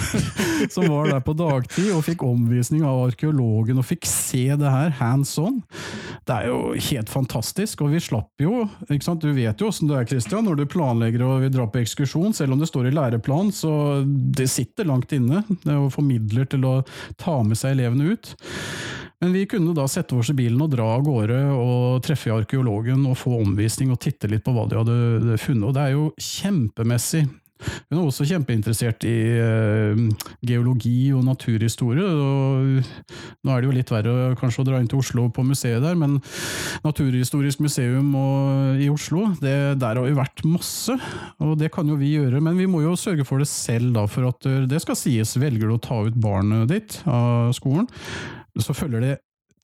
som 0.73 0.87
var 0.89 1.11
der 1.11 1.21
på 1.23 1.35
dagtid 1.37 1.91
og 1.93 2.01
fikk 2.07 2.23
omvisning 2.25 2.81
av 2.87 3.03
arkeologen 3.05 3.77
og 3.77 3.85
fikk 3.85 4.07
se 4.09 4.47
det 4.57 4.71
her 4.73 4.95
hands 4.97 5.35
on. 5.37 5.61
Det 6.25 6.33
er 6.33 6.49
jo 6.49 6.73
helt 6.89 7.11
fantastisk, 7.13 7.83
og 7.85 7.93
vi 7.93 8.01
slapp 8.01 8.41
jo 8.41 8.63
ikke 8.87 9.05
sant? 9.05 9.21
Du 9.21 9.35
vet 9.35 9.61
jo 9.61 9.69
åssen 9.69 9.91
det 9.91 9.99
er, 9.99 10.09
Christian, 10.09 10.47
når 10.47 10.63
du 10.63 10.65
planlegger 10.73 11.25
og 11.27 11.45
vil 11.45 11.53
dra 11.53 11.67
på 11.69 11.83
ekskursjon, 11.83 12.33
selv 12.35 12.55
om 12.55 12.63
det 12.63 12.71
står 12.71 12.89
i 12.89 12.95
læreplan, 12.95 13.53
så 13.53 14.01
det 14.03 14.49
sitter 14.51 14.89
langt 14.89 15.13
inne 15.15 15.43
det 15.63 15.69
er 15.69 15.79
jo 15.79 15.93
formidler 15.93 16.47
til 16.49 16.65
å 16.67 16.75
ta 17.19 17.39
med 17.45 17.59
seg 17.59 17.77
elevene 17.77 18.15
ut. 18.15 18.33
Men 19.23 19.31
vi 19.31 19.45
kunne 19.47 19.71
da 19.71 19.85
sette 19.87 20.17
oss 20.19 20.33
i 20.33 20.35
bilen 20.35 20.59
og 20.59 20.73
dra 20.73 20.89
av 20.97 21.05
gårde 21.05 21.37
og 21.55 22.01
treffe 22.03 22.33
arkeologen 22.35 23.05
og 23.07 23.15
få 23.15 23.37
omvisning 23.39 23.93
og 23.93 24.01
titte 24.03 24.27
litt 24.27 24.43
på 24.43 24.51
hva 24.51 24.65
de 24.67 24.81
hadde 24.81 25.37
funnet. 25.39 25.69
Og 25.69 25.77
det 25.77 25.85
er 25.85 25.95
jo 25.95 26.09
kjempemessig 26.19 27.23
hun 27.63 27.95
er 27.95 28.01
også 28.03 28.25
kjempeinteressert 28.27 29.05
i 29.07 29.15
uh, 29.39 30.01
geologi 30.43 31.13
og 31.15 31.23
naturhistorie. 31.23 32.03
Og 32.03 32.81
nå 32.83 33.53
er 33.53 33.61
det 33.61 33.69
jo 33.69 33.75
litt 33.77 33.93
verre 33.93 34.33
kanskje 34.39 34.65
å 34.65 34.67
dra 34.67 34.81
inn 34.81 34.89
til 34.91 34.99
Oslo 34.99 35.29
på 35.31 35.45
museet 35.47 35.79
der, 35.83 35.95
men 35.95 36.17
Naturhistorisk 36.83 37.63
museum 37.63 38.11
i 38.83 38.89
Oslo, 38.91 39.29
det, 39.39 39.55
der 39.79 40.01
har 40.01 40.11
jo 40.11 40.19
vært 40.19 40.43
masse. 40.43 40.97
Og 41.39 41.55
det 41.61 41.71
kan 41.71 41.87
jo 41.87 41.95
vi 41.99 42.15
gjøre, 42.17 42.43
men 42.43 42.59
vi 42.59 42.67
må 42.67 42.83
jo 42.83 42.97
sørge 42.99 43.23
for 43.27 43.39
det 43.39 43.47
selv, 43.47 43.93
da, 43.95 44.03
for 44.11 44.33
at 44.33 44.51
det 44.67 44.83
skal 44.83 44.99
sies. 44.99 45.37
Velger 45.39 45.69
du 45.69 45.77
å 45.77 45.83
ta 45.87 46.03
ut 46.03 46.19
barnet 46.19 46.67
ditt 46.73 46.99
av 47.07 47.53
skolen, 47.55 47.87
så 48.61 48.75
følger 48.77 49.01
det 49.01 49.13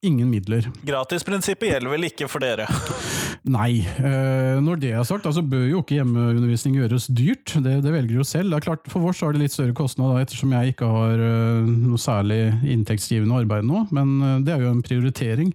ingen 0.05 0.29
midler. 0.31 0.69
Gratisprinsippet 0.87 1.73
gjelder 1.73 1.91
vel 1.91 2.07
ikke 2.07 2.29
for 2.31 2.43
dere? 2.43 2.67
Nei. 3.57 3.81
Eh, 3.99 4.59
når 4.63 4.79
det 4.79 4.93
er 4.93 5.07
sagt, 5.07 5.27
altså 5.27 5.43
bør 5.43 5.65
jo 5.67 5.81
ikke 5.83 5.97
hjemmeundervisning 5.97 6.77
gjøres 6.79 7.09
dyrt. 7.11 7.55
Det, 7.59 7.79
det 7.83 7.93
velger 7.93 8.21
jo 8.21 8.27
selv. 8.27 8.51
Det 8.51 8.59
er 8.59 8.67
klart, 8.69 8.87
For 8.91 9.09
oss 9.11 9.21
er 9.25 9.35
det 9.35 9.43
litt 9.43 9.55
større 9.55 9.75
kostnad, 9.75 10.15
ettersom 10.21 10.55
jeg 10.55 10.73
ikke 10.73 10.87
har 10.91 11.23
eh, 11.25 11.67
noe 11.67 11.99
særlig 11.99 12.39
inntektsgivende 12.63 13.41
arbeid 13.43 13.67
nå. 13.67 13.85
Men 13.95 14.15
eh, 14.23 14.37
det 14.47 14.55
er 14.55 14.63
jo 14.63 14.71
en 14.71 14.83
prioritering. 14.85 15.51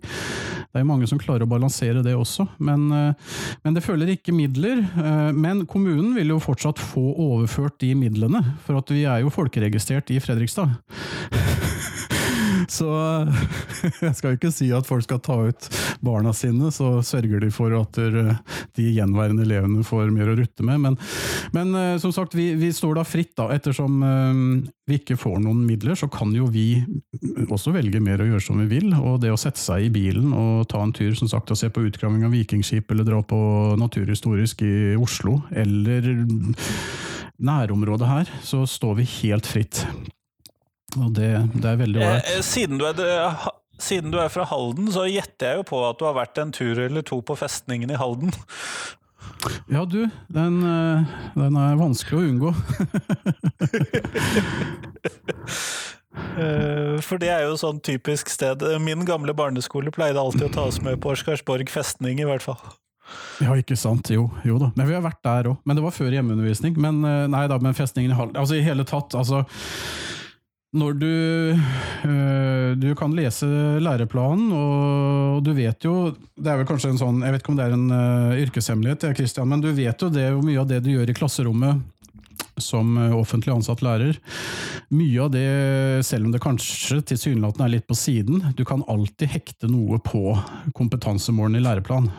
Det 0.74 0.82
er 0.82 0.88
mange 0.88 1.08
som 1.08 1.20
klarer 1.22 1.46
å 1.46 1.50
balansere 1.50 2.04
det 2.04 2.16
også. 2.18 2.48
Men, 2.66 2.88
men 2.90 3.76
det 3.76 3.84
følger 3.84 4.10
ikke 4.10 4.34
midler. 4.34 4.80
Men 5.30 5.60
kommunen 5.70 6.16
vil 6.16 6.32
jo 6.34 6.40
fortsatt 6.42 6.82
få 6.82 7.12
overført 7.14 7.78
de 7.84 7.92
midlene, 7.94 8.42
for 8.66 8.80
at 8.80 8.90
vi 8.90 9.04
er 9.06 9.22
jo 9.22 9.30
folkeregistrert 9.30 10.10
i 10.10 10.18
Fredrikstad. 10.24 10.74
Så 12.70 12.88
jeg 14.06 14.14
skal 14.18 14.36
ikke 14.36 14.52
si 14.54 14.70
at 14.74 14.88
folk 14.88 15.06
skal 15.06 15.22
ta 15.24 15.38
ut 15.48 15.68
barna 16.04 16.34
sine, 16.36 16.70
så 16.74 16.98
sørger 17.04 17.44
de 17.44 17.50
for 17.54 17.74
at 17.78 17.98
de 17.98 18.86
gjenværende 18.90 19.44
elevene 19.46 19.84
får 19.86 20.12
mer 20.14 20.32
å 20.32 20.38
rutte 20.38 20.66
med. 20.66 20.82
Men, 20.84 20.98
men 21.56 21.98
som 22.02 22.12
sagt, 22.14 22.36
vi, 22.36 22.52
vi, 22.60 22.72
står 22.74 22.98
da 22.98 23.06
fritt, 23.06 23.34
da. 23.38 23.50
Ettersom 23.54 24.00
vi 24.84 24.98
ikke 24.98 25.16
får 25.20 25.38
noen 25.44 25.62
midler, 25.64 25.96
så 25.98 26.08
kan 26.12 26.32
jo 26.36 26.48
vi 26.52 26.82
også 27.48 27.72
velge 27.74 28.02
mer 28.04 28.20
å 28.20 28.28
gjøre 28.28 28.44
som 28.44 28.60
vi 28.62 28.68
vil. 28.70 28.90
Og 28.98 29.20
det 29.22 29.32
å 29.32 29.40
sette 29.40 29.60
seg 29.60 29.86
i 29.86 29.92
bilen 29.94 30.34
og 30.36 30.66
ta 30.72 30.82
en 30.84 30.94
tur 30.94 31.14
som 31.18 31.30
sagt, 31.30 31.52
og 31.52 31.60
se 31.60 31.70
på 31.72 31.84
utgraving 31.88 32.26
av 32.26 32.34
vikingskip, 32.34 32.90
eller 32.92 33.08
dra 33.08 33.22
på 33.24 33.38
naturhistorisk 33.80 34.64
i 34.66 34.74
Oslo, 35.00 35.40
eller 35.54 36.12
nærområdet 37.44 38.10
her, 38.10 38.36
så 38.44 38.64
står 38.68 39.00
vi 39.00 39.10
helt 39.20 39.48
fritt. 39.48 39.84
Og 41.00 41.14
det, 41.16 41.30
det 41.54 41.70
er 41.70 41.76
veldig 41.80 42.00
ålreit. 42.00 42.24
Eh, 42.24 42.30
eh 42.38 42.42
siden, 42.44 42.80
eh, 42.80 43.46
siden, 43.78 44.10
du 44.14 44.18
er 44.22 44.28
fra 44.32 44.44
Halden, 44.48 44.92
så 44.94 45.02
gjetter 45.10 45.46
jeg 45.50 45.56
jo 45.62 45.64
på 45.72 45.78
at 45.88 45.96
du 45.98 46.04
har 46.08 46.16
vært 46.18 46.36
en 46.42 46.52
tur 46.54 46.76
eller 46.86 47.02
to 47.06 47.16
på 47.22 47.34
festningen 47.38 47.88
i 47.90 48.00
Halden? 48.00 48.32
Ja, 49.68 49.84
du, 49.84 50.08
den, 50.32 50.62
eh, 50.64 51.04
den 51.34 51.56
er 51.60 51.76
vanskelig 51.76 52.16
å 52.16 52.26
unngå. 52.28 52.50
For 57.04 57.16
det 57.20 57.28
er 57.32 57.42
jo 57.44 57.56
sånn 57.60 57.80
typisk 57.84 58.30
sted. 58.32 58.62
Min 58.80 59.04
gamle 59.08 59.34
barneskole 59.36 59.90
pleide 59.92 60.20
alltid 60.20 60.46
å 60.46 60.54
ta 60.54 60.62
oss 60.70 60.80
med 60.84 61.00
på 61.02 61.10
Oscarsborg 61.12 61.68
festning, 61.72 62.16
i 62.22 62.28
hvert 62.28 62.44
fall. 62.46 62.62
Ja, 63.44 63.50
ikke 63.58 63.76
sant. 63.80 64.10
Jo, 64.12 64.22
jo 64.48 64.58
da. 64.62 64.68
Men 64.78 64.88
vi 64.88 64.94
har 64.96 65.04
vært 65.04 65.22
der 65.26 65.44
òg. 65.52 65.56
Men 65.64 65.74
det 65.76 65.84
var 65.84 65.96
før 65.96 66.10
hjemmeundervisning. 66.14 66.72
Men 66.80 66.94
nei 67.04 67.46
da, 67.50 67.56
men 67.60 67.76
festningen 67.76 68.12
i 68.14 68.16
Halden 68.16 68.40
Altså 68.40 68.54
i 68.56 68.64
hele 68.64 68.84
tatt, 68.88 69.10
altså 69.18 69.38
når 70.74 70.96
du, 70.98 71.10
øh, 72.08 72.70
du 72.76 72.88
kan 72.98 73.14
lese 73.14 73.46
læreplanen, 73.82 74.50
og 74.52 75.42
du 75.46 75.52
vet 75.54 75.86
jo 75.86 76.14
Det 76.34 76.50
er 76.50 76.58
vel 76.58 76.66
kanskje 76.66 76.90
en 76.90 76.98
sånn 76.98 77.22
Jeg 77.22 77.34
vet 77.34 77.44
ikke 77.44 77.52
om 77.52 77.58
det 77.60 77.66
er 77.68 77.76
en 77.76 77.86
uh, 77.94 78.40
yrkeshemmelighet, 78.42 79.06
Christian, 79.14 79.48
men 79.50 79.62
du 79.62 79.70
vet 79.70 80.02
jo 80.02 80.10
det, 80.10 80.32
hvor 80.32 80.42
mye 80.42 80.60
av 80.62 80.70
det 80.70 80.82
du 80.84 80.90
gjør 80.96 81.10
i 81.10 81.16
klasserommet 81.16 81.82
som 82.60 82.92
øh, 82.98 83.16
offentlig 83.18 83.50
ansatt 83.50 83.80
lærer. 83.82 84.18
Mye 84.94 85.24
av 85.24 85.32
det, 85.34 85.46
selv 86.06 86.28
om 86.28 86.34
det 86.34 86.42
kanskje 86.42 87.00
tilsynelatende 87.02 87.66
er 87.66 87.72
litt 87.72 87.88
på 87.90 87.96
siden, 87.98 88.44
du 88.54 88.62
kan 88.68 88.84
alltid 88.90 89.32
hekte 89.32 89.70
noe 89.70 89.98
på 89.98 90.36
kompetansemålene 90.78 91.58
i 91.58 91.64
læreplanen. 91.64 92.12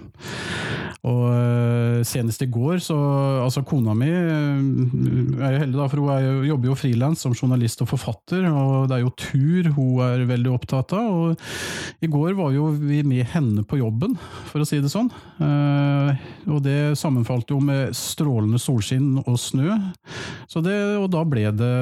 Og 1.06 1.24
eh, 1.30 2.02
Senest 2.08 2.42
i 2.46 2.48
går, 2.52 2.80
så 2.84 2.96
altså 3.44 3.64
Kona 3.68 3.94
mi 3.98 4.10
eh, 4.10 5.44
er 5.46 5.56
jo 5.56 5.62
heldig, 5.64 5.78
da, 5.78 5.88
for 5.92 6.02
hun 6.02 6.12
er, 6.16 6.28
jobber 6.50 6.72
jo 6.72 6.78
frilans 6.80 7.22
som 7.26 7.36
journalist 7.36 7.84
og 7.84 7.90
forfatter. 7.92 8.48
og 8.50 8.88
Det 8.90 8.98
er 8.98 9.04
jo 9.04 9.14
tur 9.20 9.70
hun 9.76 10.02
er 10.06 10.26
veldig 10.30 10.54
opptatt 10.56 10.96
av. 10.98 11.12
og 11.12 12.04
I 12.06 12.10
går 12.12 12.38
var 12.38 12.56
jo 12.56 12.70
vi 12.76 13.02
med 13.06 13.28
henne 13.34 13.66
på 13.68 13.80
jobben, 13.82 14.16
for 14.50 14.64
å 14.64 14.68
si 14.68 14.80
det 14.82 14.92
sånn. 14.94 15.12
Eh, 15.42 16.26
og 16.50 16.64
Det 16.66 16.96
sammenfalt 16.98 17.54
jo 17.54 17.60
med 17.64 17.94
strålende 17.98 18.62
solskinn 18.62 19.20
og 19.26 19.38
snø. 19.42 19.76
Så 20.50 20.64
det, 20.66 20.78
og 21.00 21.10
Da 21.16 21.22
ble 21.28 21.46
det 21.56 21.74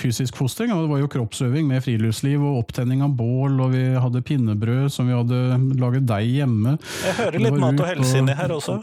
fysisk 0.00 0.38
fostring. 0.38 0.72
og 0.72 0.84
Det 0.84 0.92
var 0.94 1.02
jo 1.02 1.10
kroppsøving 1.12 1.66
med 1.68 1.82
friluftsliv 1.84 2.40
og 2.40 2.62
opptenning 2.64 3.02
av 3.04 3.14
bål, 3.18 3.58
og 3.60 3.74
vi 3.74 3.84
hadde 4.00 4.22
pinnebrød 4.26 4.90
som 4.92 5.10
vi 5.10 5.16
hadde 5.16 5.40
laget 5.80 6.06
deig 6.08 6.30
hjemme. 6.40 6.76
Jeg 7.04 7.18
hører 7.18 7.44
litt 7.44 7.58
mat 7.60 7.80
og 7.80 7.90
helse 7.90 8.19
inni 8.20 8.36
her 8.38 8.54
også. 8.54 8.80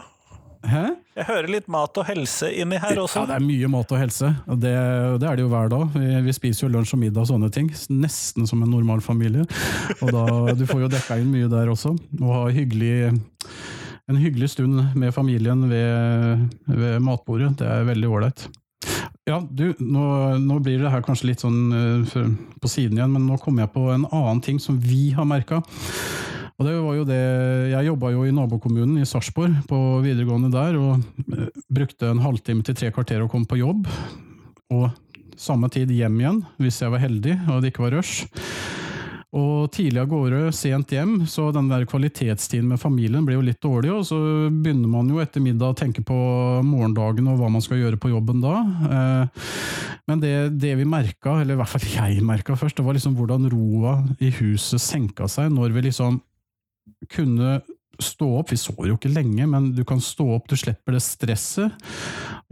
Hæ? 0.66 0.84
Jeg 1.18 1.26
hører 1.28 1.48
litt 1.50 1.68
mat 1.70 1.98
og 2.00 2.06
helse 2.08 2.48
inni 2.50 2.78
her 2.82 2.98
også. 2.98 3.22
Ja, 3.22 3.30
det 3.30 3.36
er 3.38 3.46
mye 3.46 3.70
mat 3.70 3.92
og 3.94 4.00
helse. 4.00 4.30
Det, 4.48 4.74
det 5.22 5.28
er 5.28 5.38
det 5.38 5.44
jo 5.44 5.50
hver 5.52 5.70
dag. 5.70 5.84
Vi, 5.94 6.10
vi, 6.26 6.34
spiser 6.34 6.66
jo 6.66 6.72
lunsj 6.74 6.94
og 6.96 7.02
middag 7.02 7.24
og 7.24 7.30
sånne 7.30 7.50
ting. 7.54 7.70
Nesten 7.94 8.46
som 8.50 8.62
en 8.64 8.72
normal 8.74 9.02
familie. 9.04 9.46
Og 10.02 10.12
da, 10.14 10.24
du 10.58 10.66
får 10.68 10.84
jo 10.86 10.92
dekka 10.92 11.20
inn 11.22 11.30
mye 11.32 11.50
der 11.52 11.70
også. 11.70 11.94
Og 12.20 12.32
ha 12.34 12.44
hyggelig, 12.54 13.12
en 14.10 14.20
hyggelig 14.20 14.52
stund 14.56 14.82
med 14.98 15.14
familien 15.14 15.66
ved, 15.70 16.48
ved 16.70 16.98
matbordet. 17.06 17.54
Det 17.62 17.68
er 17.70 17.86
veldig 17.88 18.14
ålreit. 18.18 18.48
Ja, 19.28 19.42
du, 19.42 19.74
nå, 19.78 20.04
nå, 20.40 20.58
blir 20.64 20.80
det 20.80 20.90
her 20.90 21.02
kanskje 21.04 21.32
litt 21.32 21.42
sånn 21.44 21.58
uh, 21.74 22.20
på 22.62 22.70
siden 22.70 22.96
igjen, 22.96 23.12
men 23.12 23.26
nå 23.28 23.36
kommer 23.42 23.66
jeg 23.66 23.74
på 23.74 23.82
en 23.92 24.06
annen 24.08 24.40
ting 24.44 24.60
som 24.62 24.78
vi 24.80 25.10
har 25.16 25.28
merka. 25.28 25.60
Og 26.58 26.66
det 26.66 26.74
var 26.82 26.94
jo 26.96 27.04
det, 27.06 27.18
Jeg 27.70 27.86
jobba 27.86 28.10
jo 28.10 28.24
i 28.26 28.34
nabokommunen 28.34 28.98
i 28.98 29.06
Sarpsborg, 29.06 29.60
på 29.70 29.78
videregående 30.02 30.50
der, 30.50 30.78
og 30.80 31.36
eh, 31.36 31.52
brukte 31.70 32.10
en 32.10 32.24
halvtime 32.24 32.66
til 32.66 32.74
tre 32.78 32.90
kvarter 32.94 33.22
å 33.22 33.28
komme 33.30 33.46
på 33.46 33.60
jobb. 33.60 33.86
Og 34.74 34.88
samme 35.38 35.70
tid 35.70 35.92
hjem 35.94 36.18
igjen, 36.18 36.42
hvis 36.58 36.80
jeg 36.82 36.90
var 36.90 37.04
heldig 37.04 37.38
og 37.46 37.62
det 37.62 37.70
ikke 37.70 37.86
var 37.86 37.94
rush. 38.00 38.26
Og 39.38 39.68
tidlig 39.70 40.00
av 40.00 40.08
gårde, 40.08 40.38
sent 40.56 40.92
hjem, 40.96 41.26
så 41.28 41.50
den 41.52 41.68
der 41.68 41.84
kvalitetstiden 41.86 42.70
med 42.72 42.80
familien 42.80 43.26
blir 43.28 43.36
jo 43.36 43.44
litt 43.44 43.60
dårlig. 43.62 43.92
Og 43.92 44.06
så 44.08 44.18
begynner 44.48 44.88
man 44.90 45.10
jo 45.12 45.20
etter 45.22 45.44
middag 45.44 45.74
å 45.74 45.76
tenke 45.78 46.02
på 46.02 46.16
morgendagen 46.64 47.28
og 47.28 47.36
hva 47.38 47.50
man 47.52 47.62
skal 47.62 47.82
gjøre 47.82 48.00
på 48.00 48.10
jobben 48.10 48.40
da. 48.42 48.54
Eh, 48.88 49.50
men 50.08 50.24
det, 50.24 50.34
det 50.58 50.72
vi 50.80 50.88
merka, 50.88 51.36
eller 51.42 51.54
i 51.54 51.60
hvert 51.60 51.70
fall 51.74 51.86
jeg 51.92 52.24
merka 52.24 52.56
først, 52.56 52.80
det 52.80 52.86
var 52.86 52.96
liksom 52.96 53.14
hvordan 53.18 53.50
roa 53.52 53.98
i 54.24 54.32
huset 54.40 54.82
senka 54.82 55.28
seg 55.30 55.52
når 55.52 55.76
vi 55.76 55.86
liksom 55.90 56.18
kunne 57.12 57.58
stå 57.98 58.28
opp. 58.38 58.52
Vi 58.52 58.58
sover 58.60 58.90
jo 58.90 58.96
ikke 58.98 59.10
lenge, 59.10 59.46
men 59.50 59.72
du 59.74 59.82
kan 59.86 60.00
stå 60.02 60.26
opp, 60.36 60.48
du 60.50 60.56
slipper 60.58 60.94
det 60.94 61.02
stresset. 61.04 61.74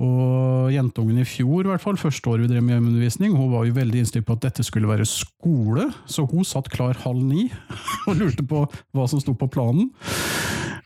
Og 0.02 0.72
jentungen 0.74 1.22
i 1.22 1.26
fjor, 1.28 1.64
i 1.64 1.70
hvert 1.70 1.84
fall, 1.84 1.98
første 2.00 2.32
år 2.32 2.42
vi 2.42 2.50
drev 2.50 2.64
med 2.64 2.76
hjemmeundervisning, 2.76 3.36
hun 3.36 3.52
var 3.54 3.66
jo 3.68 3.76
veldig 3.78 4.02
innstilt 4.02 4.26
på 4.28 4.36
at 4.36 4.48
dette 4.48 4.66
skulle 4.66 4.90
være 4.90 5.06
skole, 5.08 5.88
så 6.10 6.26
hun 6.28 6.44
satt 6.46 6.70
klar 6.72 6.98
halv 7.06 7.22
ni 7.24 7.48
og 8.08 8.18
lurte 8.18 8.44
på 8.46 8.66
hva 8.66 9.06
som 9.10 9.22
sto 9.22 9.36
på 9.38 9.50
planen. 9.52 9.92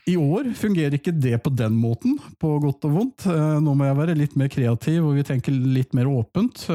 I 0.09 0.15
år 0.17 0.47
fungerer 0.57 0.95
ikke 0.97 1.13
det 1.13 1.35
på 1.43 1.51
den 1.53 1.75
måten, 1.77 2.15
på 2.41 2.55
godt 2.63 2.87
og 2.89 2.95
vondt. 2.95 3.25
Eh, 3.29 3.57
nå 3.61 3.75
må 3.77 3.85
jeg 3.85 3.99
være 3.99 4.17
litt 4.17 4.37
mer 4.39 4.49
kreativ, 4.51 5.03
og 5.05 5.19
vi 5.19 5.25
tenker 5.27 5.53
litt 5.53 5.93
mer 5.97 6.09
åpent. 6.09 6.65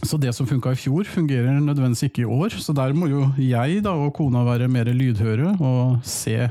Så 0.00 0.16
det 0.18 0.32
som 0.34 0.48
funka 0.48 0.72
i 0.72 0.78
fjor, 0.80 1.04
fungerer 1.04 1.60
nødvendigvis 1.60 2.08
ikke 2.08 2.24
i 2.24 2.28
år. 2.28 2.56
Så 2.58 2.72
der 2.74 2.94
må 2.96 3.06
jo 3.10 3.26
jeg 3.38 3.82
da, 3.84 3.92
og 3.92 4.14
kona 4.16 4.42
være 4.46 4.70
mer 4.72 4.88
lydhøre 4.96 5.52
og 5.60 6.00
se 6.08 6.48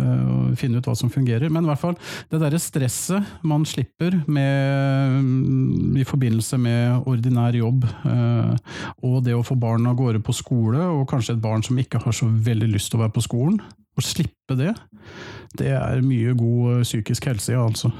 og 0.00 0.54
finne 0.56 0.80
ut 0.80 0.88
hva 0.88 0.94
som 0.96 1.10
fungerer. 1.12 1.50
Men 1.52 1.66
i 1.66 1.70
hvert 1.70 1.82
fall, 1.82 1.96
det 2.32 2.40
derre 2.40 2.60
stresset 2.62 3.44
man 3.46 3.66
slipper 3.68 4.16
med, 4.24 5.18
mm, 5.20 5.98
i 6.00 6.06
forbindelse 6.08 6.58
med 6.60 7.08
ordinær 7.08 7.56
jobb, 7.56 7.84
uh, 8.06 8.56
og 9.04 9.20
det 9.26 9.36
å 9.36 9.44
få 9.46 9.56
barn 9.60 9.86
av 9.90 9.98
gårde 10.00 10.22
på 10.24 10.34
skole, 10.36 10.80
og 10.80 11.08
kanskje 11.10 11.36
et 11.36 11.44
barn 11.44 11.64
som 11.66 11.78
ikke 11.78 12.00
har 12.02 12.16
så 12.16 12.28
veldig 12.28 12.72
lyst 12.72 12.92
til 12.92 13.00
å 13.00 13.04
være 13.04 13.16
på 13.18 13.26
skolen, 13.28 13.60
å 13.92 14.04
slippe 14.04 14.56
det, 14.56 14.72
det 15.60 15.74
er 15.76 16.04
mye 16.04 16.32
god 16.38 16.78
uh, 16.80 16.86
psykisk 16.86 17.28
helse, 17.28 17.52
ja, 17.52 17.66
altså. 17.66 17.92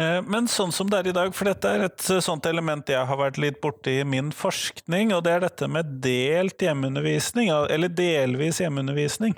Eh, 0.00 0.20
men 0.26 0.48
sånn 0.50 0.72
som 0.74 0.90
det 0.90 1.00
er 1.00 1.12
i 1.12 1.14
dag, 1.14 1.34
for 1.36 1.46
dette 1.46 1.70
er 1.70 1.86
et 1.86 2.06
eh, 2.10 2.22
sånt 2.24 2.46
element 2.50 2.88
jeg 2.90 3.06
har 3.06 3.18
vært 3.20 3.38
litt 3.42 3.60
borti 3.62 4.00
i 4.00 4.06
min 4.06 4.32
forskning, 4.34 5.14
og 5.14 5.22
det 5.26 5.36
er 5.36 5.44
dette 5.46 5.68
med 5.70 5.98
delt 6.02 6.62
hjemmeundervisning, 6.62 7.52
eller 7.70 7.92
delvis 7.92 8.58
hjemmeundervisning. 8.64 9.36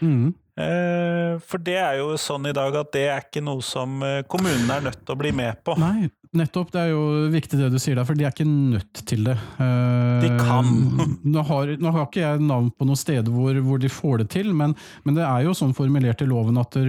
Mm. 0.00 0.30
Eh, 0.60 1.34
for 1.44 1.60
det 1.64 1.76
er 1.80 1.98
jo 2.00 2.14
sånn 2.20 2.48
i 2.48 2.54
dag 2.56 2.78
at 2.80 2.88
det 2.96 3.04
er 3.10 3.26
ikke 3.26 3.44
noe 3.44 3.60
som 3.64 4.00
kommunene 4.28 4.78
er 4.78 4.88
nødt 4.88 5.04
til 5.04 5.14
å 5.14 5.20
bli 5.20 5.34
med 5.36 5.60
på. 5.68 5.76
Nei, 5.80 6.08
nettopp. 6.36 6.72
Det 6.72 6.80
er 6.80 6.94
jo 6.94 7.04
viktig 7.32 7.60
det 7.60 7.68
du 7.74 7.76
sier 7.80 8.00
der, 8.00 8.08
for 8.08 8.16
de 8.16 8.24
er 8.24 8.32
ikke 8.32 8.48
nødt 8.48 9.02
til 9.04 9.28
det. 9.28 9.36
De 9.60 10.32
kan. 10.40 10.72
Nå 11.36 11.44
har, 11.44 11.74
nå 11.76 11.92
har 11.92 12.08
ikke 12.08 12.24
jeg 12.24 12.40
navn 12.48 12.72
på 12.72 12.88
noen 12.88 12.98
steder 12.98 13.28
hvor, 13.28 13.60
hvor 13.68 13.84
de 13.84 13.92
får 13.92 14.24
det 14.24 14.30
til, 14.38 14.48
men, 14.56 14.72
men, 15.04 15.20
det 15.20 15.28
er 15.28 15.44
jo 15.44 15.56
sånn 15.56 15.76
formulert 15.76 16.24
i 16.24 16.28
loven 16.32 16.60
at 16.60 16.80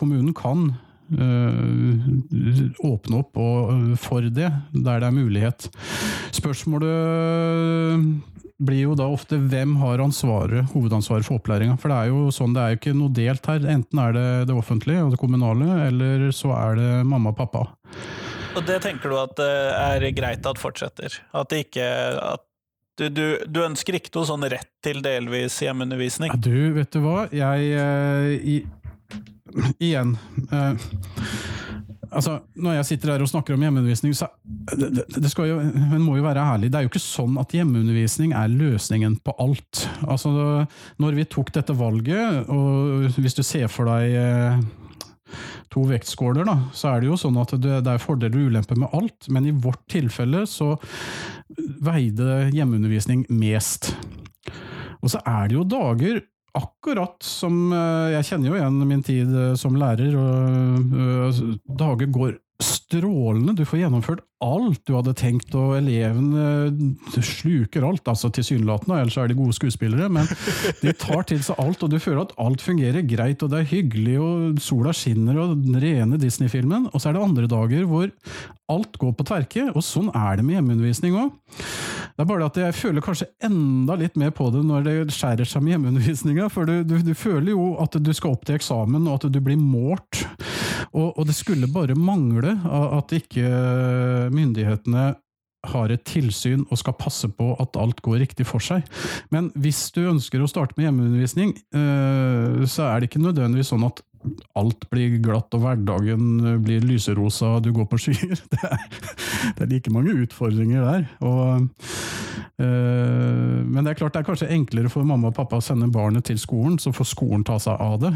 kommunen 0.00 0.32
kan 0.36 0.70
åpne 2.84 3.18
opp 3.20 3.36
øh, 3.36 3.96
for 4.00 4.24
det, 4.24 4.50
der 4.72 5.00
det 5.02 5.08
er 5.08 5.14
mulighet. 5.14 5.68
Spørsmålet 6.32 6.94
blir 8.64 8.84
jo 8.84 8.94
da 8.96 9.06
ofte 9.10 9.36
hvem 9.36 9.76
har 9.80 10.02
ansvaret, 10.04 10.70
hovedansvaret 10.72 11.26
for 11.26 11.40
opplæringa. 11.40 11.76
For 11.80 11.90
det 11.90 11.98
er 11.98 12.12
jo 12.12 12.30
sånn, 12.34 12.54
det 12.54 12.62
er 12.62 12.72
jo 12.72 12.80
ikke 12.80 12.96
noe 12.96 13.14
delt 13.14 13.50
her. 13.50 13.66
Enten 13.74 14.00
er 14.00 14.14
det 14.16 14.28
det 14.50 14.56
offentlige 14.56 15.04
og 15.04 15.12
det 15.14 15.20
kommunale, 15.20 15.68
eller 15.88 16.30
så 16.34 16.54
er 16.56 16.80
det 16.80 16.90
mamma 17.10 17.34
og 17.34 17.38
pappa. 17.42 17.66
Og 18.54 18.62
det 18.68 18.80
tenker 18.84 19.10
du 19.10 19.18
at 19.18 19.34
det 19.38 19.52
er 19.74 20.10
greit 20.14 20.46
at 20.46 20.60
fortsetter? 20.62 21.16
At 21.34 21.50
det 21.50 21.66
ikke 21.66 21.86
at 22.22 22.44
du, 22.94 23.08
du, 23.10 23.24
du, 23.50 23.58
ønsker 23.64 23.96
ikke 23.98 24.12
noe 24.14 24.28
sånn 24.28 24.44
rett 24.46 24.70
til 24.86 25.00
delvis 25.02 25.56
hjemmeundervisning? 25.64 26.30
Ja, 26.30 26.38
du, 26.38 26.76
vet 26.76 26.94
du 26.94 27.00
hva. 27.02 27.24
Jeg, 27.34 27.72
i, 28.38 28.60
igjen 29.78 30.16
eh, 30.50 30.84
altså, 32.10 32.38
Når 32.58 32.78
jeg 32.78 32.88
sitter 32.88 33.14
her 33.14 33.24
og 33.24 33.30
snakker 33.30 33.56
om 33.56 33.64
hjemmeundervisning, 33.64 34.14
så 34.16 34.28
det, 34.74 35.04
det 35.10 35.32
jo, 35.34 35.58
men 35.58 36.02
må 36.02 36.16
jo 36.18 36.26
være 36.26 36.44
ærlig, 36.54 36.70
det 36.72 36.78
er 36.78 36.86
jo 36.86 36.92
ikke 36.92 37.02
sånn 37.02 37.36
at 37.40 37.54
hjemmeundervisning 37.54 38.34
er 38.36 38.52
løsningen 38.52 39.18
på 39.24 39.34
alt. 39.42 39.84
Altså, 40.06 40.64
når 41.02 41.18
vi 41.18 41.28
tok 41.30 41.52
dette 41.54 41.76
valget, 41.76 42.48
og 42.52 43.08
hvis 43.18 43.38
du 43.38 43.42
ser 43.46 43.70
for 43.72 43.90
deg 43.90 44.16
eh, 44.18 44.58
to 45.74 45.84
vektskåler, 45.88 46.46
da, 46.46 46.56
så 46.76 46.92
er 46.92 47.02
det 47.02 47.10
jo 47.10 47.20
sånn 47.20 47.40
at 47.42 47.56
det, 47.58 47.80
det 47.86 47.94
er 47.94 48.02
fordeler 48.02 48.38
og 48.40 48.52
ulemper 48.52 48.78
med 48.80 48.94
alt, 48.96 49.30
men 49.32 49.48
i 49.48 49.54
vårt 49.54 49.82
tilfelle 49.90 50.44
så 50.50 50.74
veide 51.84 52.48
hjemmeundervisning 52.54 53.26
mest. 53.34 53.92
Og 55.04 55.12
så 55.12 55.20
er 55.28 55.50
det 55.50 55.58
jo 55.58 55.66
dager 55.68 56.22
akkurat 56.54 57.18
som 57.24 57.72
eh, 57.74 58.14
Jeg 58.16 58.30
kjenner 58.30 58.50
jo 58.50 58.58
igjen 58.58 58.80
min 58.88 59.04
tid 59.04 59.34
eh, 59.34 59.52
som 59.58 59.76
lærer, 59.78 60.14
og 60.18 60.96
øh, 61.04 61.44
dager 61.80 62.10
går 62.14 62.34
strålende. 62.62 63.56
Du 63.58 63.64
får 63.66 63.80
gjennomført 63.82 64.22
alt 64.44 64.82
du 64.86 64.94
hadde 64.94 65.14
tenkt, 65.18 65.54
og 65.58 65.74
elevene 65.78 66.94
sluker 67.18 67.86
alt. 67.88 68.06
Altså 68.10 68.30
tilsynelatende, 68.34 69.00
ellers 69.00 69.16
er 69.18 69.30
de 69.30 69.36
gode 69.38 69.56
skuespillere, 69.56 70.08
men 70.12 70.28
de 70.82 70.94
tar 70.94 71.26
til 71.28 71.42
seg 71.44 71.58
alt, 71.60 71.82
og 71.82 71.90
du 71.90 71.98
føler 72.02 72.22
at 72.22 72.36
alt 72.44 72.62
fungerer 72.62 73.06
greit, 73.08 73.42
og 73.42 73.50
det 73.52 73.62
er 73.62 73.70
hyggelig, 73.72 74.16
og 74.22 74.62
sola 74.62 74.94
skinner, 74.96 75.40
og 75.42 75.56
den 75.64 75.80
rene 75.82 76.20
Disney-filmen. 76.20 76.88
Og 76.92 77.02
så 77.02 77.10
er 77.10 77.18
det 77.18 77.26
andre 77.26 77.50
dager 77.50 77.88
hvor 77.90 78.06
alt 78.70 79.02
går 79.02 79.18
på 79.18 79.28
tverke, 79.28 79.66
og 79.74 79.82
sånn 79.84 80.12
er 80.14 80.38
det 80.38 80.46
med 80.46 80.60
hjemmeundervisning 80.60 81.18
òg. 81.24 81.34
Det 82.14 82.22
er 82.22 82.28
bare 82.30 82.46
at 82.46 82.58
jeg 82.60 82.76
føler 82.78 83.02
kanskje 83.02 83.26
enda 83.42 83.96
litt 83.98 84.14
mer 84.20 84.30
på 84.34 84.46
det 84.54 84.60
når 84.62 84.84
det 84.86 84.94
skjærer 85.16 85.48
seg 85.48 85.64
med 85.64 85.74
hjemmeundervisninga, 85.74 86.46
for 86.52 86.68
du, 86.70 86.84
du, 86.86 87.00
du 87.02 87.10
føler 87.18 87.50
jo 87.50 87.72
at 87.82 87.98
du 87.98 88.12
skal 88.14 88.36
opp 88.36 88.44
til 88.46 88.54
eksamen, 88.54 89.08
og 89.08 89.18
at 89.18 89.34
du 89.34 89.40
blir 89.42 89.58
målt. 89.58 90.22
Og, 90.92 91.10
og 91.10 91.26
det 91.26 91.34
skulle 91.34 91.70
bare 91.74 91.98
mangle 91.98 92.54
at 92.70 93.14
ikke 93.18 93.50
myndighetene 94.30 95.08
har 95.64 95.90
et 95.90 96.04
tilsyn 96.06 96.62
og 96.68 96.78
skal 96.78 96.96
passe 97.00 97.28
på 97.34 97.54
at 97.58 97.78
alt 97.80 98.02
går 98.04 98.20
riktig 98.22 98.46
for 98.46 98.62
seg. 98.62 98.84
Men 99.34 99.48
hvis 99.58 99.88
du 99.96 100.04
ønsker 100.06 100.42
å 100.44 100.50
starte 100.50 100.76
med 100.76 100.86
hjemmeundervisning, 100.86 101.54
så 101.72 102.90
er 102.90 103.00
det 103.00 103.10
ikke 103.10 103.24
nødvendigvis 103.24 103.72
sånn 103.72 103.86
at 103.88 104.04
alt 104.58 104.86
blir 104.90 105.18
glatt 105.22 105.54
og 105.56 105.64
hverdagen 105.64 106.58
blir 106.64 106.84
lyserosa, 106.86 107.58
du 107.64 107.70
går 107.76 107.88
på 107.90 108.00
skyer. 108.06 108.40
Det 108.54 108.60
er, 108.64 108.84
det 109.56 109.64
er 109.64 109.70
like 109.70 109.92
mange 109.92 110.14
utfordringer 110.24 110.84
der. 110.84 111.06
Og, 111.26 111.66
øh, 112.62 113.60
men 113.66 113.84
det 113.84 113.92
er 113.92 113.98
klart 113.98 114.14
det 114.14 114.22
er 114.22 114.28
kanskje 114.28 114.50
enklere 114.54 114.92
for 114.92 115.06
mamma 115.06 115.28
og 115.28 115.36
pappa 115.36 115.60
å 115.60 115.64
sende 115.64 115.90
barnet 115.92 116.26
til 116.30 116.38
skolen, 116.40 116.78
så 116.80 116.94
får 116.94 117.10
skolen 117.10 117.44
ta 117.44 117.58
seg 117.60 117.80
av 117.80 117.98
det. 118.06 118.14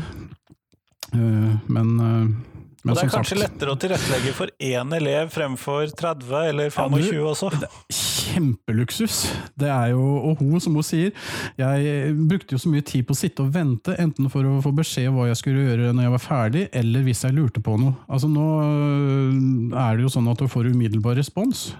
Uh, 1.08 1.56
men 1.72 1.92
uh, 2.00 2.57
men 2.84 2.92
og 2.92 2.98
det 2.98 3.02
er 3.08 3.10
kanskje 3.10 3.34
sagt, 3.34 3.42
lettere 3.42 3.72
å 3.74 3.78
tilrettelegge 3.80 4.32
for 4.36 4.52
én 4.62 4.92
elev 4.94 5.32
fremfor 5.34 5.90
30 5.98 6.28
eller 6.52 6.70
25 6.70 7.00
ja, 7.02 7.08
du, 7.10 7.24
også? 7.26 7.48
Kjempeluksus! 7.90 9.16
Det 9.58 9.66
er 9.72 9.92
jo, 9.96 10.04
og 10.28 10.38
hun, 10.38 10.60
som 10.62 10.76
hun 10.78 10.86
sier, 10.86 11.10
jeg 11.58 12.14
brukte 12.30 12.54
jo 12.54 12.62
så 12.62 12.70
mye 12.70 12.86
tid 12.86 13.08
på 13.08 13.16
å 13.16 13.18
sitte 13.18 13.42
og 13.42 13.50
vente, 13.56 13.96
enten 13.98 14.30
for 14.30 14.46
å 14.46 14.60
få 14.62 14.70
beskjed 14.78 15.10
om 15.10 15.18
hva 15.18 15.26
jeg 15.32 15.40
skulle 15.42 15.66
gjøre 15.66 15.90
når 15.90 16.06
jeg 16.06 16.14
var 16.14 16.24
ferdig, 16.24 16.64
eller 16.82 17.06
hvis 17.08 17.24
jeg 17.26 17.34
lurte 17.34 17.64
på 17.66 17.74
noe. 17.82 17.98
Altså 18.06 18.30
Nå 18.30 18.46
øh, 18.62 19.78
er 19.82 19.98
det 19.98 20.06
jo 20.06 20.14
sånn 20.14 20.30
at 20.30 20.38
du 20.38 20.46
får 20.52 20.70
umiddelbar 20.70 21.18
respons, 21.18 21.72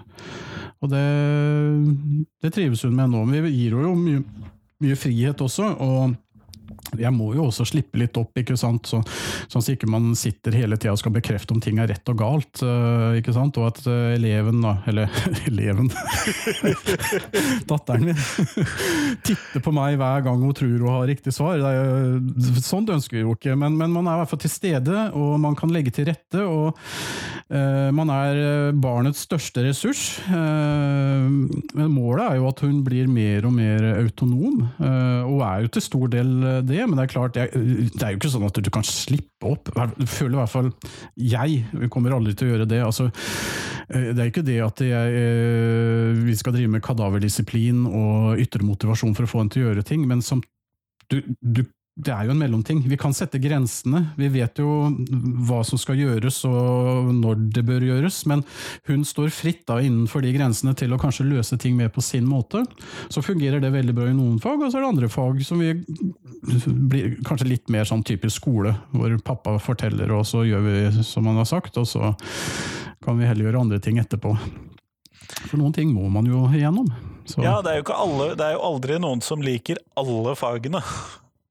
og 0.83 0.91
det, 0.91 1.05
det 2.43 2.51
trives 2.55 2.83
hun 2.83 2.95
med 2.95 3.11
nå. 3.13 3.23
Men 3.27 3.47
vi 3.47 3.55
gir 3.55 3.77
henne 3.77 3.87
jo 3.87 3.95
mye, 3.99 4.49
mye 4.83 4.99
frihet 4.99 5.47
også. 5.47 5.73
og 5.79 6.17
jeg 6.97 7.11
må 7.13 7.33
jo 7.35 7.45
også 7.49 7.67
slippe 7.67 7.99
litt 8.01 8.17
opp, 8.19 8.33
ikke 8.39 8.57
sant? 8.59 8.89
Så, 8.89 9.01
sånn 9.51 9.61
at 9.61 9.71
ikke 9.75 9.89
man 9.91 10.11
sitter 10.17 10.55
hele 10.57 10.77
tida 10.79 10.93
og 10.95 11.01
skal 11.01 11.13
bekrefte 11.13 11.53
om 11.55 11.61
ting 11.63 11.79
er 11.81 11.89
rett 11.91 12.11
og 12.11 12.19
galt. 12.19 12.61
Uh, 12.63 13.17
ikke 13.19 13.33
sant? 13.35 13.57
Og 13.59 13.69
at 13.69 13.81
uh, 13.85 14.13
eleven, 14.15 14.61
da, 14.63 14.77
eller 14.89 15.11
eleven 15.49 15.91
Datteren 17.69 18.09
min 18.09 18.19
titter 19.27 19.63
på 19.63 19.73
meg 19.75 19.99
hver 19.99 20.25
gang 20.25 20.41
hun 20.41 20.55
tror 20.55 20.75
hun 20.75 20.93
har 20.93 21.07
riktig 21.09 21.33
svar. 21.35 21.61
Er, 21.61 22.17
sånt 22.63 22.91
ønsker 22.93 23.19
vi 23.19 23.25
jo 23.25 23.35
ikke, 23.37 23.57
men, 23.59 23.77
men, 23.79 23.93
man 23.93 24.07
er 24.09 24.17
i 24.17 24.23
hvert 24.23 24.33
fall 24.33 24.43
til 24.45 24.53
stede, 24.53 25.09
og 25.17 25.37
man 25.41 25.57
kan 25.59 25.73
legge 25.73 25.93
til 25.95 26.09
rette. 26.09 26.43
og 26.45 26.79
uh, 27.53 27.89
Man 27.95 28.11
er 28.13 28.73
barnets 28.79 29.25
største 29.27 29.63
ressurs. 29.65 30.21
men 30.29 31.91
målet 31.91 32.23
er 32.25 32.39
jo 32.39 32.47
at 32.49 32.61
hun 32.63 32.81
blir 32.85 33.09
mer 33.11 33.45
og 33.47 33.53
mer 33.53 33.85
autonom, 33.99 34.61
og 34.79 35.41
er 35.45 35.65
jo 35.65 35.71
til 35.73 35.83
stor 35.83 36.11
del 36.13 36.31
det, 36.65 36.78
men 36.85 36.99
det 36.99 37.05
er 37.05 37.11
klart, 37.13 37.35
det 37.35 37.47
er, 37.49 38.11
jo 38.13 38.19
ikke 38.19 38.31
sånn 38.31 38.47
at 38.47 38.59
du 38.61 38.69
kan 38.73 38.85
slippe 38.87 39.49
opp. 39.49 39.71
Jeg 39.75 40.09
føler 40.11 40.37
i 40.37 40.41
hvert 40.41 40.53
fall 40.53 40.69
jeg 41.19 41.89
kommer 41.93 42.15
aldri 42.15 42.35
til 42.37 42.49
å 42.49 42.53
gjøre 42.53 42.69
det. 42.69 42.81
Altså, 42.85 43.09
eh, 43.89 44.11
det 44.13 44.23
er 44.23 44.31
ikke 44.31 44.45
det 44.47 44.59
at 44.65 44.83
jeg, 44.85 45.17
eh, 45.23 46.21
vi 46.27 46.37
skal 46.39 46.55
drive 46.55 46.73
med 46.75 46.85
kadaverdisiplin 46.85 47.83
og 47.89 48.41
ytre 48.43 48.67
motivasjon 48.67 49.17
for 49.17 49.27
å 49.27 49.33
få 49.33 49.43
en 49.43 49.51
til 49.53 49.65
å 49.65 49.69
gjøre 49.69 49.87
ting, 49.87 50.07
men 50.09 50.23
som 50.25 50.43
du, 51.09 51.21
du 51.41 51.63
det 51.99 52.13
er 52.13 52.27
jo 52.27 52.31
en 52.31 52.39
mellomting. 52.39 52.79
Vi 52.87 52.97
kan 52.99 53.13
sette 53.15 53.41
grensene. 53.43 54.05
Vi 54.15 54.29
vet 54.31 54.61
jo 54.61 54.69
hva 55.49 55.59
som 55.67 55.79
skal 55.81 55.99
gjøres 55.99 56.37
og 56.47 57.09
når 57.17 57.41
det 57.57 57.63
bør 57.67 57.83
gjøres, 57.83 58.21
men 58.29 58.43
hun 58.87 59.03
står 59.07 59.33
fritt 59.35 59.65
da 59.67 59.81
innenfor 59.83 60.23
de 60.23 60.31
grensene 60.35 60.75
til 60.79 60.95
å 60.95 60.99
kanskje 61.01 61.27
løse 61.27 61.59
ting 61.59 61.75
mer 61.75 61.91
på 61.91 62.03
sin 62.05 62.27
måte. 62.29 62.63
Så 63.11 63.23
fungerer 63.25 63.59
det 63.63 63.73
veldig 63.75 63.97
bra 63.97 64.07
i 64.07 64.15
noen 64.15 64.39
fag, 64.39 64.63
og 64.63 64.71
så 64.71 64.79
er 64.79 64.85
det 64.85 64.93
andre 64.93 65.11
fag 65.11 65.43
som 65.43 65.59
vi 65.59 65.73
blir 66.65 67.19
kanskje 67.27 67.51
litt 67.51 67.67
mer 67.73 67.87
sånn 67.89 68.05
typisk 68.07 68.39
skole, 68.39 68.73
hvor 68.95 69.19
pappa 69.25 69.57
forteller, 69.59 70.15
og 70.15 70.23
så 70.29 70.45
gjør 70.47 70.65
vi 70.69 71.03
som 71.03 71.27
han 71.27 71.41
har 71.41 71.49
sagt, 71.49 71.77
og 71.81 71.87
så 71.89 72.13
kan 73.03 73.19
vi 73.19 73.27
heller 73.27 73.49
gjøre 73.49 73.67
andre 73.67 73.83
ting 73.83 73.99
etterpå. 73.99 74.37
For 75.49 75.59
noen 75.59 75.75
ting 75.75 75.91
må 75.91 76.07
man 76.11 76.27
jo 76.29 76.47
igjennom. 76.47 76.87
Så. 77.27 77.43
Ja, 77.43 77.59
det 77.65 77.75
er, 77.75 77.89
alle, 77.93 78.33
det 78.39 78.45
er 78.45 78.55
jo 78.55 78.63
aldri 78.71 78.97
noen 79.01 79.19
som 79.21 79.43
liker 79.43 79.77
alle 79.99 80.33
fagene. 80.39 80.81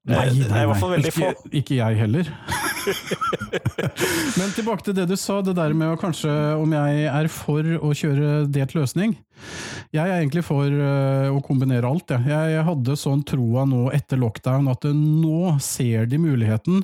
Nei, 0.09 0.25
nei, 0.33 0.63
nei. 0.65 0.99
Ikke, 1.05 1.33
ikke, 1.51 1.75
jeg 1.77 1.99
heller. 1.99 2.29
Men 4.39 4.53
tilbake 4.55 4.87
til 4.87 4.95
det 4.97 5.05
du 5.11 5.15
sa, 5.19 5.39
det 5.45 5.55
der 5.59 5.75
med 5.77 5.93
å 5.93 5.99
kanskje 6.01 6.33
om 6.57 6.73
jeg 6.73 7.05
er 7.11 7.29
for 7.33 7.75
å 7.77 7.93
kjøre 7.95 8.47
delt 8.49 8.73
løsning. 8.77 9.15
Jeg 9.89 10.05
er 10.05 10.19
egentlig 10.19 10.43
for 10.45 10.69
uh, 10.69 11.31
å 11.33 11.39
kombinere 11.41 11.89
alt. 11.89 12.11
Ja. 12.13 12.19
Jeg, 12.21 12.53
jeg, 12.53 12.65
hadde 12.67 12.97
sånn 12.99 13.23
troa 13.25 13.63
nå 13.65 13.87
etter 13.95 14.19
lockdown 14.21 14.69
at 14.69 14.85
nå 14.93 15.55
ser 15.63 16.05
de 16.09 16.19
muligheten, 16.21 16.83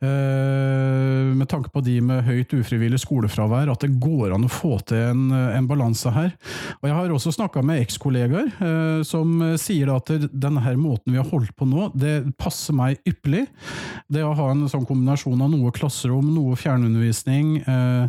uh, 0.00 1.34
med 1.36 1.48
tanke 1.50 1.72
på 1.74 1.82
de 1.84 1.98
med 2.04 2.24
høyt 2.24 2.54
ufrivillig 2.56 3.02
skolefravær, 3.02 3.68
at 3.72 3.84
det 3.84 3.98
går 4.00 4.32
an 4.36 4.46
å 4.46 4.52
få 4.52 4.78
til 4.88 5.10
en, 5.10 5.26
en 5.32 5.68
balanse 5.68 6.12
her. 6.14 6.32
Og 6.80 6.88
Jeg 6.88 6.96
har 6.96 7.14
også 7.14 7.34
snakka 7.36 7.62
med 7.66 7.82
ekskollegaer 7.82 9.04
som 9.06 9.36
sier 9.60 9.90
at 9.92 10.10
denne 10.32 10.62
her 10.64 10.78
måten 10.80 11.12
vi 11.12 11.20
har 11.20 11.28
holdt 11.28 11.52
på 11.58 11.66
nå, 11.68 11.88
det 11.98 12.32
passer 12.40 12.76
meg 12.76 13.02
ypperlig. 13.08 13.44
Det 14.08 14.24
å 14.24 14.34
ha 14.38 14.48
en 14.54 14.64
sånn 14.70 14.86
kombinasjon 14.88 15.42
av 15.44 15.52
noe 15.52 15.72
klasserom, 15.74 16.32
noe 16.32 16.56
fjernundervisning, 16.58 17.58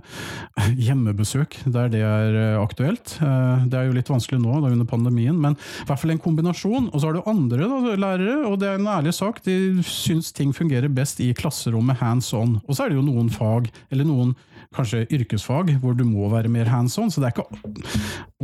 hjemmebesøk 0.88 1.60
der 1.68 1.92
det 1.92 2.04
er 2.06 2.40
aktuelt. 2.62 3.18
det 3.20 3.79
er 3.80 3.90
jo 3.90 3.96
litt 3.98 4.12
vanskelig 4.12 4.42
nå 4.44 4.60
da, 4.60 4.72
under 4.74 4.90
pandemien, 4.90 5.38
men 5.40 5.58
i 5.58 5.88
hvert 5.88 6.02
fall 6.02 6.14
en 6.16 6.22
kombinasjon. 6.22 6.92
Og 6.92 7.00
så 7.00 7.10
har 7.10 7.18
du 7.18 7.30
andre 7.30 7.70
da, 7.70 7.96
lærere, 7.96 8.38
og 8.50 8.60
det 8.62 8.70
er 8.72 8.80
en 8.80 8.92
ærlig 8.92 9.16
sak, 9.18 9.42
de 9.46 9.58
syns 9.88 10.34
ting 10.36 10.54
fungerer 10.56 10.92
best 10.92 11.22
i 11.24 11.32
klasserommet 11.38 12.00
hands 12.04 12.32
on. 12.38 12.60
Og 12.68 12.76
så 12.76 12.86
er 12.86 12.94
det 12.94 13.00
jo 13.00 13.08
noen 13.08 13.32
fag, 13.34 13.72
eller 13.90 14.08
noen 14.08 14.36
kanskje 14.76 15.06
yrkesfag, 15.16 15.72
hvor 15.82 15.96
du 15.98 16.04
må 16.06 16.28
være 16.30 16.52
mer 16.52 16.70
hands 16.70 16.98
on. 17.02 17.10
Så 17.10 17.22
det 17.22 17.30
er 17.30 17.38
ikke 17.38 17.48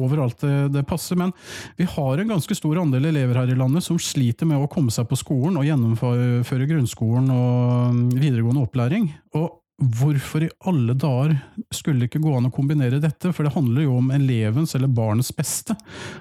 overalt 0.01 0.41
det, 0.41 0.55
det 0.73 0.85
passer. 0.89 1.19
Men 1.19 1.33
vi 1.77 1.87
har 1.89 2.21
en 2.21 2.33
ganske 2.33 2.57
stor 2.57 2.81
andel 2.81 3.11
elever 3.11 3.41
her 3.41 3.51
i 3.53 3.57
landet 3.57 3.85
som 3.85 3.99
sliter 4.01 4.49
med 4.49 4.61
å 4.61 4.71
komme 4.71 4.93
seg 4.93 5.07
på 5.09 5.19
skolen 5.19 5.59
og 5.59 5.67
gjennomføre 5.67 6.71
grunnskolen 6.71 7.29
og 7.35 8.01
videregående 8.17 8.65
opplæring. 8.65 9.11
Og 9.37 9.61
Hvorfor 9.75 10.45
i 10.45 10.51
alle 10.69 10.93
dager 10.95 11.33
skulle 11.73 11.99
det 11.99 12.07
ikke 12.07 12.21
gå 12.23 12.37
an 12.37 12.47
å 12.47 12.53
kombinere 12.53 13.01
dette? 13.03 13.33
For 13.35 13.43
det 13.43 13.55
handler 13.57 13.83
jo 13.83 13.97
om 13.99 14.13
elevens 14.15 14.71
eller 14.77 14.87
barnets 14.87 15.33
beste. 15.35 15.75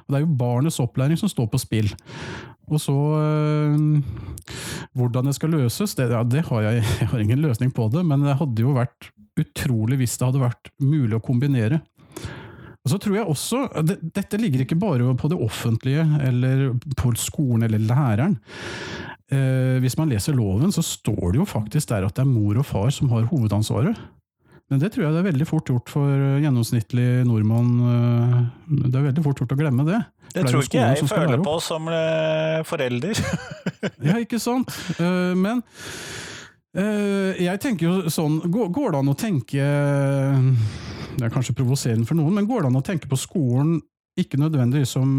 Og 0.05 0.11
det 0.11 0.19
er 0.19 0.25
jo 0.25 0.39
barnets 0.41 0.81
opplæring 0.83 1.21
som 1.21 1.31
står 1.31 1.47
på 1.53 1.61
spill. 1.63 1.93
Og 2.73 2.81
så 2.81 2.95
øh, 2.95 4.01
Hvordan 4.97 5.29
det 5.29 5.37
skal 5.37 5.55
løses, 5.55 5.95
det, 5.95 6.09
ja, 6.11 6.23
det 6.27 6.47
har 6.49 6.67
jeg, 6.67 6.83
jeg 7.01 7.11
har 7.13 7.23
ingen 7.23 7.45
løsning 7.45 7.71
på 7.75 7.87
det, 7.95 8.03
men 8.07 8.27
det 8.27 8.39
hadde 8.41 8.67
jo 8.67 8.75
vært 8.75 9.13
utrolig 9.39 9.99
hvis 10.03 10.19
det 10.19 10.29
hadde 10.29 10.43
vært 10.43 10.73
mulig 10.83 11.19
å 11.19 11.23
kombinere. 11.23 11.81
Og 12.85 12.93
så 12.93 12.99
tror 13.01 13.17
jeg 13.17 13.31
også, 13.33 13.63
det, 13.87 13.97
Dette 14.17 14.39
ligger 14.41 14.65
ikke 14.65 14.79
bare 14.81 15.15
på 15.17 15.31
det 15.33 15.39
offentlige 15.41 16.05
eller 16.21 16.67
på 16.99 17.15
skolen 17.17 17.65
eller 17.65 17.81
læreren. 17.81 18.37
Eh, 19.33 19.79
hvis 19.81 19.97
man 19.97 20.11
leser 20.13 20.37
loven, 20.37 20.73
så 20.75 20.85
står 20.85 21.33
det 21.33 21.41
jo 21.41 21.47
faktisk 21.49 21.89
der 21.93 22.05
at 22.05 22.17
det 22.17 22.25
er 22.25 22.29
mor 22.29 22.59
og 22.61 22.67
far 22.69 22.91
som 22.93 23.09
har 23.15 23.25
hovedansvaret. 23.31 23.97
Men 24.73 24.81
det 24.81 24.91
tror 24.95 25.05
jeg 25.05 25.15
det 25.15 25.21
er 25.21 25.29
veldig 25.29 25.47
fort 25.49 25.69
gjort 25.69 25.91
for 25.93 26.41
gjennomsnittlig 26.43 27.25
nordmann. 27.29 27.71
Eh, 27.89 28.37
det 28.91 28.99
er 29.01 29.09
veldig 29.09 29.25
fort 29.25 29.41
gjort 29.41 29.55
å 29.57 29.61
glemme 29.61 29.87
det. 29.89 30.03
Det, 30.35 30.43
det 30.43 30.51
tror 30.51 30.67
ikke 30.67 30.83
jeg 30.83 31.09
føler 31.09 31.41
på 31.45 31.57
som 31.63 31.89
eh, 31.93 32.61
forelder. 32.69 33.25
ja, 34.09 34.19
ikke 34.21 34.43
sant. 34.43 34.73
Men 34.99 35.63
jeg 36.75 37.61
tenker 37.63 37.87
jo 37.87 38.11
sånn 38.11 38.41
Går 38.51 38.89
det 38.91 38.99
an 38.99 39.11
å 39.13 39.15
tenke 39.15 39.63
Det 39.63 41.23
er 41.23 41.31
kanskje 41.31 41.55
provoserende 41.55 42.09
for 42.09 42.19
noen, 42.19 42.35
men 42.35 42.49
går 42.51 42.65
det 42.65 42.71
an 42.73 42.81
å 42.81 42.83
tenke 42.83 43.07
på 43.07 43.19
skolen 43.21 43.77
ikke 44.21 44.39
nødvendigvis 44.39 44.95
som 44.95 45.11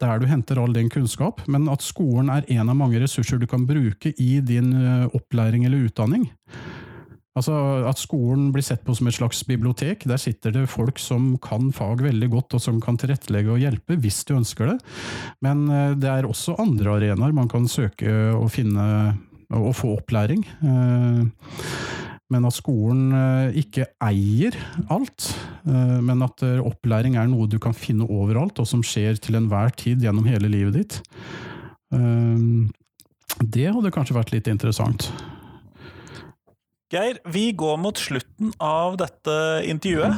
der 0.00 0.20
du 0.20 0.26
henter 0.28 0.60
all 0.60 0.72
din 0.72 0.88
kunnskap, 0.92 1.42
men 1.48 1.68
at 1.68 1.84
skolen 1.84 2.30
er 2.32 2.46
en 2.48 2.72
av 2.72 2.76
mange 2.78 3.00
ressurser 3.02 3.40
du 3.40 3.46
kan 3.48 3.66
bruke 3.68 4.14
i 4.16 4.38
din 4.40 4.72
eh, 4.72 5.08
opplæring 5.12 5.66
eller 5.68 5.88
utdanning. 5.88 6.28
Altså 7.38 7.54
At 7.86 8.00
skolen 8.00 8.48
blir 8.50 8.64
sett 8.66 8.82
på 8.82 8.96
som 8.98 9.06
et 9.06 9.14
slags 9.14 9.44
bibliotek. 9.46 10.02
Der 10.10 10.18
sitter 10.18 10.50
det 10.50 10.64
folk 10.72 10.98
som 10.98 11.36
kan 11.38 11.68
fag 11.76 12.02
veldig 12.02 12.30
godt, 12.32 12.56
og 12.56 12.64
som 12.64 12.80
kan 12.82 12.98
tilrettelegge 12.98 13.52
og 13.54 13.62
hjelpe, 13.62 13.98
hvis 14.00 14.24
du 14.26 14.34
ønsker 14.40 14.72
det. 14.72 14.78
Men 15.44 15.68
eh, 15.70 15.94
det 16.00 16.10
er 16.10 16.26
også 16.26 16.58
andre 16.58 16.96
arenaer 16.96 17.36
man 17.36 17.52
kan 17.52 17.68
søke 17.70 18.10
og 18.32 18.50
finne 18.56 18.88
og 19.48 19.72
få 19.76 19.94
opplæring. 19.96 20.42
Eh, 22.28 22.34
men 22.34 22.44
at 22.44 22.56
skolen 22.56 23.12
eh, 23.16 23.58
ikke 23.62 23.88
eier 24.04 24.56
alt, 24.92 25.32
men 25.68 26.22
at 26.24 26.40
opplæring 26.42 27.16
er 27.20 27.26
noe 27.28 27.48
du 27.48 27.58
kan 27.60 27.74
finne 27.76 28.06
overalt, 28.08 28.58
og 28.60 28.66
som 28.68 28.82
skjer 28.84 29.18
til 29.20 29.36
enhver 29.36 29.72
tid 29.76 30.00
gjennom 30.00 30.24
hele 30.24 30.48
livet 30.48 30.78
ditt. 30.78 30.94
Det 33.52 33.66
hadde 33.68 33.92
kanskje 33.92 34.16
vært 34.16 34.32
litt 34.32 34.48
interessant. 34.48 35.10
Geir, 36.88 37.18
vi 37.28 37.50
går 37.52 37.76
mot 37.76 38.00
slutten 38.00 38.54
av 38.64 38.96
dette 38.96 39.36
intervjuet. 39.68 40.16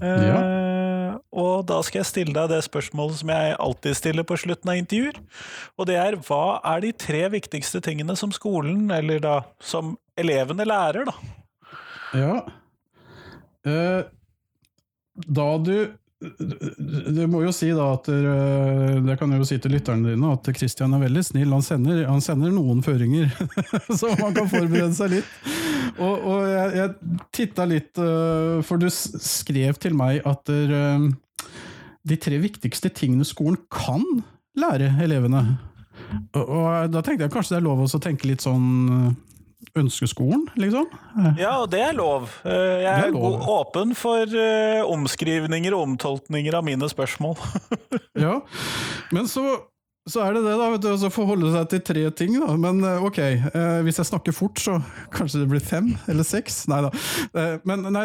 Ja. 0.00 0.38
Eh, 0.40 1.16
og 1.36 1.66
da 1.68 1.80
skal 1.84 2.00
jeg 2.00 2.08
stille 2.08 2.34
deg 2.34 2.52
det 2.52 2.60
spørsmålet 2.64 3.20
som 3.20 3.32
jeg 3.34 3.56
alltid 3.60 3.98
stiller 3.98 4.26
på 4.26 4.38
slutten 4.40 4.72
av 4.72 4.78
intervjuer. 4.80 5.18
Og 5.76 5.88
det 5.90 5.98
er 6.00 6.16
hva 6.26 6.60
er 6.72 6.84
de 6.84 6.92
tre 6.96 7.24
viktigste 7.34 7.82
tingene 7.84 8.16
som 8.18 8.32
skolen, 8.34 8.88
eller 8.94 9.20
da 9.22 9.34
som 9.58 9.96
elevene 10.20 10.66
lærer, 10.68 11.08
da? 11.08 11.14
Ja. 12.16 12.34
Eh, 13.68 14.02
da 15.28 15.48
du 15.60 15.74
du 16.20 17.22
må 17.32 17.40
jo 17.46 17.52
si 17.54 17.70
da 17.72 17.94
at 17.94 18.08
eh, 18.12 18.98
Det 19.06 19.14
kan 19.16 19.30
jeg 19.32 19.40
jo 19.40 19.46
si 19.48 19.56
til 19.62 19.72
lytterne 19.72 20.12
dine, 20.12 20.32
at 20.34 20.50
Christian 20.52 20.92
er 20.92 21.00
veldig 21.06 21.22
snill. 21.24 21.54
Han 21.54 21.64
sender, 21.64 22.02
han 22.04 22.20
sender 22.20 22.52
noen 22.52 22.82
føringer, 22.84 23.30
så 24.00 24.12
man 24.20 24.36
kan 24.36 24.50
forberede 24.50 24.92
seg 24.98 25.14
litt. 25.14 25.30
Og, 25.96 26.12
og 26.12 26.44
jeg, 26.44 26.74
jeg 26.76 27.22
titta 27.36 27.66
litt, 27.68 27.96
eh, 27.96 28.60
for 28.68 28.80
du 28.80 28.90
skrev 28.92 29.80
til 29.80 29.96
meg 29.96 30.20
at 30.28 30.44
der, 30.50 31.08
de 32.10 32.16
tre 32.20 32.36
viktigste 32.40 32.92
tingene 32.96 33.24
skolen 33.28 33.58
kan 33.72 34.04
lære 34.60 34.92
elevene. 35.00 35.42
Og, 36.36 36.44
og 36.44 36.92
da 36.92 37.00
tenkte 37.04 37.26
jeg 37.26 37.32
kanskje 37.32 37.56
det 37.56 37.62
er 37.62 37.68
lov 37.68 37.84
å 37.86 38.02
tenke 38.02 38.28
litt 38.28 38.44
sånn 38.44 39.16
ønskeskolen, 39.78 40.46
liksom. 40.58 40.86
Ja, 41.38 41.56
og 41.62 41.70
det 41.72 41.82
er 41.84 41.96
lov. 41.96 42.28
Eh, 42.44 42.82
jeg 42.82 42.90
er, 42.90 43.08
er 43.08 43.14
lov. 43.14 43.40
åpen 43.60 43.94
for 43.98 44.26
uh, 44.26 44.82
omskrivninger 44.90 45.74
og 45.76 45.90
omtolkninger 45.90 46.56
av 46.58 46.66
mine 46.66 46.88
spørsmål. 46.90 47.36
ja, 48.24 48.40
men 49.14 49.28
så, 49.30 49.44
så, 50.08 50.24
er 50.24 50.34
det 50.34 50.42
det, 50.48 50.56
da. 50.58 50.70
vet 50.74 50.82
du, 50.84 50.90
å 50.92 51.12
forholde 51.14 51.52
seg 51.54 51.70
til 51.70 51.84
tre 51.92 52.04
ting. 52.18 52.34
da. 52.42 52.56
Men 52.58 52.82
ok, 53.06 53.20
hvis 53.86 54.02
jeg 54.02 54.10
snakker 54.10 54.36
fort, 54.36 54.58
så 54.58 54.80
kanskje 55.14 55.44
det 55.44 55.50
blir 55.52 55.64
fem 55.64 55.92
eller 56.10 56.26
seks? 56.26 56.64
Nei 56.70 56.82
da. 56.88 56.92
men 57.68 57.86
nei, 57.94 58.04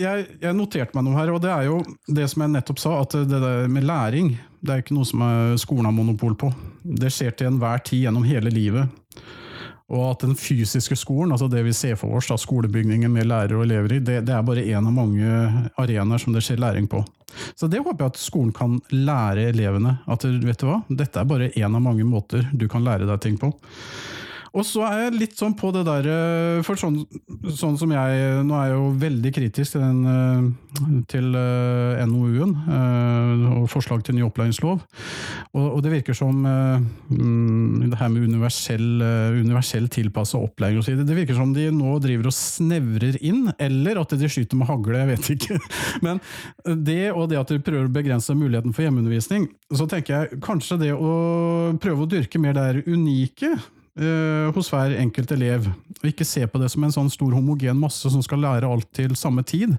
jeg, 0.00 0.28
jeg, 0.42 0.58
noterte 0.58 0.98
meg 0.98 1.06
noe 1.06 1.20
her, 1.20 1.34
og 1.36 1.42
det 1.44 1.54
er 1.54 1.70
jo 1.70 1.80
det 2.18 2.26
som 2.32 2.46
jeg 2.46 2.56
nettopp 2.56 2.82
sa, 2.82 2.98
at 3.04 3.18
det 3.30 3.42
der 3.46 3.70
med 3.70 3.86
læring 3.86 4.34
det 4.66 4.72
er 4.72 4.82
ikke 4.82 4.96
noe 4.96 5.06
som 5.06 5.22
skolen 5.60 5.86
har 5.86 5.94
monopol 5.94 6.34
på. 6.38 6.48
Det 6.82 7.10
skjer 7.12 7.36
til 7.38 7.52
enhver 7.52 7.82
tid 7.86 8.06
gjennom 8.06 8.24
hele 8.26 8.50
livet. 8.50 8.90
Og 9.94 10.02
at 10.10 10.24
den 10.24 10.34
fysiske 10.34 10.96
skolen, 10.98 11.30
altså 11.34 11.46
det 11.50 11.62
vi 11.62 11.74
ser 11.76 11.94
for 12.00 12.18
oss, 12.18 12.26
da, 12.32 12.38
skolebygningen 12.40 13.12
med 13.12 13.28
lærere 13.30 13.60
og 13.60 13.66
elever 13.68 13.94
i, 13.94 14.00
det, 14.02 14.24
det, 14.26 14.34
er 14.34 14.46
bare 14.46 14.64
én 14.66 14.82
av 14.82 14.94
mange 14.94 15.28
arenaer 15.78 16.22
som 16.22 16.34
det 16.34 16.42
skjer 16.42 16.58
læring 16.62 16.88
på. 16.90 17.04
Så 17.54 17.68
det 17.70 17.84
håper 17.84 18.02
jeg 18.06 18.14
at 18.14 18.18
skolen 18.18 18.50
kan 18.56 18.80
lære 18.90 19.50
elevene. 19.52 19.98
At 20.10 20.26
vet 20.26 20.58
du 20.58 20.66
hva, 20.66 20.80
dette 20.90 21.22
er 21.22 21.30
bare 21.30 21.52
én 21.54 21.70
av 21.70 21.84
mange 21.84 22.06
måter 22.08 22.48
du 22.50 22.66
kan 22.72 22.82
lære 22.86 23.06
deg 23.06 23.22
ting 23.22 23.38
på. 23.38 23.52
Og 24.56 24.64
så 24.64 24.82
er 24.88 25.02
jeg 25.04 25.16
litt 25.20 25.36
sånn 25.36 25.54
på 25.58 25.70
det 25.74 25.82
der 25.86 26.06
eh, 26.08 26.60
For 26.66 26.80
sånn, 26.80 27.02
sånn, 27.52 27.76
som 27.80 27.92
jeg 27.92 28.44
Nå 28.46 28.56
er 28.56 28.70
jeg 28.70 28.78
jo 28.78 28.88
veldig 29.02 29.32
kritisk 29.36 29.76
til, 29.76 30.00
eh, 30.08 30.46
til 31.10 31.36
eh, 31.36 32.04
NOU-en 32.08 32.54
og 33.56 33.66
forslag 33.70 34.02
til 34.04 34.16
ny 34.16 34.22
opplæringslov. 34.26 34.82
Og, 35.56 35.64
og 35.66 35.78
det 35.84 35.92
virker 35.92 36.16
som 36.16 36.44
mm, 36.44 37.86
det 37.90 37.98
her 37.98 38.10
med 38.12 38.26
universell, 38.28 39.00
universell 39.36 39.88
tilpassa 39.92 40.38
opplæring 40.38 40.80
og 40.80 40.86
så 40.86 40.94
det 40.98 41.16
virker 41.16 41.38
som 41.38 41.52
de 41.56 41.66
nå 41.74 41.96
driver 42.02 42.28
og 42.30 42.36
snevrer 42.36 43.18
inn, 43.24 43.46
eller 43.62 44.00
at 44.02 44.14
de 44.18 44.30
skyter 44.30 44.58
med 44.60 44.68
hagle, 44.70 45.00
jeg 45.02 45.10
vet 45.12 45.30
ikke. 45.36 45.58
Men 46.06 46.20
det 46.86 47.12
og 47.12 47.30
det 47.32 47.40
at 47.40 47.54
de 47.54 47.62
prøver 47.64 47.88
å 47.88 47.94
begrense 47.96 48.36
muligheten 48.36 48.76
for 48.76 48.86
hjemmeundervisning, 48.86 49.48
så 49.72 49.88
tenker 49.90 50.16
jeg 50.16 50.42
kanskje 50.44 50.80
det 50.84 50.92
å 50.94 51.16
prøve 51.82 52.04
å 52.06 52.10
dyrke 52.10 52.42
mer 52.42 52.56
det 52.56 52.84
unike 52.86 53.56
uh, 54.00 54.52
hos 54.54 54.70
hver 54.72 54.96
enkelt 55.00 55.32
elev, 55.36 55.68
og 55.96 56.08
ikke 56.10 56.26
se 56.28 56.44
på 56.46 56.60
det 56.62 56.70
som 56.72 56.84
en 56.86 56.94
sånn 56.94 57.12
stor 57.12 57.34
homogen 57.36 57.78
masse 57.80 58.10
som 58.12 58.22
skal 58.24 58.42
lære 58.44 58.68
alt 58.68 58.88
til 58.96 59.16
samme 59.18 59.44
tid. 59.46 59.76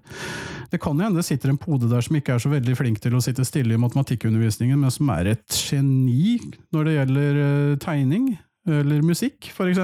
Det 0.72 0.82
kan 0.84 1.00
hende 1.00 1.22
det 1.22 1.28
sitter 1.28 1.54
en 1.54 1.62
pode 1.62 1.90
der 1.92 2.04
som 2.04 2.18
ikke 2.18 2.36
er 2.36 2.44
så 2.44 2.52
veldig 2.52 2.76
flink 2.80 3.00
til 3.04 3.16
å 3.16 3.24
sitte 3.24 3.46
stille 3.48 3.78
i 3.78 3.82
matematikkundervisningen, 3.82 4.80
men 4.82 4.94
som 4.94 5.14
er 5.16 5.34
et 5.36 5.62
geni 5.70 6.38
når 6.76 6.90
det 6.90 6.98
gjelder 7.00 7.42
uh, 7.44 7.80
tegning 7.84 8.36
eller 8.68 9.04
musikk, 9.06 9.50
f.eks., 9.54 9.80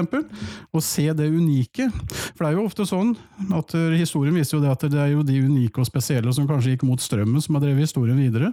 og 0.74 0.82
se 0.84 1.06
det 1.16 1.30
unike. 1.32 1.88
For 2.34 2.44
det 2.44 2.50
er 2.50 2.58
jo 2.58 2.66
ofte 2.68 2.86
sånn 2.88 3.14
at 3.56 3.72
eh, 3.76 3.94
historien 3.96 4.36
viser 4.36 4.58
jo 4.58 4.64
det 4.64 4.74
at 4.74 4.84
det 4.92 5.00
er 5.00 5.14
jo 5.14 5.24
de 5.26 5.40
unike 5.46 5.80
og 5.80 5.88
spesielle 5.88 6.34
som 6.36 6.48
kanskje 6.50 6.74
gikk 6.74 6.84
mot 6.88 7.00
strømmen, 7.00 7.40
som 7.42 7.56
har 7.56 7.64
drevet 7.64 7.86
historien 7.86 8.20
videre. 8.20 8.52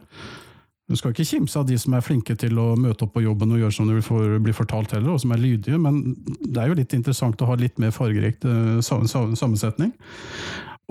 Du 0.91 0.97
skal 0.99 1.13
ikke 1.13 1.23
kimse 1.23 1.55
av 1.55 1.67
de 1.69 1.77
som 1.79 1.93
er 1.95 2.03
flinke 2.03 2.35
til 2.35 2.57
å 2.59 2.73
møte 2.75 3.05
opp 3.05 3.13
på 3.15 3.23
jobben 3.23 3.53
og 3.55 3.61
gjøre 3.61 3.75
som 3.77 3.87
det 3.87 4.01
blir 4.43 4.55
fortalt 4.55 4.91
heller, 4.91 5.13
og 5.13 5.21
som 5.23 5.31
er 5.31 5.39
lydige, 5.39 5.79
men 5.79 6.01
det 6.43 6.59
er 6.59 6.67
jo 6.67 6.75
litt 6.81 6.95
interessant 6.97 7.39
å 7.39 7.47
ha 7.47 7.55
litt 7.59 7.79
mer 7.79 7.93
fargerikt 7.95 8.43
uh, 8.43 8.81
sammensetning. 8.83 9.93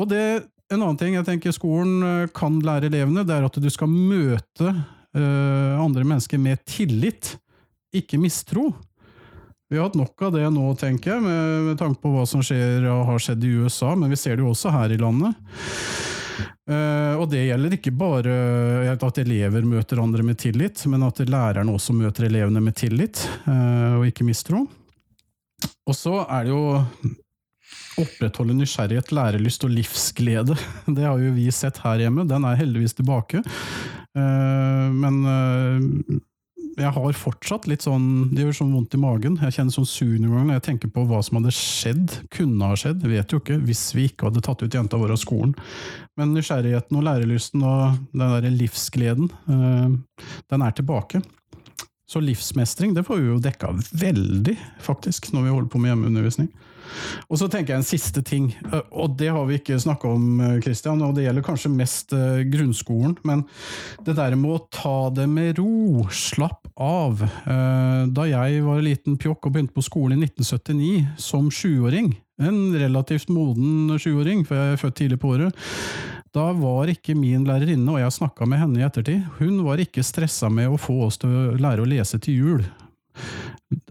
Og 0.01 0.09
det, 0.09 0.25
en 0.73 0.79
annen 0.81 0.97
ting 1.01 1.19
jeg 1.19 1.29
tenker 1.29 1.53
skolen 1.53 2.01
uh, 2.01 2.31
kan 2.33 2.57
lære 2.65 2.89
elevene, 2.89 3.27
det 3.29 3.37
er 3.37 3.45
at 3.51 3.61
du 3.61 3.69
skal 3.73 3.93
møte 3.93 4.71
uh, 4.73 5.77
andre 5.77 6.07
mennesker 6.07 6.41
med 6.41 6.65
tillit, 6.65 7.35
ikke 7.93 8.21
mistro. 8.23 8.71
Vi 9.69 9.77
har 9.77 9.91
hatt 9.91 10.01
nok 10.01 10.25
av 10.27 10.33
det 10.39 10.47
nå, 10.55 10.65
tenker 10.81 11.13
jeg, 11.13 11.27
med 11.69 11.77
tanke 11.79 12.01
på 12.01 12.15
hva 12.15 12.25
som 12.27 12.41
skjer 12.43 12.89
og 12.89 13.05
har 13.11 13.21
skjedd 13.21 13.45
i 13.45 13.53
USA, 13.61 13.93
men 13.99 14.11
vi 14.11 14.19
ser 14.19 14.39
det 14.39 14.47
jo 14.47 14.55
også 14.55 14.73
her 14.75 14.97
i 14.97 14.99
landet. 14.99 15.37
Uh, 16.71 17.19
og 17.19 17.25
det 17.33 17.49
gjelder 17.49 17.75
ikke 17.75 17.91
bare 17.99 18.35
at 18.93 19.19
elever 19.19 19.65
møter 19.67 19.99
andre 19.99 20.23
med 20.23 20.39
tillit, 20.39 20.85
men 20.87 21.03
at 21.03 21.19
lærerne 21.27 21.75
også 21.75 21.97
møter 21.99 22.29
elevene 22.29 22.63
med 22.63 22.77
tillit, 22.79 23.25
uh, 23.49 23.99
og 23.99 24.07
ikke 24.07 24.27
mistro. 24.29 24.63
Og 25.91 25.97
så 25.97 26.21
er 26.31 26.47
det 26.47 26.55
jo 26.55 26.63
opprettholde 28.01 28.55
nysgjerrighet, 28.55 29.11
lærelyst 29.13 29.67
og 29.67 29.75
livsglede. 29.75 30.55
Det 30.97 31.03
har 31.03 31.19
jo 31.19 31.35
vi 31.35 31.51
sett 31.55 31.83
her 31.83 32.07
hjemme, 32.07 32.29
den 32.31 32.47
er 32.47 32.61
heldigvis 32.63 32.95
tilbake. 33.01 33.43
Uh, 34.15 34.87
men 34.95 35.25
jeg 36.79 36.93
har 36.95 37.17
fortsatt 37.19 37.67
litt 37.71 37.85
sånn 37.85 38.31
Det 38.35 38.45
gjør 38.45 38.57
sånn 38.61 38.75
vondt 38.75 38.95
i 38.95 39.01
magen. 39.01 39.39
Jeg 39.43 39.57
kjenner 39.57 39.75
sånn 39.75 39.89
sur 39.89 40.13
noen 40.13 40.31
ganger 40.31 40.49
når 40.49 40.59
jeg 40.59 40.67
tenker 40.69 40.93
på 40.95 41.05
hva 41.09 41.21
som 41.25 41.41
hadde 41.41 41.55
skjedd, 41.57 42.15
kunne 42.33 42.71
ha 42.71 42.79
skjedd, 42.79 43.03
vet 43.11 43.35
jo 43.35 43.41
ikke, 43.43 43.59
hvis 43.67 43.83
vi 43.97 44.07
ikke 44.11 44.29
hadde 44.29 44.45
tatt 44.47 44.63
ut 44.63 44.77
jenta 44.79 45.01
vår 45.01 45.17
av 45.17 45.21
skolen. 45.23 45.57
Men 46.21 46.35
nysgjerrigheten 46.37 46.99
og 47.01 47.07
lærelysten 47.07 47.67
og 47.67 48.01
den 48.13 48.35
der 48.37 48.49
livsgleden, 48.55 49.31
eh, 49.51 50.25
den 50.53 50.67
er 50.67 50.77
tilbake. 50.77 51.23
Så 52.11 52.19
livsmestring 52.25 52.97
det 52.97 53.05
får 53.07 53.21
vi 53.21 53.29
jo 53.29 53.39
dekka 53.43 53.71
veldig, 53.95 54.57
faktisk, 54.83 55.31
når 55.31 55.47
vi 55.47 55.55
holder 55.55 55.71
på 55.71 55.79
med 55.79 55.93
hjemmeundervisning. 55.93 56.51
Og 57.31 57.39
så 57.39 57.47
tenker 57.47 57.77
jeg 57.77 57.85
en 57.85 57.87
siste 57.87 58.23
ting, 58.27 58.49
og 58.91 59.13
det 59.21 59.29
har 59.31 59.45
vi 59.47 59.61
ikke 59.61 59.79
snakka 59.79 60.11
om, 60.11 60.41
Christian, 60.65 61.05
og 61.07 61.15
det 61.15 61.29
gjelder 61.29 61.47
kanskje 61.47 61.71
mest 61.71 62.15
grunnskolen, 62.51 63.15
men 63.23 63.45
det 64.07 64.17
der 64.19 64.35
med 64.35 64.57
å 64.57 64.65
ta 64.75 64.97
det 65.15 65.29
med 65.31 65.61
ro, 65.61 66.03
slapp 66.11 66.67
av. 66.75 67.23
Da 67.47 68.27
jeg 68.27 68.65
var 68.67 68.83
liten 68.83 69.21
pjokk 69.21 69.47
og 69.47 69.55
begynte 69.55 69.77
på 69.77 69.87
skolen 69.87 70.19
i 70.19 70.27
1979 70.27 71.23
som 71.31 71.47
sjuåring, 71.55 72.17
en 72.43 72.73
relativt 72.75 73.31
moden 73.31 73.95
sjuåring, 74.01 74.43
for 74.49 74.59
jeg 74.59 74.75
er 74.75 74.83
født 74.83 74.99
tidlig 75.05 75.21
på 75.23 75.37
året, 75.37 75.69
da 76.35 76.51
var 76.55 76.91
ikke 76.93 77.17
min 77.19 77.43
lærerinne, 77.49 77.91
og 77.91 77.99
jeg 77.99 78.15
snakka 78.15 78.47
med 78.47 78.63
henne 78.63 78.79
i 78.79 78.85
ettertid, 78.87 79.25
hun 79.41 79.65
var 79.67 79.83
ikke 79.83 80.05
stressa 80.07 80.51
med 80.53 80.71
å 80.71 80.79
få 80.79 81.01
oss 81.09 81.19
til 81.21 81.33
å 81.33 81.57
lære 81.59 81.83
å 81.83 81.89
lese 81.91 82.21
til 82.23 82.39
jul. 82.39 82.63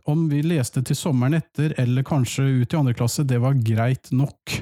Om 0.09 0.25
vi 0.31 0.39
leste 0.43 0.81
til 0.83 0.97
sommeren 0.97 1.37
etter, 1.37 1.75
eller 1.79 2.05
kanskje 2.07 2.47
ut 2.61 2.73
i 2.73 2.79
andre 2.79 2.95
klasse, 2.97 3.25
det 3.27 3.41
var 3.43 3.59
greit 3.59 4.09
nok. 4.15 4.55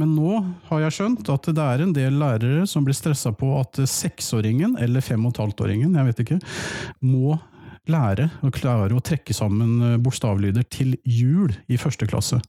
Men 0.00 0.14
nå 0.16 0.40
har 0.70 0.82
jeg 0.86 0.96
skjønt 0.96 1.30
at 1.32 1.48
det 1.52 1.64
er 1.64 1.84
en 1.84 1.94
del 1.96 2.16
lærere 2.20 2.66
som 2.68 2.84
blir 2.84 2.96
stressa 2.96 3.34
på 3.36 3.52
at 3.60 3.82
seksåringen, 3.88 4.78
eller 4.80 5.04
fem 5.04 5.24
og 5.28 5.34
et 5.34 5.42
halvt-åringen, 5.44 5.96
jeg 5.96 6.08
vet 6.08 6.24
ikke, 6.24 6.40
må 7.04 7.36
lære 7.90 8.28
og 8.40 8.54
klare 8.54 8.96
å 8.96 9.04
trekke 9.04 9.34
sammen 9.36 10.00
bokstavlyder 10.02 10.64
til 10.70 10.94
jul 11.04 11.52
i 11.68 11.80
første 11.80 12.08
klasse. 12.08 12.40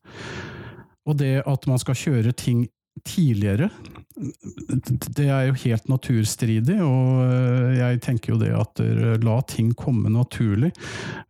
Og 1.03 1.19
det 1.19 1.41
at 1.49 1.67
man 1.67 1.81
skal 1.81 1.99
kjøre 1.99 2.35
ting 2.37 2.67
tidligere, 3.07 3.69
det 4.13 5.25
er 5.25 5.47
jo 5.47 5.55
helt 5.63 5.87
naturstridig, 5.89 6.77
og 6.85 7.23
eh, 7.25 7.77
jeg 7.79 8.01
tenker 8.05 8.33
jo 8.33 8.39
det 8.41 8.51
at 8.53 8.81
eh, 8.83 9.15
la 9.25 9.39
ting 9.49 9.71
komme 9.77 10.11
naturlig. 10.13 10.69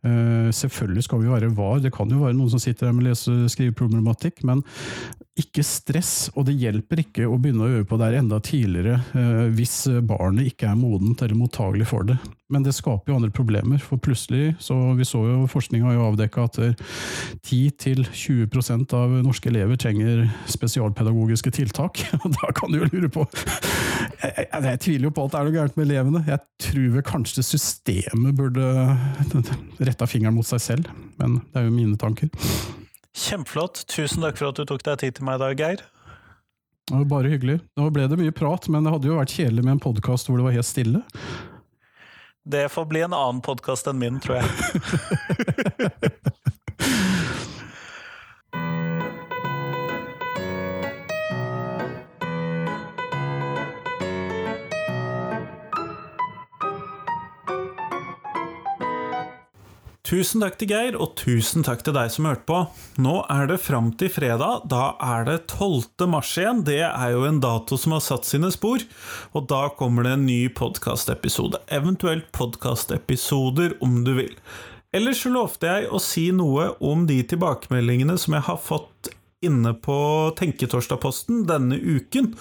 Eh, 0.04 0.50
selvfølgelig 0.52 1.06
skal 1.06 1.22
vi 1.22 1.32
være 1.32 1.52
var, 1.56 1.80
det 1.80 1.94
kan 1.96 2.12
jo 2.12 2.20
være 2.24 2.36
noen 2.36 2.52
som 2.52 2.62
sitter 2.62 2.90
her 2.90 2.96
med 2.96 3.08
lese- 3.08 3.32
og 3.32 3.52
skriveproblematikk, 3.52 4.44
men 4.44 4.62
ikke 5.34 5.64
stress, 5.66 6.30
og 6.38 6.46
det 6.46 6.54
hjelper 6.60 7.00
ikke 7.02 7.26
å 7.26 7.38
begynne 7.42 7.66
å 7.66 7.72
øve 7.80 7.86
på 7.90 7.98
det 7.98 8.12
enda 8.20 8.38
tidligere 8.44 9.00
eh, 9.18 9.48
hvis 9.56 9.88
barnet 10.06 10.46
ikke 10.52 10.68
er 10.70 10.78
modent 10.78 11.24
eller 11.26 11.38
mottagelig 11.38 11.88
for 11.90 12.06
det. 12.06 12.16
Men 12.54 12.62
det 12.62 12.74
skaper 12.76 13.10
jo 13.10 13.16
andre 13.18 13.32
problemer, 13.34 13.80
for 13.82 13.98
plutselig 13.98 14.52
så 14.62 14.76
Vi 14.94 15.06
så 15.08 15.24
jo 15.26 15.46
forskning 15.50 15.82
har 15.82 15.96
jo 15.96 16.04
avdekka 16.06 16.44
at 16.46 16.58
10-20% 17.48 18.94
av 18.94 19.16
norske 19.24 19.50
elever 19.50 19.80
trenger 19.80 20.28
spesialpedagogiske 20.52 21.50
tiltak. 21.56 22.04
Og 22.22 22.30
da 22.36 22.52
kan 22.54 22.70
du 22.70 22.78
jo 22.78 22.90
lure 22.92 23.10
på 23.10 23.26
jeg, 23.26 24.30
jeg, 24.36 24.46
jeg, 24.52 24.80
tviler 24.84 25.08
jo 25.08 25.14
på 25.16 25.24
at 25.26 25.34
det 25.34 25.40
er 25.40 25.48
noe 25.48 25.56
gærent 25.56 25.76
med 25.80 25.88
elevene. 25.88 26.24
Jeg 26.28 26.40
tror 26.68 26.88
vel 26.94 27.06
kanskje 27.10 27.46
systemet 27.46 28.38
burde 28.38 28.70
retta 29.82 30.06
fingeren 30.08 30.36
mot 30.38 30.46
seg 30.46 30.62
selv, 30.62 30.94
men 31.18 31.40
det 31.50 31.60
er 31.60 31.68
jo 31.68 31.74
mine 31.74 31.98
tanker. 32.00 32.30
Kjempeflott. 33.14 33.84
Tusen 33.90 34.24
takk 34.24 34.38
for 34.40 34.50
at 34.50 34.58
du 34.58 34.66
tok 34.68 34.82
deg 34.86 35.00
tid 35.02 35.18
til 35.18 35.26
meg 35.28 35.38
i 35.38 35.44
dag, 35.44 35.60
Geir. 35.60 35.84
Det 36.84 36.98
var 36.98 37.04
bare 37.08 37.30
hyggelig. 37.32 37.60
Nå 37.78 37.88
ble 37.94 38.08
det 38.10 38.18
mye 38.20 38.34
prat, 38.34 38.66
men 38.68 38.84
det 38.84 38.92
hadde 38.92 39.08
jo 39.08 39.16
vært 39.16 39.32
kjedelig 39.38 39.64
med 39.64 39.76
en 39.76 39.84
podkast 39.86 40.28
hvor 40.28 40.40
det 40.40 40.48
var 40.48 40.56
helt 40.58 40.68
stille. 40.68 41.00
Det 42.44 42.66
får 42.68 42.84
bli 42.90 43.00
en 43.06 43.14
annen 43.16 43.40
podkast 43.44 43.88
enn 43.88 44.02
min, 44.02 44.18
tror 44.20 44.42
jeg. 44.42 44.48
Tusen 60.04 60.42
takk 60.44 60.58
til 60.60 60.68
Geir, 60.68 60.96
og 61.00 61.14
tusen 61.16 61.64
takk 61.64 61.80
til 61.80 61.94
deg 61.96 62.10
som 62.12 62.26
hørte 62.28 62.44
på. 62.44 62.58
Nå 63.00 63.14
er 63.32 63.46
det 63.48 63.56
fram 63.64 63.86
til 63.96 64.10
fredag. 64.12 64.66
Da 64.68 64.90
er 65.00 65.24
det 65.24 65.36
12. 65.46 66.04
mars 66.12 66.34
igjen. 66.36 66.60
Det 66.66 66.82
er 66.84 67.14
jo 67.14 67.22
en 67.24 67.38
dato 67.40 67.78
som 67.80 67.94
har 67.96 68.02
satt 68.04 68.28
sine 68.28 68.50
spor. 68.52 68.84
Og 69.32 69.46
da 69.48 69.62
kommer 69.78 70.04
det 70.04 70.12
en 70.18 70.26
ny 70.28 70.42
podkastepisode. 70.52 71.62
Eventuelt 71.72 72.28
podkastepisoder, 72.36 73.78
om 73.80 74.02
du 74.04 74.12
vil. 74.20 74.36
Ellers 74.92 75.24
så 75.24 75.32
lovte 75.32 75.72
jeg 75.72 75.88
å 75.88 76.02
si 76.04 76.26
noe 76.36 76.74
om 76.84 77.08
de 77.08 77.22
tilbakemeldingene 77.32 78.18
som 78.20 78.36
jeg 78.36 78.46
har 78.50 78.60
fått 78.60 79.08
inne 79.44 79.72
på 79.72 79.96
Tenketorsdag-posten 80.36 81.46
denne 81.48 81.80
uken. 81.80 82.34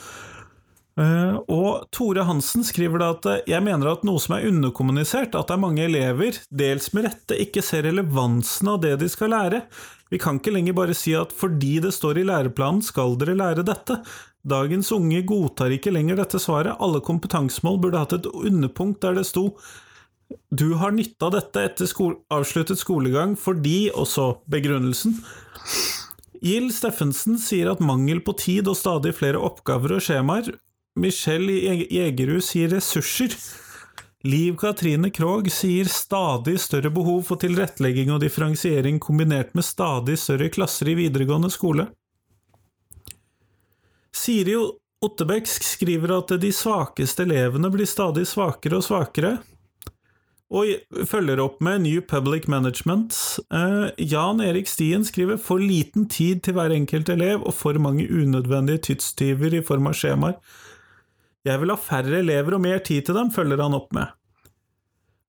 Uh, 0.93 1.39
og 1.49 1.87
Tore 1.89 2.21
Hansen 2.27 2.61
skriver 2.61 3.01
da 3.01 3.07
at 3.15 3.25
eh, 3.25 3.39
jeg 3.49 3.65
mener 3.65 3.89
at 3.89 4.03
noe 4.05 4.21
som 4.21 4.35
er 4.35 4.45
underkommunisert, 4.45 5.33
at 5.33 5.49
det 5.49 5.55
er 5.55 5.63
mange 5.63 5.81
elever, 5.87 6.37
dels 6.53 6.91
med 6.93 7.07
rette, 7.07 7.37
ikke 7.41 7.63
ser 7.65 7.87
relevansen 7.87 8.69
av 8.75 8.83
det 8.83 8.91
de 9.01 9.09
skal 9.09 9.33
lære. 9.33 9.63
Vi 10.13 10.19
kan 10.21 10.37
ikke 10.37 10.53
lenger 10.53 10.77
bare 10.77 10.93
si 10.97 11.15
at 11.17 11.33
fordi 11.33 11.79
det 11.81 11.95
står 11.95 12.21
i 12.21 12.27
læreplanen 12.29 12.83
skal 12.85 13.17
dere 13.17 13.33
lære 13.39 13.65
dette. 13.65 14.03
Dagens 14.45 14.91
unge 14.93 15.23
godtar 15.25 15.73
ikke 15.73 15.95
lenger 15.95 16.19
dette 16.19 16.37
svaret, 16.41 16.77
alle 16.77 17.01
kompetansemål 17.01 17.79
burde 17.81 18.03
hatt 18.03 18.13
et 18.19 18.29
underpunkt 18.29 19.01
der 19.01 19.17
det 19.17 19.25
sto 19.31 19.49
du 20.49 20.73
har 20.79 20.93
nytte 20.93 21.27
av 21.27 21.33
dette 21.35 21.61
etter 21.67 21.89
skole 21.89 22.15
avsluttet 22.33 22.79
skolegang 22.81 23.35
fordi, 23.39 23.91
og 23.93 24.07
så 24.09 24.27
begrunnelsen. 24.49 25.17
Gild 26.43 26.73
Steffensen 26.75 27.37
sier 27.39 27.71
at 27.71 27.83
mangel 27.83 28.21
på 28.23 28.35
tid 28.39 28.67
og 28.71 28.77
stadig 28.79 29.13
flere 29.17 29.41
oppgaver 29.41 29.97
og 29.97 30.03
skjemaer 30.03 30.53
Michelle 30.95 31.51
Jegerud 31.89 32.43
sier 32.45 32.69
ressurser. 32.69 33.33
Liv 34.23 34.55
Katrine 34.55 35.09
Krogh 35.11 35.49
sier 35.51 35.89
stadig 35.91 36.59
større 36.63 36.91
behov 36.93 37.25
for 37.27 37.41
tilrettelegging 37.41 38.13
og 38.13 38.21
differensiering 38.23 39.01
kombinert 39.03 39.51
med 39.57 39.65
stadig 39.67 40.15
større 40.21 40.47
klasser 40.53 40.93
i 40.93 40.95
videregående 41.01 41.49
skole. 41.51 41.89
Siri 44.13 44.55
Ottebekk 45.03 45.49
skriver 45.49 46.13
at 46.15 46.31
de 46.39 46.53
svakeste 46.55 47.25
elevene 47.25 47.67
blir 47.73 47.89
stadig 47.89 48.23
svakere 48.29 48.79
og 48.79 48.85
svakere, 48.85 49.33
og 50.53 50.69
følger 51.09 51.41
opp 51.41 51.57
med 51.65 51.81
New 51.83 51.99
Public 52.05 52.45
Management. 52.47 53.17
Eh, 53.51 53.89
Jan 53.97 54.39
Erik 54.45 54.69
Stien 54.69 55.03
skriver 55.03 55.41
for 55.41 55.59
liten 55.59 56.05
tid 56.07 56.43
til 56.45 56.55
hver 56.55 56.71
enkelt 56.71 57.09
elev 57.09 57.41
og 57.41 57.57
for 57.57 57.75
mange 57.81 58.05
unødvendige 58.05 58.85
tidstyver 58.93 59.57
i 59.57 59.63
form 59.65 59.89
av 59.89 59.97
skjemaer. 59.97 60.37
Jeg 61.43 61.59
vil 61.59 61.73
ha 61.73 61.79
færre 61.79 62.19
elever 62.21 62.55
og 62.55 62.63
mer 62.63 62.83
tid 62.83 63.07
til 63.07 63.17
dem, 63.17 63.31
følger 63.35 63.59
han 63.59 63.75
opp 63.75 63.91
med. 63.95 64.11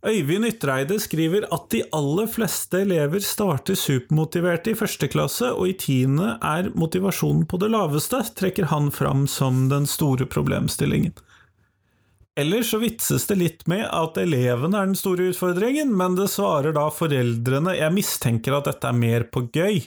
Øyvind 0.04 0.44
Ytreide 0.44 0.98
skriver 1.00 1.46
at 1.54 1.70
de 1.72 1.80
aller 1.96 2.26
fleste 2.28 2.82
elever 2.84 3.22
starter 3.24 3.78
supermotiverte 3.78 4.74
i 4.74 4.76
første 4.76 5.08
klasse, 5.08 5.48
og 5.48 5.70
i 5.70 5.76
tiende 5.80 6.34
er 6.44 6.68
motivasjonen 6.76 7.46
på 7.48 7.56
det 7.62 7.70
laveste, 7.72 8.20
trekker 8.36 8.68
han 8.68 8.90
fram 8.92 9.24
som 9.30 9.64
den 9.72 9.88
store 9.88 10.28
problemstillingen. 10.28 11.14
Ellers 12.36 12.68
så 12.74 12.80
vitses 12.82 13.24
det 13.30 13.38
litt 13.38 13.64
med 13.70 13.86
at 13.86 14.18
elevene 14.18 14.76
er 14.76 14.90
den 14.90 14.98
store 14.98 15.30
utfordringen, 15.30 15.94
men 15.96 16.18
det 16.18 16.28
svarer 16.32 16.74
da 16.74 16.88
foreldrene. 16.92 17.76
Jeg 17.78 17.94
mistenker 17.94 18.58
at 18.58 18.68
dette 18.68 18.90
er 18.90 18.98
mer 18.98 19.24
på 19.30 19.46
gøy. 19.54 19.84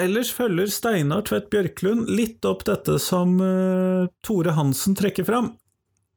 Ellers 0.00 0.32
følger 0.34 0.70
Steinar 0.74 1.22
Tvedt 1.22 1.52
Bjørklund 1.52 2.08
litt 2.10 2.44
opp 2.48 2.64
dette 2.66 2.96
som 2.98 3.36
uh, 3.38 4.08
Tore 4.26 4.54
Hansen 4.56 4.96
trekker 4.98 5.26
fram, 5.28 5.52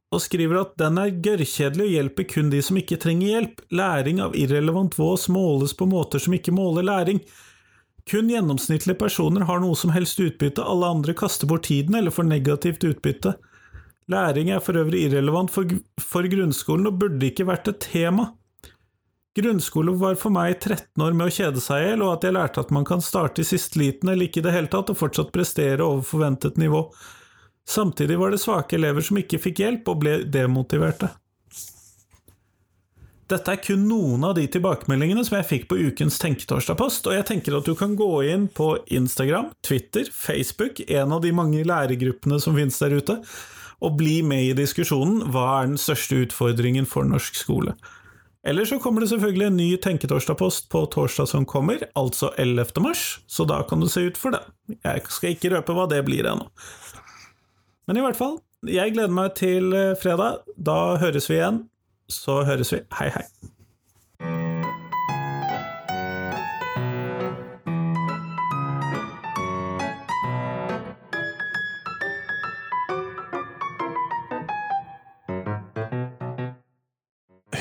og 0.10 0.24
skriver 0.24 0.64
at 0.64 0.72
den 0.82 0.98
er 0.98 1.14
gørrkjedelig 1.14 1.86
og 1.86 1.94
hjelper 1.94 2.28
kun 2.32 2.50
de 2.50 2.62
som 2.66 2.80
ikke 2.80 2.98
trenger 3.04 3.36
hjelp. 3.36 3.62
Læring 3.70 4.24
av 4.24 4.38
irrelevant 4.40 4.98
vås 4.98 5.28
måles 5.30 5.76
på 5.78 5.86
måter 5.90 6.24
som 6.24 6.34
ikke 6.34 6.56
måler 6.56 6.88
læring. 6.90 7.22
Kun 8.10 8.32
gjennomsnittlige 8.32 8.98
personer 8.98 9.46
har 9.46 9.60
noe 9.62 9.76
som 9.78 9.92
helst 9.94 10.20
utbytte, 10.24 10.64
alle 10.64 10.90
andre 10.96 11.14
kaster 11.18 11.50
bort 11.50 11.68
tiden 11.68 12.00
eller 12.00 12.16
får 12.16 12.30
negativt 12.32 12.88
utbytte. 12.88 13.36
Læring 14.08 14.50
er 14.56 14.64
for 14.64 14.80
øvrig 14.80 15.04
irrelevant 15.06 15.52
for, 15.52 15.70
for 16.00 16.26
grunnskolen 16.32 16.88
og 16.88 17.02
burde 17.02 17.28
ikke 17.30 17.46
vært 17.50 17.68
et 17.68 17.82
tema. 17.84 18.32
Grunnskole 19.38 19.94
var 20.02 20.16
for 20.18 20.34
meg 20.34 20.56
13 20.58 21.04
år 21.06 21.14
med 21.14 21.30
å 21.30 21.34
kjede 21.34 21.62
seg 21.62 21.84
i 21.84 21.90
hjel, 21.92 22.02
og 22.02 22.16
at 22.16 22.26
jeg 22.26 22.34
lærte 22.34 22.64
at 22.64 22.74
man 22.74 22.88
kan 22.88 23.04
starte 23.06 23.44
i 23.44 23.48
siste 23.48 23.78
liten 23.78 24.10
eller 24.10 24.26
ikke 24.26 24.42
i 24.42 24.48
det 24.48 24.56
hele 24.56 24.72
tatt, 24.74 24.90
og 24.90 24.98
fortsatt 24.98 25.30
prestere 25.36 25.86
over 25.86 26.02
forventet 26.08 26.58
nivå. 26.58 26.88
Samtidig 27.68 28.18
var 28.18 28.34
det 28.34 28.42
svake 28.42 28.80
elever 28.80 29.06
som 29.06 29.20
ikke 29.22 29.42
fikk 29.44 29.62
hjelp, 29.62 29.92
og 29.92 30.02
ble 30.02 30.20
demotiverte. 30.34 31.12
Dette 33.28 33.52
er 33.52 33.60
kun 33.60 33.82
noen 33.90 34.24
av 34.24 34.38
de 34.38 34.46
tilbakemeldingene 34.48 35.26
som 35.28 35.36
jeg 35.36 35.48
fikk 35.50 35.68
på 35.68 35.78
ukens 35.90 36.16
Tenketorsdag-post, 36.22 37.10
og 37.12 37.18
jeg 37.18 37.28
tenker 37.28 37.58
at 37.58 37.68
du 37.68 37.74
kan 37.76 37.98
gå 38.00 38.08
inn 38.32 38.46
på 38.48 38.72
Instagram, 38.88 39.52
Twitter, 39.68 40.08
Facebook, 40.16 40.80
en 40.88 41.12
av 41.12 41.22
de 41.26 41.34
mange 41.36 41.66
læregruppene 41.68 42.40
som 42.40 42.56
finnes 42.56 42.80
der 42.80 42.96
ute, 42.96 43.20
og 43.84 44.00
bli 44.00 44.22
med 44.26 44.46
i 44.48 44.58
diskusjonen 44.58 45.28
hva 45.34 45.46
er 45.58 45.68
den 45.74 45.82
største 45.82 46.24
utfordringen 46.24 46.88
for 46.90 47.06
norsk 47.06 47.36
skole. 47.38 47.76
Eller 48.48 48.66
så 48.66 48.78
kommer 48.80 49.04
det 49.04 49.10
selvfølgelig 49.12 49.46
en 49.46 49.58
ny 49.60 49.70
Tenketorsdag-post 49.84 50.70
på 50.72 50.86
torsdag 50.94 51.28
som 51.28 51.46
kommer, 51.46 51.82
altså 52.00 52.30
11. 52.40 52.80
mars, 52.80 53.20
så 53.28 53.44
da 53.44 53.60
kan 53.68 53.84
du 53.84 53.90
se 53.92 54.06
ut 54.08 54.18
for 54.18 54.32
det. 54.32 54.40
Jeg 54.78 55.04
skal 55.12 55.36
ikke 55.36 55.52
røpe 55.52 55.76
hva 55.76 55.84
det 55.92 56.00
blir 56.08 56.30
ennå. 56.32 56.48
Men 57.88 58.00
i 58.00 58.06
hvert 58.06 58.20
fall, 58.20 58.38
jeg 58.64 58.96
gleder 58.96 59.12
meg 59.12 59.36
til 59.36 59.76
eh, 59.76 59.98
fredag. 60.00 60.48
Da 60.56 60.96
høres 61.02 61.28
vi 61.28 61.42
igjen. 61.42 61.66
Så 62.08 62.40
høres 62.48 62.72
vi. 62.72 62.82
Hei, 63.02 63.12
hei. 63.12 63.28